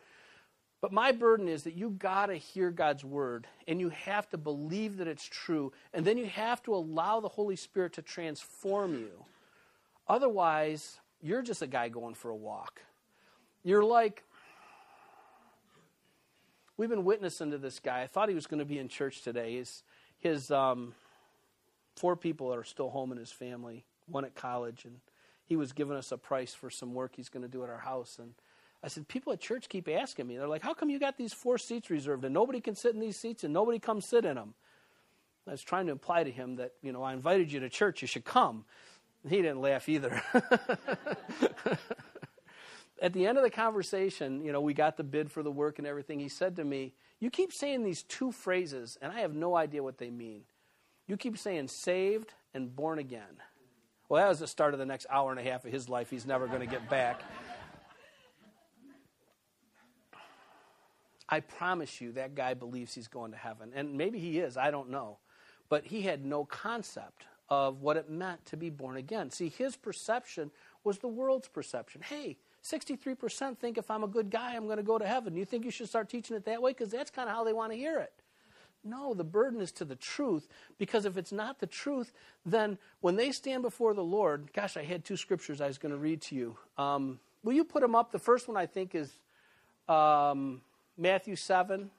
But 0.81 0.93
my 0.93 1.11
burden 1.11 1.49
is 1.49 1.63
that 1.63 1.73
you 1.73 1.89
got 1.89 2.27
to 2.27 2.35
hear 2.35 2.71
God's 2.71 3.03
word 3.03 3.47
and 3.67 3.79
you 3.79 3.89
have 3.89 4.29
to 4.29 4.37
believe 4.37 4.97
that 4.97 5.07
it's 5.07 5.25
true. 5.25 5.73
And 5.93 6.05
then 6.05 6.17
you 6.17 6.25
have 6.25 6.63
to 6.63 6.73
allow 6.73 7.19
the 7.19 7.27
Holy 7.27 7.57
Spirit 7.57 7.93
to 7.93 8.01
transform 8.01 8.93
you. 8.93 9.25
Otherwise, 10.07 10.99
you're 11.21 11.41
just 11.41 11.61
a 11.61 11.67
guy 11.67 11.89
going 11.89 12.15
for 12.15 12.29
a 12.29 12.35
walk. 12.35 12.81
You're 13.63 13.83
like, 13.83 14.23
we've 16.77 16.89
been 16.89 17.03
witnessing 17.03 17.51
to 17.51 17.57
this 17.57 17.79
guy. 17.79 18.01
I 18.01 18.07
thought 18.07 18.29
he 18.29 18.35
was 18.35 18.47
going 18.47 18.59
to 18.59 18.65
be 18.65 18.79
in 18.79 18.87
church 18.87 19.21
today. 19.21 19.57
His, 19.57 19.83
his 20.19 20.49
um, 20.49 20.93
four 21.97 22.15
people 22.15 22.53
are 22.53 22.63
still 22.63 22.89
home 22.89 23.11
in 23.11 23.17
his 23.17 23.31
family, 23.33 23.83
one 24.07 24.23
at 24.23 24.33
college, 24.33 24.85
and 24.85 24.95
he 25.45 25.57
was 25.57 25.73
giving 25.73 25.97
us 25.97 26.13
a 26.13 26.17
price 26.17 26.53
for 26.53 26.69
some 26.69 26.93
work 26.93 27.13
he's 27.17 27.27
going 27.27 27.43
to 27.43 27.49
do 27.49 27.63
at 27.63 27.69
our 27.69 27.79
house. 27.79 28.17
And 28.17 28.33
I 28.83 28.87
said, 28.87 29.07
people 29.07 29.33
at 29.33 29.41
church 29.41 29.67
keep 29.67 29.89
asking 29.89 30.27
me. 30.27 30.37
They're 30.37 30.47
like, 30.47 30.61
how 30.61 30.73
come 30.73 30.89
you 30.89 30.99
got 30.99 31.17
these 31.17 31.33
four 31.33 31.57
seats 31.57 31.89
reserved 31.89 32.23
and 32.23 32.33
nobody 32.33 32.61
can 32.61 32.75
sit 32.75 32.93
in 32.93 32.99
these 33.01 33.17
seats 33.17 33.43
and 33.43 33.53
nobody 33.53 33.79
comes 33.79 34.05
sit 34.05 34.23
in 34.25 34.35
them? 34.35 34.53
I 35.47 35.51
was 35.51 35.63
trying 35.63 35.87
to 35.87 35.91
imply 35.91 36.23
to 36.23 36.31
him 36.31 36.57
that, 36.57 36.73
you 36.81 36.91
know, 36.91 37.01
I 37.01 37.13
invited 37.13 37.51
you 37.51 37.59
to 37.61 37.69
church, 37.69 38.01
you 38.01 38.07
should 38.07 38.23
come. 38.23 38.65
He 39.27 39.37
didn't 39.37 39.61
laugh 39.61 39.89
either. 39.89 40.21
at 43.01 43.13
the 43.13 43.27
end 43.27 43.37
of 43.37 43.43
the 43.43 43.49
conversation, 43.49 44.43
you 44.45 44.51
know, 44.51 44.61
we 44.61 44.73
got 44.73 44.95
the 44.95 45.03
bid 45.03 45.31
for 45.31 45.43
the 45.43 45.51
work 45.51 45.77
and 45.79 45.87
everything. 45.87 46.19
He 46.19 46.29
said 46.29 46.55
to 46.57 46.63
me, 46.63 46.93
You 47.19 47.29
keep 47.29 47.51
saying 47.51 47.83
these 47.83 48.03
two 48.03 48.31
phrases, 48.31 48.97
and 49.01 49.11
I 49.11 49.21
have 49.21 49.33
no 49.33 49.55
idea 49.55 49.83
what 49.83 49.97
they 49.97 50.09
mean. 50.09 50.43
You 51.07 51.17
keep 51.17 51.37
saying 51.37 51.67
saved 51.69 52.33
and 52.53 52.73
born 52.73 52.99
again. 52.99 53.41
Well, 54.07 54.21
that 54.23 54.29
was 54.29 54.39
the 54.39 54.47
start 54.47 54.73
of 54.73 54.79
the 54.79 54.85
next 54.85 55.07
hour 55.09 55.31
and 55.31 55.39
a 55.39 55.43
half 55.43 55.65
of 55.65 55.71
his 55.71 55.89
life 55.89 56.09
he's 56.09 56.25
never 56.25 56.47
going 56.47 56.61
to 56.61 56.67
get 56.67 56.89
back. 56.89 57.21
I 61.29 61.41
promise 61.41 62.01
you 62.01 62.11
that 62.13 62.33
guy 62.35 62.55
believes 62.55 62.93
he's 62.93 63.07
going 63.07 63.31
to 63.31 63.37
heaven. 63.37 63.71
And 63.75 63.95
maybe 63.95 64.19
he 64.19 64.39
is, 64.39 64.57
I 64.57 64.71
don't 64.71 64.89
know. 64.89 65.17
But 65.69 65.85
he 65.85 66.01
had 66.01 66.25
no 66.25 66.43
concept 66.45 67.25
of 67.49 67.81
what 67.81 67.97
it 67.97 68.09
meant 68.09 68.45
to 68.47 68.57
be 68.57 68.69
born 68.69 68.97
again. 68.97 69.29
See, 69.29 69.49
his 69.49 69.75
perception 69.75 70.51
was 70.83 70.97
the 70.97 71.07
world's 71.07 71.47
perception. 71.47 72.01
Hey, 72.01 72.37
63% 72.63 73.57
think 73.57 73.77
if 73.77 73.89
I'm 73.91 74.03
a 74.03 74.07
good 74.07 74.29
guy, 74.29 74.55
I'm 74.55 74.65
going 74.65 74.77
to 74.77 74.83
go 74.83 74.97
to 74.97 75.07
heaven. 75.07 75.35
You 75.35 75.45
think 75.45 75.65
you 75.65 75.71
should 75.71 75.87
start 75.87 76.09
teaching 76.09 76.35
it 76.35 76.45
that 76.45 76.61
way? 76.61 76.71
Because 76.71 76.89
that's 76.89 77.11
kind 77.11 77.29
of 77.29 77.35
how 77.35 77.43
they 77.43 77.53
want 77.53 77.71
to 77.71 77.77
hear 77.77 77.99
it. 77.99 78.13
No, 78.83 79.13
the 79.13 79.23
burden 79.23 79.59
is 79.59 79.71
to 79.73 79.85
the 79.85 79.95
truth 79.95 80.47
because 80.77 81.05
if 81.05 81.17
it's 81.17 81.31
not 81.31 81.59
the 81.59 81.67
truth, 81.67 82.13
then 82.45 82.77
when 83.01 83.17
they 83.17 83.31
stand 83.31 83.61
before 83.61 83.93
the 83.93 84.03
Lord, 84.03 84.51
gosh, 84.53 84.77
I 84.77 84.83
had 84.83 85.03
two 85.03 85.17
scriptures 85.17 85.59
I 85.59 85.67
was 85.67 85.77
going 85.77 85.91
to 85.91 85.97
read 85.97 86.21
to 86.23 86.35
you. 86.35 86.57
Um, 86.77 87.19
will 87.43 87.53
you 87.53 87.65
put 87.65 87.81
them 87.81 87.93
up? 87.93 88.11
The 88.11 88.19
first 88.19 88.47
one 88.47 88.55
I 88.55 88.65
think 88.65 88.95
is 88.95 89.11
um, 89.89 90.61
Matthew 90.99 91.35
7. 91.35 91.89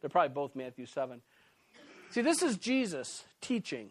They're 0.00 0.10
probably 0.10 0.34
both 0.34 0.56
Matthew 0.56 0.86
7. 0.86 1.22
See, 2.10 2.20
this 2.20 2.42
is 2.42 2.58
Jesus 2.58 3.24
teaching. 3.40 3.90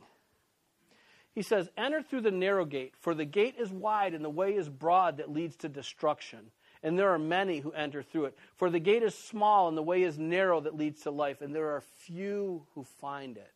He 1.34 1.42
says, 1.42 1.70
Enter 1.78 2.02
through 2.02 2.22
the 2.22 2.32
narrow 2.32 2.66
gate, 2.66 2.94
for 3.00 3.16
the 3.16 3.26
gate 3.26 3.56
is 3.58 3.72
wide 3.72 4.14
and 4.14 4.24
the 4.24 4.30
way 4.30 4.56
is 4.56 4.68
broad 4.70 5.18
that 5.18 5.32
leads 5.32 5.56
to 5.58 5.70
destruction. 5.70 6.52
And 6.84 6.98
there 6.98 7.12
are 7.12 7.20
many 7.20 7.60
who 7.60 7.72
enter 7.72 8.04
through 8.04 8.26
it. 8.26 8.38
For 8.56 8.70
the 8.70 8.80
gate 8.80 9.04
is 9.04 9.16
small 9.16 9.68
and 9.68 9.78
the 9.78 9.84
way 9.84 10.04
is 10.04 10.18
narrow 10.18 10.60
that 10.62 10.76
leads 10.76 11.02
to 11.02 11.12
life, 11.12 11.42
and 11.42 11.56
there 11.56 11.70
are 11.70 11.82
few 11.82 12.66
who 12.74 12.84
find 12.84 13.38
it. 13.38 13.52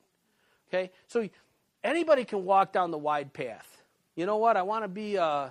Okay? 0.69 0.91
So 1.07 1.27
anybody 1.83 2.23
can 2.23 2.45
walk 2.45 2.71
down 2.71 2.91
the 2.91 2.97
wide 2.97 3.33
path. 3.33 3.83
You 4.15 4.25
know 4.25 4.37
what? 4.37 4.57
I 4.57 4.61
want 4.61 4.83
to 4.83 4.87
be. 4.87 5.17
Uh, 5.17 5.49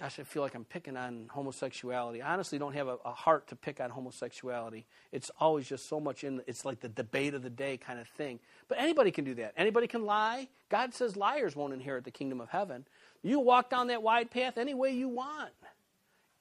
gosh, 0.00 0.18
I 0.20 0.22
feel 0.22 0.42
like 0.42 0.54
I'm 0.54 0.64
picking 0.64 0.96
on 0.96 1.26
homosexuality. 1.28 2.22
I 2.22 2.32
honestly 2.32 2.58
don't 2.58 2.74
have 2.74 2.86
a, 2.86 2.98
a, 3.04 3.12
heart 3.12 3.48
to 3.48 3.56
pick 3.56 3.80
on 3.80 3.90
homosexuality. 3.90 4.86
It's 5.10 5.30
always 5.40 5.68
just 5.68 5.88
so 5.88 5.98
much 5.98 6.22
in. 6.22 6.40
It's 6.46 6.64
like 6.64 6.80
the 6.80 6.88
debate 6.88 7.34
of 7.34 7.42
the 7.42 7.50
day 7.50 7.76
kind 7.76 7.98
of 7.98 8.06
thing. 8.06 8.38
But 8.68 8.78
anybody 8.78 9.10
can 9.10 9.24
do 9.24 9.34
that. 9.34 9.54
Anybody 9.56 9.88
can 9.88 10.04
lie. 10.04 10.48
God 10.68 10.94
says 10.94 11.16
liars 11.16 11.56
won't 11.56 11.72
inherit 11.72 12.04
the 12.04 12.12
kingdom 12.12 12.40
of 12.40 12.48
heaven. 12.48 12.86
You 13.22 13.40
walk 13.40 13.70
down 13.70 13.88
that 13.88 14.02
wide 14.02 14.30
path 14.30 14.56
any 14.56 14.74
way 14.74 14.92
you 14.92 15.08
want. 15.08 15.50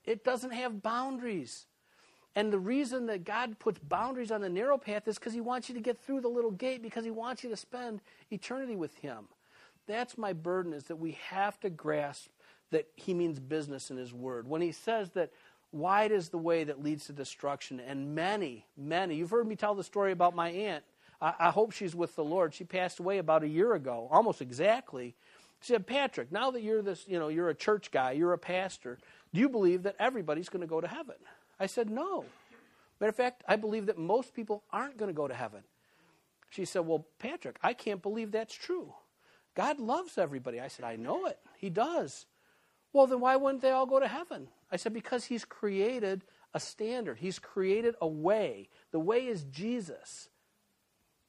It 0.05 0.23
doesn't 0.23 0.51
have 0.51 0.83
boundaries. 0.83 1.65
And 2.35 2.53
the 2.53 2.59
reason 2.59 3.07
that 3.07 3.25
God 3.25 3.57
puts 3.57 3.79
boundaries 3.79 4.29
on 4.29 4.41
the 4.41 4.49
narrow 4.49 4.77
path 4.77 5.07
is 5.07 5.17
because 5.17 5.33
He 5.33 5.41
wants 5.41 5.67
you 5.69 5.75
to 5.75 5.81
get 5.81 5.97
through 5.97 6.21
the 6.21 6.27
little 6.27 6.51
gate 6.51 6.83
because 6.83 7.03
He 7.03 7.11
wants 7.11 7.43
you 7.43 7.49
to 7.49 7.57
spend 7.57 8.01
eternity 8.29 8.75
with 8.75 8.95
Him. 8.99 9.27
That's 9.87 10.17
my 10.17 10.33
burden 10.33 10.73
is 10.73 10.83
that 10.85 10.97
we 10.97 11.17
have 11.29 11.59
to 11.61 11.71
grasp 11.71 12.29
that 12.71 12.87
He 12.95 13.13
means 13.13 13.39
business 13.39 13.91
in 13.91 13.97
His 13.97 14.13
Word. 14.13 14.47
When 14.47 14.61
He 14.61 14.71
says 14.71 15.11
that 15.11 15.31
wide 15.71 16.11
is 16.11 16.29
the 16.29 16.37
way 16.37 16.63
that 16.63 16.83
leads 16.83 17.05
to 17.07 17.13
destruction, 17.13 17.79
and 17.79 18.15
many, 18.15 18.65
many, 18.77 19.15
you've 19.15 19.31
heard 19.31 19.47
me 19.47 19.55
tell 19.55 19.75
the 19.75 19.83
story 19.83 20.11
about 20.11 20.35
my 20.35 20.49
aunt. 20.49 20.83
I, 21.21 21.33
I 21.39 21.49
hope 21.49 21.71
she's 21.71 21.95
with 21.95 22.15
the 22.15 22.23
Lord. 22.23 22.53
She 22.53 22.63
passed 22.63 22.99
away 22.99 23.17
about 23.17 23.43
a 23.43 23.47
year 23.47 23.73
ago, 23.73 24.07
almost 24.11 24.41
exactly. 24.41 25.15
She 25.61 25.73
said, 25.73 25.87
Patrick, 25.87 26.31
now 26.31 26.51
that 26.51 26.61
you're 26.61 26.81
this, 26.81 27.05
you 27.07 27.17
know, 27.17 27.29
you're 27.29 27.49
a 27.49 27.55
church 27.55 27.91
guy, 27.91 28.11
you're 28.11 28.33
a 28.33 28.37
pastor, 28.37 28.99
do 29.33 29.39
you 29.39 29.49
believe 29.49 29.83
that 29.83 29.95
everybody's 29.99 30.49
going 30.49 30.61
to 30.61 30.67
go 30.67 30.81
to 30.81 30.87
heaven? 30.87 31.15
I 31.59 31.65
said, 31.65 31.89
No. 31.89 32.25
Matter 32.99 33.09
of 33.09 33.15
fact, 33.15 33.43
I 33.47 33.57
believe 33.57 33.85
that 33.87 33.99
most 33.99 34.33
people 34.33 34.63
aren't 34.71 34.97
going 34.97 35.09
to 35.09 35.13
go 35.13 35.27
to 35.27 35.33
heaven. 35.33 35.61
She 36.49 36.65
said, 36.65 36.85
Well, 36.85 37.05
Patrick, 37.19 37.57
I 37.61 37.73
can't 37.73 38.01
believe 38.01 38.31
that's 38.31 38.53
true. 38.53 38.93
God 39.55 39.79
loves 39.79 40.17
everybody. 40.17 40.59
I 40.59 40.67
said, 40.67 40.85
I 40.85 40.95
know 40.95 41.25
it. 41.25 41.39
He 41.57 41.69
does. 41.69 42.25
Well, 42.97 43.07
then 43.07 43.19
why 43.19 43.35
wouldn't 43.35 43.61
they 43.61 43.71
all 43.71 43.85
go 43.85 43.99
to 43.99 44.07
heaven? 44.07 44.47
I 44.71 44.77
said, 44.77 44.93
Because 44.93 45.25
He's 45.25 45.45
created 45.45 46.23
a 46.53 46.59
standard, 46.59 47.19
He's 47.19 47.37
created 47.39 47.95
a 48.01 48.07
way. 48.07 48.69
The 48.91 48.99
way 48.99 49.27
is 49.27 49.43
Jesus. 49.43 50.29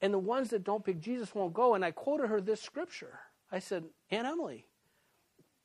And 0.00 0.14
the 0.14 0.18
ones 0.18 0.50
that 0.50 0.64
don't 0.64 0.84
pick 0.84 1.00
Jesus 1.00 1.34
won't 1.34 1.52
go. 1.52 1.74
And 1.74 1.84
I 1.84 1.90
quoted 1.90 2.28
her 2.28 2.40
this 2.40 2.62
scripture. 2.62 3.20
I 3.52 3.58
said, 3.58 3.84
Aunt 4.10 4.26
Emily, 4.26 4.66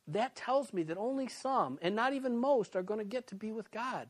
that 0.07 0.35
tells 0.35 0.73
me 0.73 0.83
that 0.83 0.97
only 0.97 1.27
some, 1.29 1.79
and 1.81 1.95
not 1.95 2.13
even 2.13 2.37
most, 2.37 2.75
are 2.75 2.83
going 2.83 2.99
to 2.99 3.05
get 3.05 3.27
to 3.27 3.35
be 3.35 3.51
with 3.51 3.71
God 3.71 4.09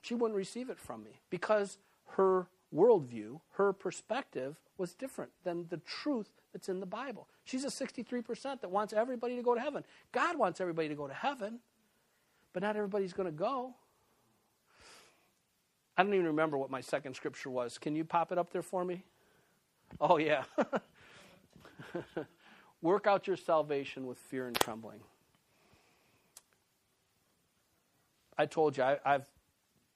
she 0.00 0.14
wouldn't 0.14 0.36
receive 0.36 0.70
it 0.70 0.78
from 0.78 1.04
me 1.04 1.20
because 1.30 1.78
her 2.12 2.48
worldview, 2.74 3.40
her 3.52 3.72
perspective 3.72 4.56
was 4.76 4.94
different 4.94 5.32
than 5.44 5.66
the 5.68 5.78
truth 5.78 6.30
that's 6.58 6.68
in 6.68 6.80
the 6.80 6.86
Bible. 6.86 7.28
She's 7.44 7.64
a 7.64 7.68
63% 7.68 8.60
that 8.60 8.70
wants 8.70 8.92
everybody 8.92 9.36
to 9.36 9.42
go 9.42 9.54
to 9.54 9.60
heaven. 9.60 9.84
God 10.10 10.36
wants 10.36 10.60
everybody 10.60 10.88
to 10.88 10.96
go 10.96 11.06
to 11.06 11.14
heaven, 11.14 11.60
but 12.52 12.64
not 12.64 12.74
everybody's 12.74 13.12
going 13.12 13.28
to 13.28 13.32
go. 13.32 13.74
I 15.96 16.02
don't 16.02 16.12
even 16.14 16.26
remember 16.26 16.58
what 16.58 16.68
my 16.68 16.80
second 16.80 17.14
scripture 17.14 17.50
was. 17.50 17.78
Can 17.78 17.94
you 17.94 18.04
pop 18.04 18.32
it 18.32 18.38
up 18.38 18.52
there 18.52 18.62
for 18.62 18.84
me? 18.84 19.04
Oh, 20.00 20.18
yeah. 20.18 20.42
Work 22.82 23.06
out 23.06 23.28
your 23.28 23.36
salvation 23.36 24.06
with 24.06 24.18
fear 24.18 24.48
and 24.48 24.58
trembling. 24.58 25.00
I 28.36 28.46
told 28.46 28.76
you, 28.76 28.82
I, 28.82 28.98
have 29.04 29.26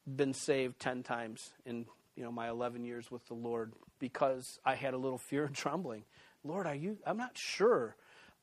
been 0.07 0.33
saved 0.33 0.79
10 0.79 1.03
times 1.03 1.53
in 1.67 1.87
you 2.17 2.25
know 2.25 2.33
my 2.33 2.49
11 2.49 2.85
years 2.85 3.11
with 3.11 3.27
the 3.27 3.35
Lord 3.35 3.73
because 3.99 4.59
I 4.65 4.75
had 4.75 4.95
a 4.95 4.99
little 4.99 5.19
fear 5.19 5.45
and 5.45 5.55
trembling. 5.55 6.05
Lord, 6.45 6.67
are 6.67 6.75
you? 6.75 6.99
I'm 7.07 7.17
not 7.17 7.37
sure. 7.37 7.97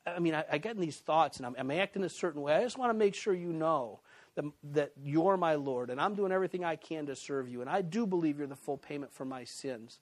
I 0.06 0.20
mean, 0.20 0.34
I, 0.34 0.46
I 0.52 0.58
get 0.58 0.76
in 0.76 0.82
these 0.82 0.98
thoughts 0.98 1.38
and 1.38 1.46
I'm, 1.46 1.56
I'm, 1.58 1.72
acting 1.72 2.04
a 2.04 2.10
certain 2.10 2.42
way. 2.42 2.54
I 2.54 2.64
just 2.64 2.78
want 2.78 2.90
to 2.92 2.98
make 2.98 3.16
sure 3.16 3.34
you 3.34 3.52
know 3.52 4.00
that, 4.36 4.46
that 4.72 4.92
you're 5.04 5.38
my 5.38 5.56
Lord 5.56 5.90
and 5.90 6.00
I'm 6.00 6.16
doing 6.16 6.32
everything 6.32 6.64
I 6.64 6.76
can 6.76 7.06
to 7.08 7.16
serve 7.16 7.50
you. 7.50 7.62
And 7.62 7.70
I 7.70 7.82
do 7.82 8.08
believe 8.08 8.38
you're 8.38 8.48
the 8.48 8.56
full 8.56 8.78
payment 8.78 9.14
for 9.14 9.26
my 9.26 9.44
sins. 9.44 10.00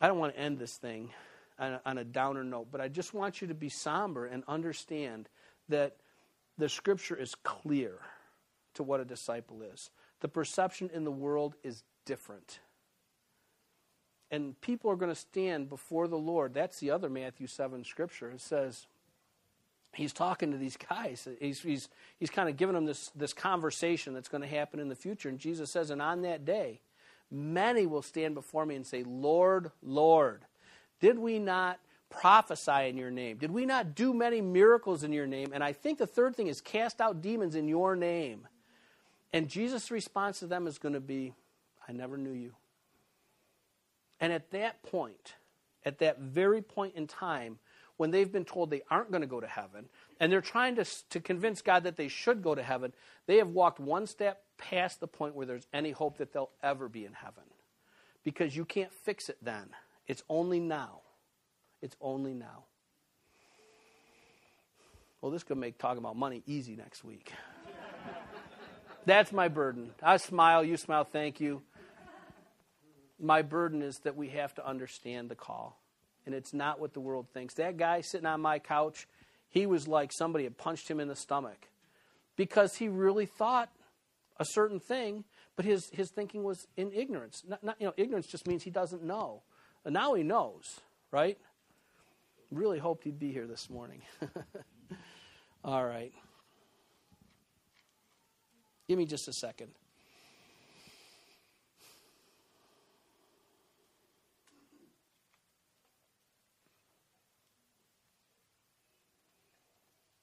I 0.00 0.08
don't 0.08 0.18
want 0.18 0.34
to 0.34 0.40
end 0.40 0.58
this 0.58 0.76
thing 0.76 1.10
on 1.58 1.72
a, 1.72 1.80
on 1.84 1.98
a 1.98 2.04
downer 2.04 2.44
note, 2.44 2.68
but 2.70 2.80
I 2.80 2.88
just 2.88 3.14
want 3.14 3.40
you 3.40 3.48
to 3.48 3.54
be 3.54 3.68
somber 3.68 4.26
and 4.26 4.44
understand 4.48 5.28
that 5.68 5.96
the 6.58 6.68
scripture 6.68 7.16
is 7.16 7.34
clear 7.34 7.98
to 8.74 8.82
what 8.82 9.00
a 9.00 9.04
disciple 9.04 9.62
is. 9.62 9.90
The 10.20 10.28
perception 10.28 10.90
in 10.92 11.04
the 11.04 11.10
world 11.10 11.54
is 11.62 11.82
different. 12.04 12.60
And 14.34 14.60
people 14.60 14.90
are 14.90 14.96
going 14.96 15.12
to 15.12 15.14
stand 15.14 15.68
before 15.68 16.08
the 16.08 16.18
Lord. 16.18 16.54
That's 16.54 16.80
the 16.80 16.90
other 16.90 17.08
Matthew 17.08 17.46
7 17.46 17.84
scripture. 17.84 18.32
It 18.32 18.40
says, 18.40 18.88
he's 19.92 20.12
talking 20.12 20.50
to 20.50 20.56
these 20.56 20.76
guys. 20.76 21.28
He's, 21.38 21.60
he's, 21.60 21.88
he's 22.18 22.30
kind 22.30 22.48
of 22.48 22.56
giving 22.56 22.74
them 22.74 22.84
this, 22.84 23.12
this 23.14 23.32
conversation 23.32 24.12
that's 24.12 24.28
going 24.28 24.42
to 24.42 24.48
happen 24.48 24.80
in 24.80 24.88
the 24.88 24.96
future. 24.96 25.28
And 25.28 25.38
Jesus 25.38 25.70
says, 25.70 25.90
And 25.90 26.02
on 26.02 26.22
that 26.22 26.44
day, 26.44 26.80
many 27.30 27.86
will 27.86 28.02
stand 28.02 28.34
before 28.34 28.66
me 28.66 28.74
and 28.74 28.84
say, 28.84 29.04
Lord, 29.04 29.70
Lord, 29.84 30.42
did 30.98 31.16
we 31.16 31.38
not 31.38 31.78
prophesy 32.10 32.88
in 32.88 32.96
your 32.96 33.12
name? 33.12 33.36
Did 33.36 33.52
we 33.52 33.64
not 33.64 33.94
do 33.94 34.12
many 34.12 34.40
miracles 34.40 35.04
in 35.04 35.12
your 35.12 35.28
name? 35.28 35.52
And 35.52 35.62
I 35.62 35.72
think 35.72 35.98
the 35.98 36.08
third 36.08 36.34
thing 36.34 36.48
is 36.48 36.60
cast 36.60 37.00
out 37.00 37.22
demons 37.22 37.54
in 37.54 37.68
your 37.68 37.94
name. 37.94 38.48
And 39.32 39.48
Jesus' 39.48 39.92
response 39.92 40.40
to 40.40 40.48
them 40.48 40.66
is 40.66 40.78
going 40.78 40.94
to 40.94 41.00
be, 41.00 41.34
I 41.88 41.92
never 41.92 42.16
knew 42.16 42.32
you. 42.32 42.52
And 44.24 44.32
at 44.32 44.52
that 44.52 44.82
point, 44.82 45.34
at 45.84 45.98
that 45.98 46.18
very 46.18 46.62
point 46.62 46.94
in 46.94 47.06
time, 47.06 47.58
when 47.98 48.10
they've 48.10 48.32
been 48.32 48.46
told 48.46 48.70
they 48.70 48.80
aren't 48.90 49.10
going 49.10 49.20
to 49.20 49.26
go 49.26 49.38
to 49.38 49.46
heaven, 49.46 49.84
and 50.18 50.32
they're 50.32 50.40
trying 50.40 50.76
to, 50.76 50.86
to 51.10 51.20
convince 51.20 51.60
God 51.60 51.84
that 51.84 51.98
they 51.98 52.08
should 52.08 52.42
go 52.42 52.54
to 52.54 52.62
heaven, 52.62 52.94
they 53.26 53.36
have 53.36 53.48
walked 53.48 53.80
one 53.80 54.06
step 54.06 54.42
past 54.56 55.00
the 55.00 55.06
point 55.06 55.34
where 55.34 55.44
there's 55.44 55.66
any 55.74 55.90
hope 55.90 56.16
that 56.16 56.32
they'll 56.32 56.48
ever 56.62 56.88
be 56.88 57.04
in 57.04 57.12
heaven. 57.12 57.42
Because 58.24 58.56
you 58.56 58.64
can't 58.64 58.90
fix 58.90 59.28
it 59.28 59.36
then. 59.42 59.68
It's 60.06 60.22
only 60.30 60.58
now. 60.58 61.02
It's 61.82 61.96
only 62.00 62.32
now. 62.32 62.64
Well, 65.20 65.30
this 65.30 65.42
could 65.42 65.58
make 65.58 65.76
talking 65.76 65.98
about 65.98 66.16
money 66.16 66.42
easy 66.46 66.76
next 66.76 67.04
week. 67.04 67.30
That's 69.04 69.32
my 69.32 69.48
burden. 69.48 69.90
I 70.02 70.16
smile, 70.16 70.64
you 70.64 70.78
smile, 70.78 71.04
thank 71.04 71.42
you. 71.42 71.60
My 73.24 73.40
burden 73.40 73.80
is 73.80 74.00
that 74.00 74.16
we 74.16 74.28
have 74.28 74.54
to 74.56 74.66
understand 74.66 75.30
the 75.30 75.34
call. 75.34 75.80
And 76.26 76.34
it's 76.34 76.52
not 76.52 76.78
what 76.78 76.92
the 76.92 77.00
world 77.00 77.26
thinks. 77.32 77.54
That 77.54 77.78
guy 77.78 78.02
sitting 78.02 78.26
on 78.26 78.42
my 78.42 78.58
couch, 78.58 79.08
he 79.48 79.64
was 79.64 79.88
like 79.88 80.12
somebody 80.12 80.44
had 80.44 80.58
punched 80.58 80.90
him 80.90 81.00
in 81.00 81.08
the 81.08 81.16
stomach 81.16 81.68
because 82.36 82.76
he 82.76 82.88
really 82.88 83.24
thought 83.24 83.70
a 84.38 84.44
certain 84.44 84.78
thing, 84.78 85.24
but 85.56 85.64
his, 85.64 85.88
his 85.90 86.10
thinking 86.10 86.44
was 86.44 86.66
in 86.76 86.92
ignorance. 86.92 87.42
Not, 87.48 87.64
not, 87.64 87.76
you 87.80 87.86
know, 87.86 87.94
ignorance 87.96 88.26
just 88.26 88.46
means 88.46 88.62
he 88.62 88.70
doesn't 88.70 89.02
know. 89.02 89.42
And 89.86 89.94
now 89.94 90.12
he 90.12 90.22
knows, 90.22 90.80
right? 91.10 91.38
Really 92.50 92.78
hoped 92.78 93.04
he'd 93.04 93.18
be 93.18 93.32
here 93.32 93.46
this 93.46 93.70
morning. 93.70 94.02
All 95.64 95.84
right. 95.86 96.12
Give 98.86 98.98
me 98.98 99.06
just 99.06 99.28
a 99.28 99.32
second. 99.32 99.70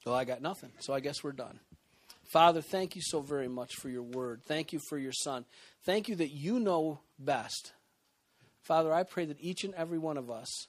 Well, 0.05 0.15
I 0.15 0.23
got 0.25 0.41
nothing, 0.41 0.71
so 0.79 0.93
I 0.93 0.99
guess 0.99 1.23
we're 1.23 1.31
done. 1.31 1.59
Father, 2.31 2.61
thank 2.61 2.95
you 2.95 3.01
so 3.03 3.19
very 3.19 3.47
much 3.47 3.75
for 3.75 3.89
your 3.89 4.03
word. 4.03 4.41
Thank 4.45 4.73
you 4.73 4.79
for 4.89 4.97
your 4.97 5.11
son. 5.11 5.45
Thank 5.85 6.07
you 6.07 6.15
that 6.15 6.31
you 6.31 6.59
know 6.59 7.01
best. 7.19 7.73
Father, 8.63 8.93
I 8.93 9.03
pray 9.03 9.25
that 9.25 9.37
each 9.41 9.63
and 9.63 9.73
every 9.75 9.97
one 9.97 10.17
of 10.17 10.31
us, 10.31 10.67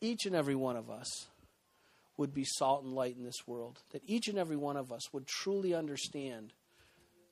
each 0.00 0.26
and 0.26 0.34
every 0.34 0.54
one 0.56 0.76
of 0.76 0.90
us, 0.90 1.28
would 2.16 2.34
be 2.34 2.44
salt 2.44 2.84
and 2.84 2.92
light 2.92 3.16
in 3.16 3.24
this 3.24 3.46
world. 3.46 3.80
That 3.92 4.02
each 4.06 4.28
and 4.28 4.38
every 4.38 4.56
one 4.56 4.76
of 4.76 4.92
us 4.92 5.12
would 5.12 5.26
truly 5.26 5.74
understand 5.74 6.52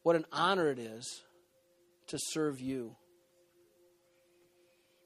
what 0.03 0.17
an 0.17 0.25
honor 0.33 0.71
it 0.71 0.79
is 0.79 1.23
to 2.09 2.19
serve 2.21 2.61
you. 2.61 2.97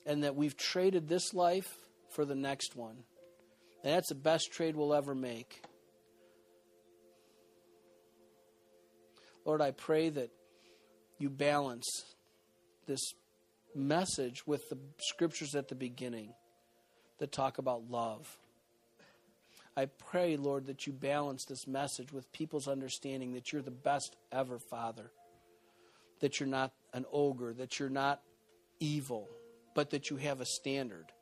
And 0.05 0.25
that 0.25 0.37
we've 0.37 0.57
traded 0.57 1.09
this 1.09 1.35
life 1.35 1.75
for 2.11 2.25
the 2.25 2.35
next 2.35 2.77
one. 2.77 2.97
And 3.83 3.95
that's 3.95 4.09
the 4.09 4.15
best 4.15 4.53
trade 4.53 4.77
we'll 4.77 4.95
ever 4.95 5.15
make. 5.15 5.63
Lord, 9.47 9.63
I 9.63 9.71
pray 9.71 10.11
that 10.11 10.31
you 11.19 11.31
balance 11.31 11.87
this 12.87 13.01
message 13.75 14.47
with 14.47 14.69
the 14.69 14.79
scriptures 14.99 15.55
at 15.55 15.69
the 15.69 15.75
beginning 15.75 16.35
that 17.19 17.33
talk 17.33 17.59
about 17.59 17.89
love. 17.89 18.27
I 19.77 19.87
pray, 19.87 20.37
Lord, 20.37 20.67
that 20.67 20.87
you 20.87 20.93
balance 20.93 21.45
this 21.49 21.67
message 21.67 22.13
with 22.13 22.33
people's 22.33 22.67
understanding 22.67 23.35
that 23.35 23.53
you're 23.53 23.63
the 23.63 23.71
best 23.71 24.17
ever, 24.33 24.59
Father. 24.59 25.13
That 26.21 26.41
you're 26.41 26.49
not 26.49 26.73
an 26.93 27.05
ogre, 27.13 27.53
that 27.55 27.79
you're 27.79 27.89
not 27.89 28.23
evil, 28.81 29.29
but 29.75 29.91
that 29.91 30.11
you 30.11 30.17
have 30.17 30.41
a 30.41 30.47
standard. 30.47 31.13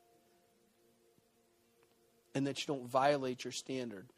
and 2.34 2.48
that 2.48 2.58
you 2.58 2.66
don't 2.66 2.90
violate 2.90 3.44
your 3.44 3.52
standard. 3.52 4.08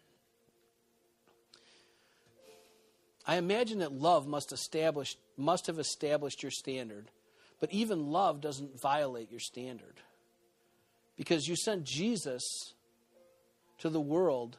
I 3.26 3.36
imagine 3.36 3.80
that 3.80 3.92
love 3.92 4.26
must 4.26 4.52
establish 4.52 5.16
must 5.36 5.66
have 5.66 5.78
established 5.78 6.42
your 6.42 6.52
standard, 6.52 7.10
but 7.60 7.72
even 7.72 8.10
love 8.10 8.40
doesn't 8.40 8.80
violate 8.80 9.30
your 9.30 9.40
standard. 9.40 10.00
Because 11.16 11.48
you 11.48 11.56
sent 11.56 11.84
Jesus 11.84 12.74
to 13.78 13.88
the 13.88 14.00
world 14.00 14.58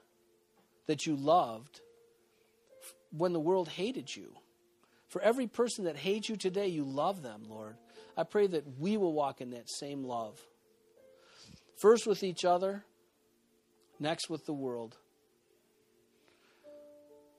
that 0.88 1.06
you 1.06 1.16
loved 1.16 1.82
when 3.12 3.34
the 3.34 3.40
world 3.40 3.70
hated 3.70 4.16
you. 4.16 4.34
For 5.08 5.22
every 5.22 5.48
person 5.48 5.86
that 5.86 5.96
hates 5.96 6.28
you 6.28 6.36
today, 6.36 6.68
you 6.68 6.84
love 6.84 7.22
them, 7.22 7.44
Lord. 7.48 7.78
I 8.18 8.24
pray 8.24 8.48
that 8.48 8.80
we 8.80 8.98
will 8.98 9.14
walk 9.14 9.42
in 9.42 9.52
that 9.52 9.70
same 9.70 10.04
love. 10.04 10.40
First 11.78 12.08
with 12.08 12.24
each 12.24 12.44
other, 12.44 12.84
next 14.00 14.30
with 14.30 14.46
the 14.46 14.54
world. 14.54 14.98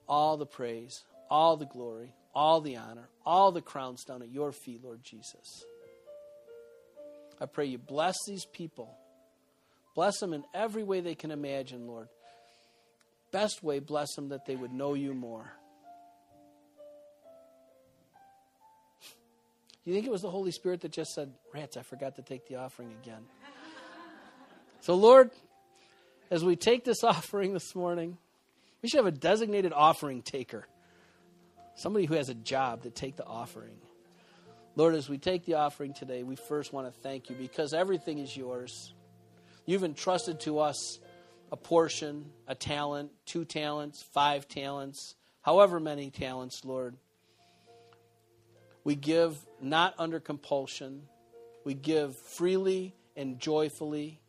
All 0.09 0.37
the 0.37 0.47
praise, 0.47 1.05
all 1.31 1.57
the 1.57 1.67
glory, 1.67 2.13
all 2.35 2.61
the 2.61 2.77
honor, 2.77 3.09
all 3.25 3.53
the 3.53 3.61
crowns 3.61 4.05
down 4.05 4.23
at 4.23 4.31
your 4.31 4.53
feet, 4.53 4.83
Lord 4.83 5.01
Jesus. 5.03 5.65
I 7.41 7.47
pray 7.47 7.67
you 7.67 7.79
bless 7.79 8.17
these 8.27 8.45
people. 8.47 8.97
Bless 9.95 10.19
them 10.19 10.33
in 10.33 10.45
every 10.55 10.83
way 10.83 11.01
they 11.01 11.15
can 11.15 11.31
imagine, 11.31 11.87
Lord. 11.87 12.09
Best 13.33 13.63
way, 13.63 13.79
bless 13.79 14.15
them 14.15 14.31
that 14.31 14.47
they 14.47 14.57
would 14.57 14.73
know 14.73 14.95
you 14.95 15.15
more. 15.15 15.53
You 19.85 19.95
think 19.95 20.07
it 20.07 20.13
was 20.13 20.23
the 20.23 20.31
Holy 20.31 20.51
Spirit 20.51 20.83
that 20.83 20.93
just 20.93 21.13
said, 21.15 21.33
Rats, 21.55 21.77
I 21.77 21.83
forgot 21.83 22.17
to 22.17 22.23
take 22.23 22.47
the 22.47 22.57
offering 22.57 22.95
again? 23.03 23.23
so, 24.81 24.95
Lord, 24.95 25.31
as 26.31 26.45
we 26.45 26.57
take 26.57 26.85
this 26.85 27.03
offering 27.05 27.53
this 27.53 27.75
morning, 27.75 28.19
we 28.83 28.89
should 28.89 28.99
have 28.99 29.07
a 29.07 29.19
designated 29.19 29.73
offering 29.73 30.23
taker 30.23 30.67
somebody 31.79 32.07
who 32.07 32.15
has 32.15 32.29
a 32.29 32.35
job 32.35 32.83
to 32.83 32.91
take 32.91 33.17
the 33.17 33.25
offering. 33.25 33.77
Lord, 34.75 34.95
as 34.95 35.09
we 35.09 35.17
take 35.17 35.45
the 35.45 35.55
offering 35.55 35.95
today, 35.95 36.25
we 36.25 36.37
first 36.37 36.73
want 36.73 36.93
to 36.93 37.01
thank 37.01 37.31
you 37.31 37.37
because 37.37 37.73
everything 37.73 38.19
is 38.19 38.37
yours. 38.37 38.93
You've 39.65 39.85
entrusted 39.85 40.41
to 40.41 40.59
us 40.59 40.99
a 41.53 41.57
portion, 41.57 42.27
a 42.47 42.55
talent, 42.55 43.11
two 43.27 43.45
talents, 43.45 44.05
five 44.13 44.49
talents, 44.49 45.15
however 45.43 45.79
many 45.81 46.11
talents, 46.11 46.65
Lord. 46.65 46.97
We 48.83 48.95
give 48.95 49.37
not 49.61 49.95
under 49.99 50.21
compulsion. 50.21 51.03
We 51.65 51.75
give 51.75 52.17
freely 52.37 52.95
and 53.17 53.39
joyfully. 53.39 54.21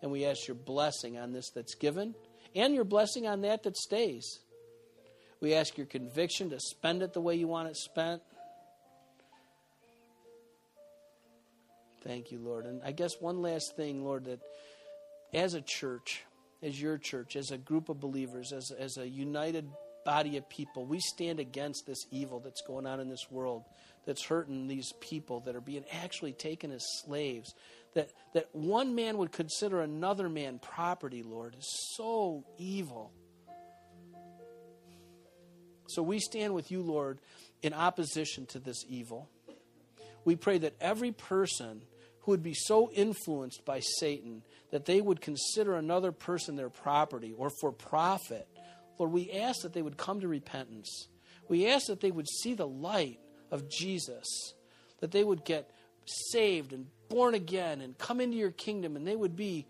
And 0.00 0.10
we 0.10 0.24
ask 0.24 0.46
your 0.46 0.54
blessing 0.54 1.18
on 1.18 1.32
this 1.32 1.50
that's 1.50 1.74
given 1.74 2.14
and 2.54 2.74
your 2.74 2.84
blessing 2.84 3.26
on 3.26 3.42
that 3.42 3.64
that 3.64 3.76
stays. 3.76 4.40
We 5.40 5.54
ask 5.54 5.76
your 5.76 5.86
conviction 5.86 6.50
to 6.50 6.60
spend 6.60 7.02
it 7.02 7.12
the 7.12 7.20
way 7.20 7.36
you 7.36 7.46
want 7.46 7.68
it 7.68 7.76
spent. 7.76 8.22
Thank 12.02 12.32
you, 12.32 12.38
Lord. 12.38 12.64
And 12.66 12.80
I 12.84 12.92
guess 12.92 13.20
one 13.20 13.42
last 13.42 13.76
thing, 13.76 14.04
Lord, 14.04 14.24
that 14.26 14.40
as 15.32 15.54
a 15.54 15.60
church, 15.60 16.24
as 16.62 16.80
your 16.80 16.98
church, 16.98 17.36
as 17.36 17.50
a 17.50 17.58
group 17.58 17.88
of 17.88 18.00
believers, 18.00 18.52
as, 18.52 18.70
as 18.70 18.96
a 18.96 19.08
united 19.08 19.68
body 20.04 20.36
of 20.36 20.48
people, 20.48 20.86
we 20.86 21.00
stand 21.00 21.38
against 21.38 21.86
this 21.86 22.06
evil 22.10 22.40
that's 22.40 22.62
going 22.62 22.86
on 22.86 22.98
in 22.98 23.08
this 23.08 23.30
world, 23.30 23.64
that's 24.06 24.24
hurting 24.24 24.66
these 24.66 24.92
people 25.00 25.40
that 25.40 25.54
are 25.54 25.60
being 25.60 25.84
actually 25.92 26.32
taken 26.32 26.72
as 26.72 26.82
slaves. 27.04 27.54
That, 27.94 28.10
that 28.32 28.48
one 28.52 28.94
man 28.94 29.18
would 29.18 29.32
consider 29.32 29.82
another 29.82 30.28
man 30.28 30.60
property, 30.60 31.22
Lord, 31.22 31.56
is 31.58 31.68
so 31.94 32.44
evil. 32.56 33.12
So 35.88 36.02
we 36.02 36.20
stand 36.20 36.54
with 36.54 36.70
you, 36.70 36.82
Lord, 36.82 37.18
in 37.62 37.72
opposition 37.72 38.46
to 38.46 38.58
this 38.58 38.84
evil. 38.88 39.28
We 40.24 40.36
pray 40.36 40.58
that 40.58 40.74
every 40.80 41.12
person 41.12 41.82
who 42.20 42.32
would 42.32 42.42
be 42.42 42.54
so 42.54 42.90
influenced 42.90 43.64
by 43.64 43.80
Satan 43.80 44.42
that 44.70 44.84
they 44.84 45.00
would 45.00 45.20
consider 45.20 45.74
another 45.74 46.12
person 46.12 46.56
their 46.56 46.68
property 46.68 47.34
or 47.36 47.50
for 47.60 47.72
profit, 47.72 48.46
Lord, 48.98 49.12
we 49.12 49.32
ask 49.32 49.62
that 49.62 49.72
they 49.72 49.82
would 49.82 49.96
come 49.96 50.20
to 50.20 50.28
repentance. 50.28 51.08
We 51.48 51.66
ask 51.68 51.86
that 51.86 52.00
they 52.00 52.10
would 52.10 52.28
see 52.28 52.52
the 52.52 52.66
light 52.66 53.18
of 53.50 53.70
Jesus, 53.70 54.26
that 55.00 55.10
they 55.10 55.24
would 55.24 55.44
get 55.44 55.70
saved 56.04 56.74
and 56.74 56.86
born 57.08 57.34
again 57.34 57.80
and 57.80 57.96
come 57.96 58.20
into 58.20 58.36
your 58.36 58.50
kingdom, 58.50 58.96
and 58.96 59.06
they 59.06 59.16
would 59.16 59.36
be 59.36 59.66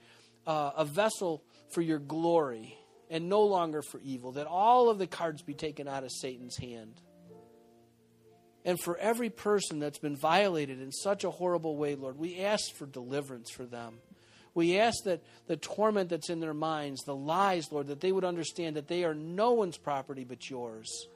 uh, 0.46 0.72
a 0.76 0.84
vessel 0.84 1.44
for 1.70 1.82
your 1.82 1.98
glory 2.00 2.76
and 3.11 3.28
no 3.28 3.42
longer 3.42 3.82
for 3.82 4.00
evil, 4.00 4.32
that 4.32 4.46
all 4.46 4.90
of 4.90 4.98
the 4.98 5.06
cards 5.06 5.42
be 5.42 5.54
taken 5.54 5.88
out 5.88 6.04
of 6.04 6.11
Satan's 6.12 6.56
hand. 6.56 7.00
And 8.64 8.78
for 8.78 8.98
every 8.98 9.30
person 9.30 9.78
that's 9.78 9.98
been 9.98 10.16
violated 10.16 10.80
in 10.80 10.92
such 10.92 11.24
a 11.24 11.30
horrible 11.30 11.76
way, 11.76 11.94
Lord, 11.94 12.18
we 12.18 12.40
ask 12.40 12.74
for 12.74 12.86
deliverance 12.86 13.50
for 13.50 13.64
them. 13.64 13.98
We 14.54 14.78
ask 14.78 15.04
that 15.04 15.22
the 15.46 15.56
torment 15.56 16.11
that's 16.11 16.30
in 16.30 16.40
their 16.40 16.54
minds, 16.54 17.02
the 17.04 17.14
lies, 17.14 17.70
Lord, 17.70 17.86
that 17.86 18.00
they 18.00 18.12
would 18.12 18.24
understand 18.24 18.76
that 18.76 18.88
they 18.88 19.04
are 19.04 19.14
no 19.14 19.52
one's 19.52 19.78
property 19.78 20.24
but 20.24 20.50
yours. 20.50 21.06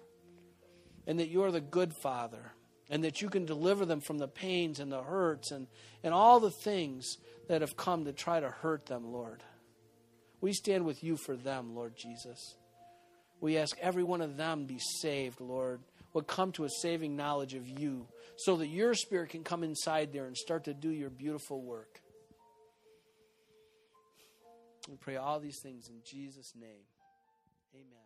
And 1.07 1.19
that 1.19 1.29
you're 1.29 1.51
the 1.51 1.61
good 1.61 1.93
Father. 2.03 2.53
And 2.89 3.05
that 3.05 3.21
you 3.21 3.29
can 3.29 3.45
deliver 3.45 3.85
them 3.85 4.01
from 4.01 4.19
the 4.19 4.29
pains 4.29 4.79
and 4.81 4.93
the 4.93 5.03
hurts 5.03 5.51
and, 5.51 5.67
and 6.03 6.15
all 6.15 6.41
the 6.41 6.51
things 6.51 7.17
that 7.49 7.61
have 7.61 7.77
come 7.77 8.05
to 8.05 8.13
try 8.13 8.39
to 8.39 8.49
hurt 8.49 8.87
them, 8.87 9.13
Lord. 9.13 9.43
We 10.43 10.53
stand 10.53 10.85
with 10.85 11.03
you 11.03 11.17
for 11.17 11.37
them, 11.37 11.75
Lord 11.75 11.97
Jesus. 11.97 12.57
We 13.41 13.57
ask 13.57 13.77
every 13.81 14.03
one 14.03 14.21
of 14.21 14.37
them 14.37 14.67
be 14.67 14.79
saved, 15.01 15.41
Lord, 15.41 15.81
would 16.13 16.27
come 16.27 16.53
to 16.53 16.65
a 16.65 16.69
saving 16.69 17.17
knowledge 17.17 17.55
of 17.55 17.67
you 17.67 18.07
so 18.37 18.57
that 18.57 18.67
your 18.67 18.95
spirit 18.95 19.31
can 19.31 19.45
come 19.45 19.63
inside 19.63 20.13
there 20.13 20.27
and 20.27 20.37
start 20.37 20.65
to 20.65 20.75
do 20.75 20.91
your 20.91 21.11
beautiful 21.11 21.63
work. 21.63 22.01
We 24.89 24.97
pray 24.97 25.17
all 25.17 25.39
these 25.39 25.61
things 25.63 25.89
in 25.89 26.01
Jesus' 26.05 26.53
name. 26.57 26.87
Amen. 27.75 28.02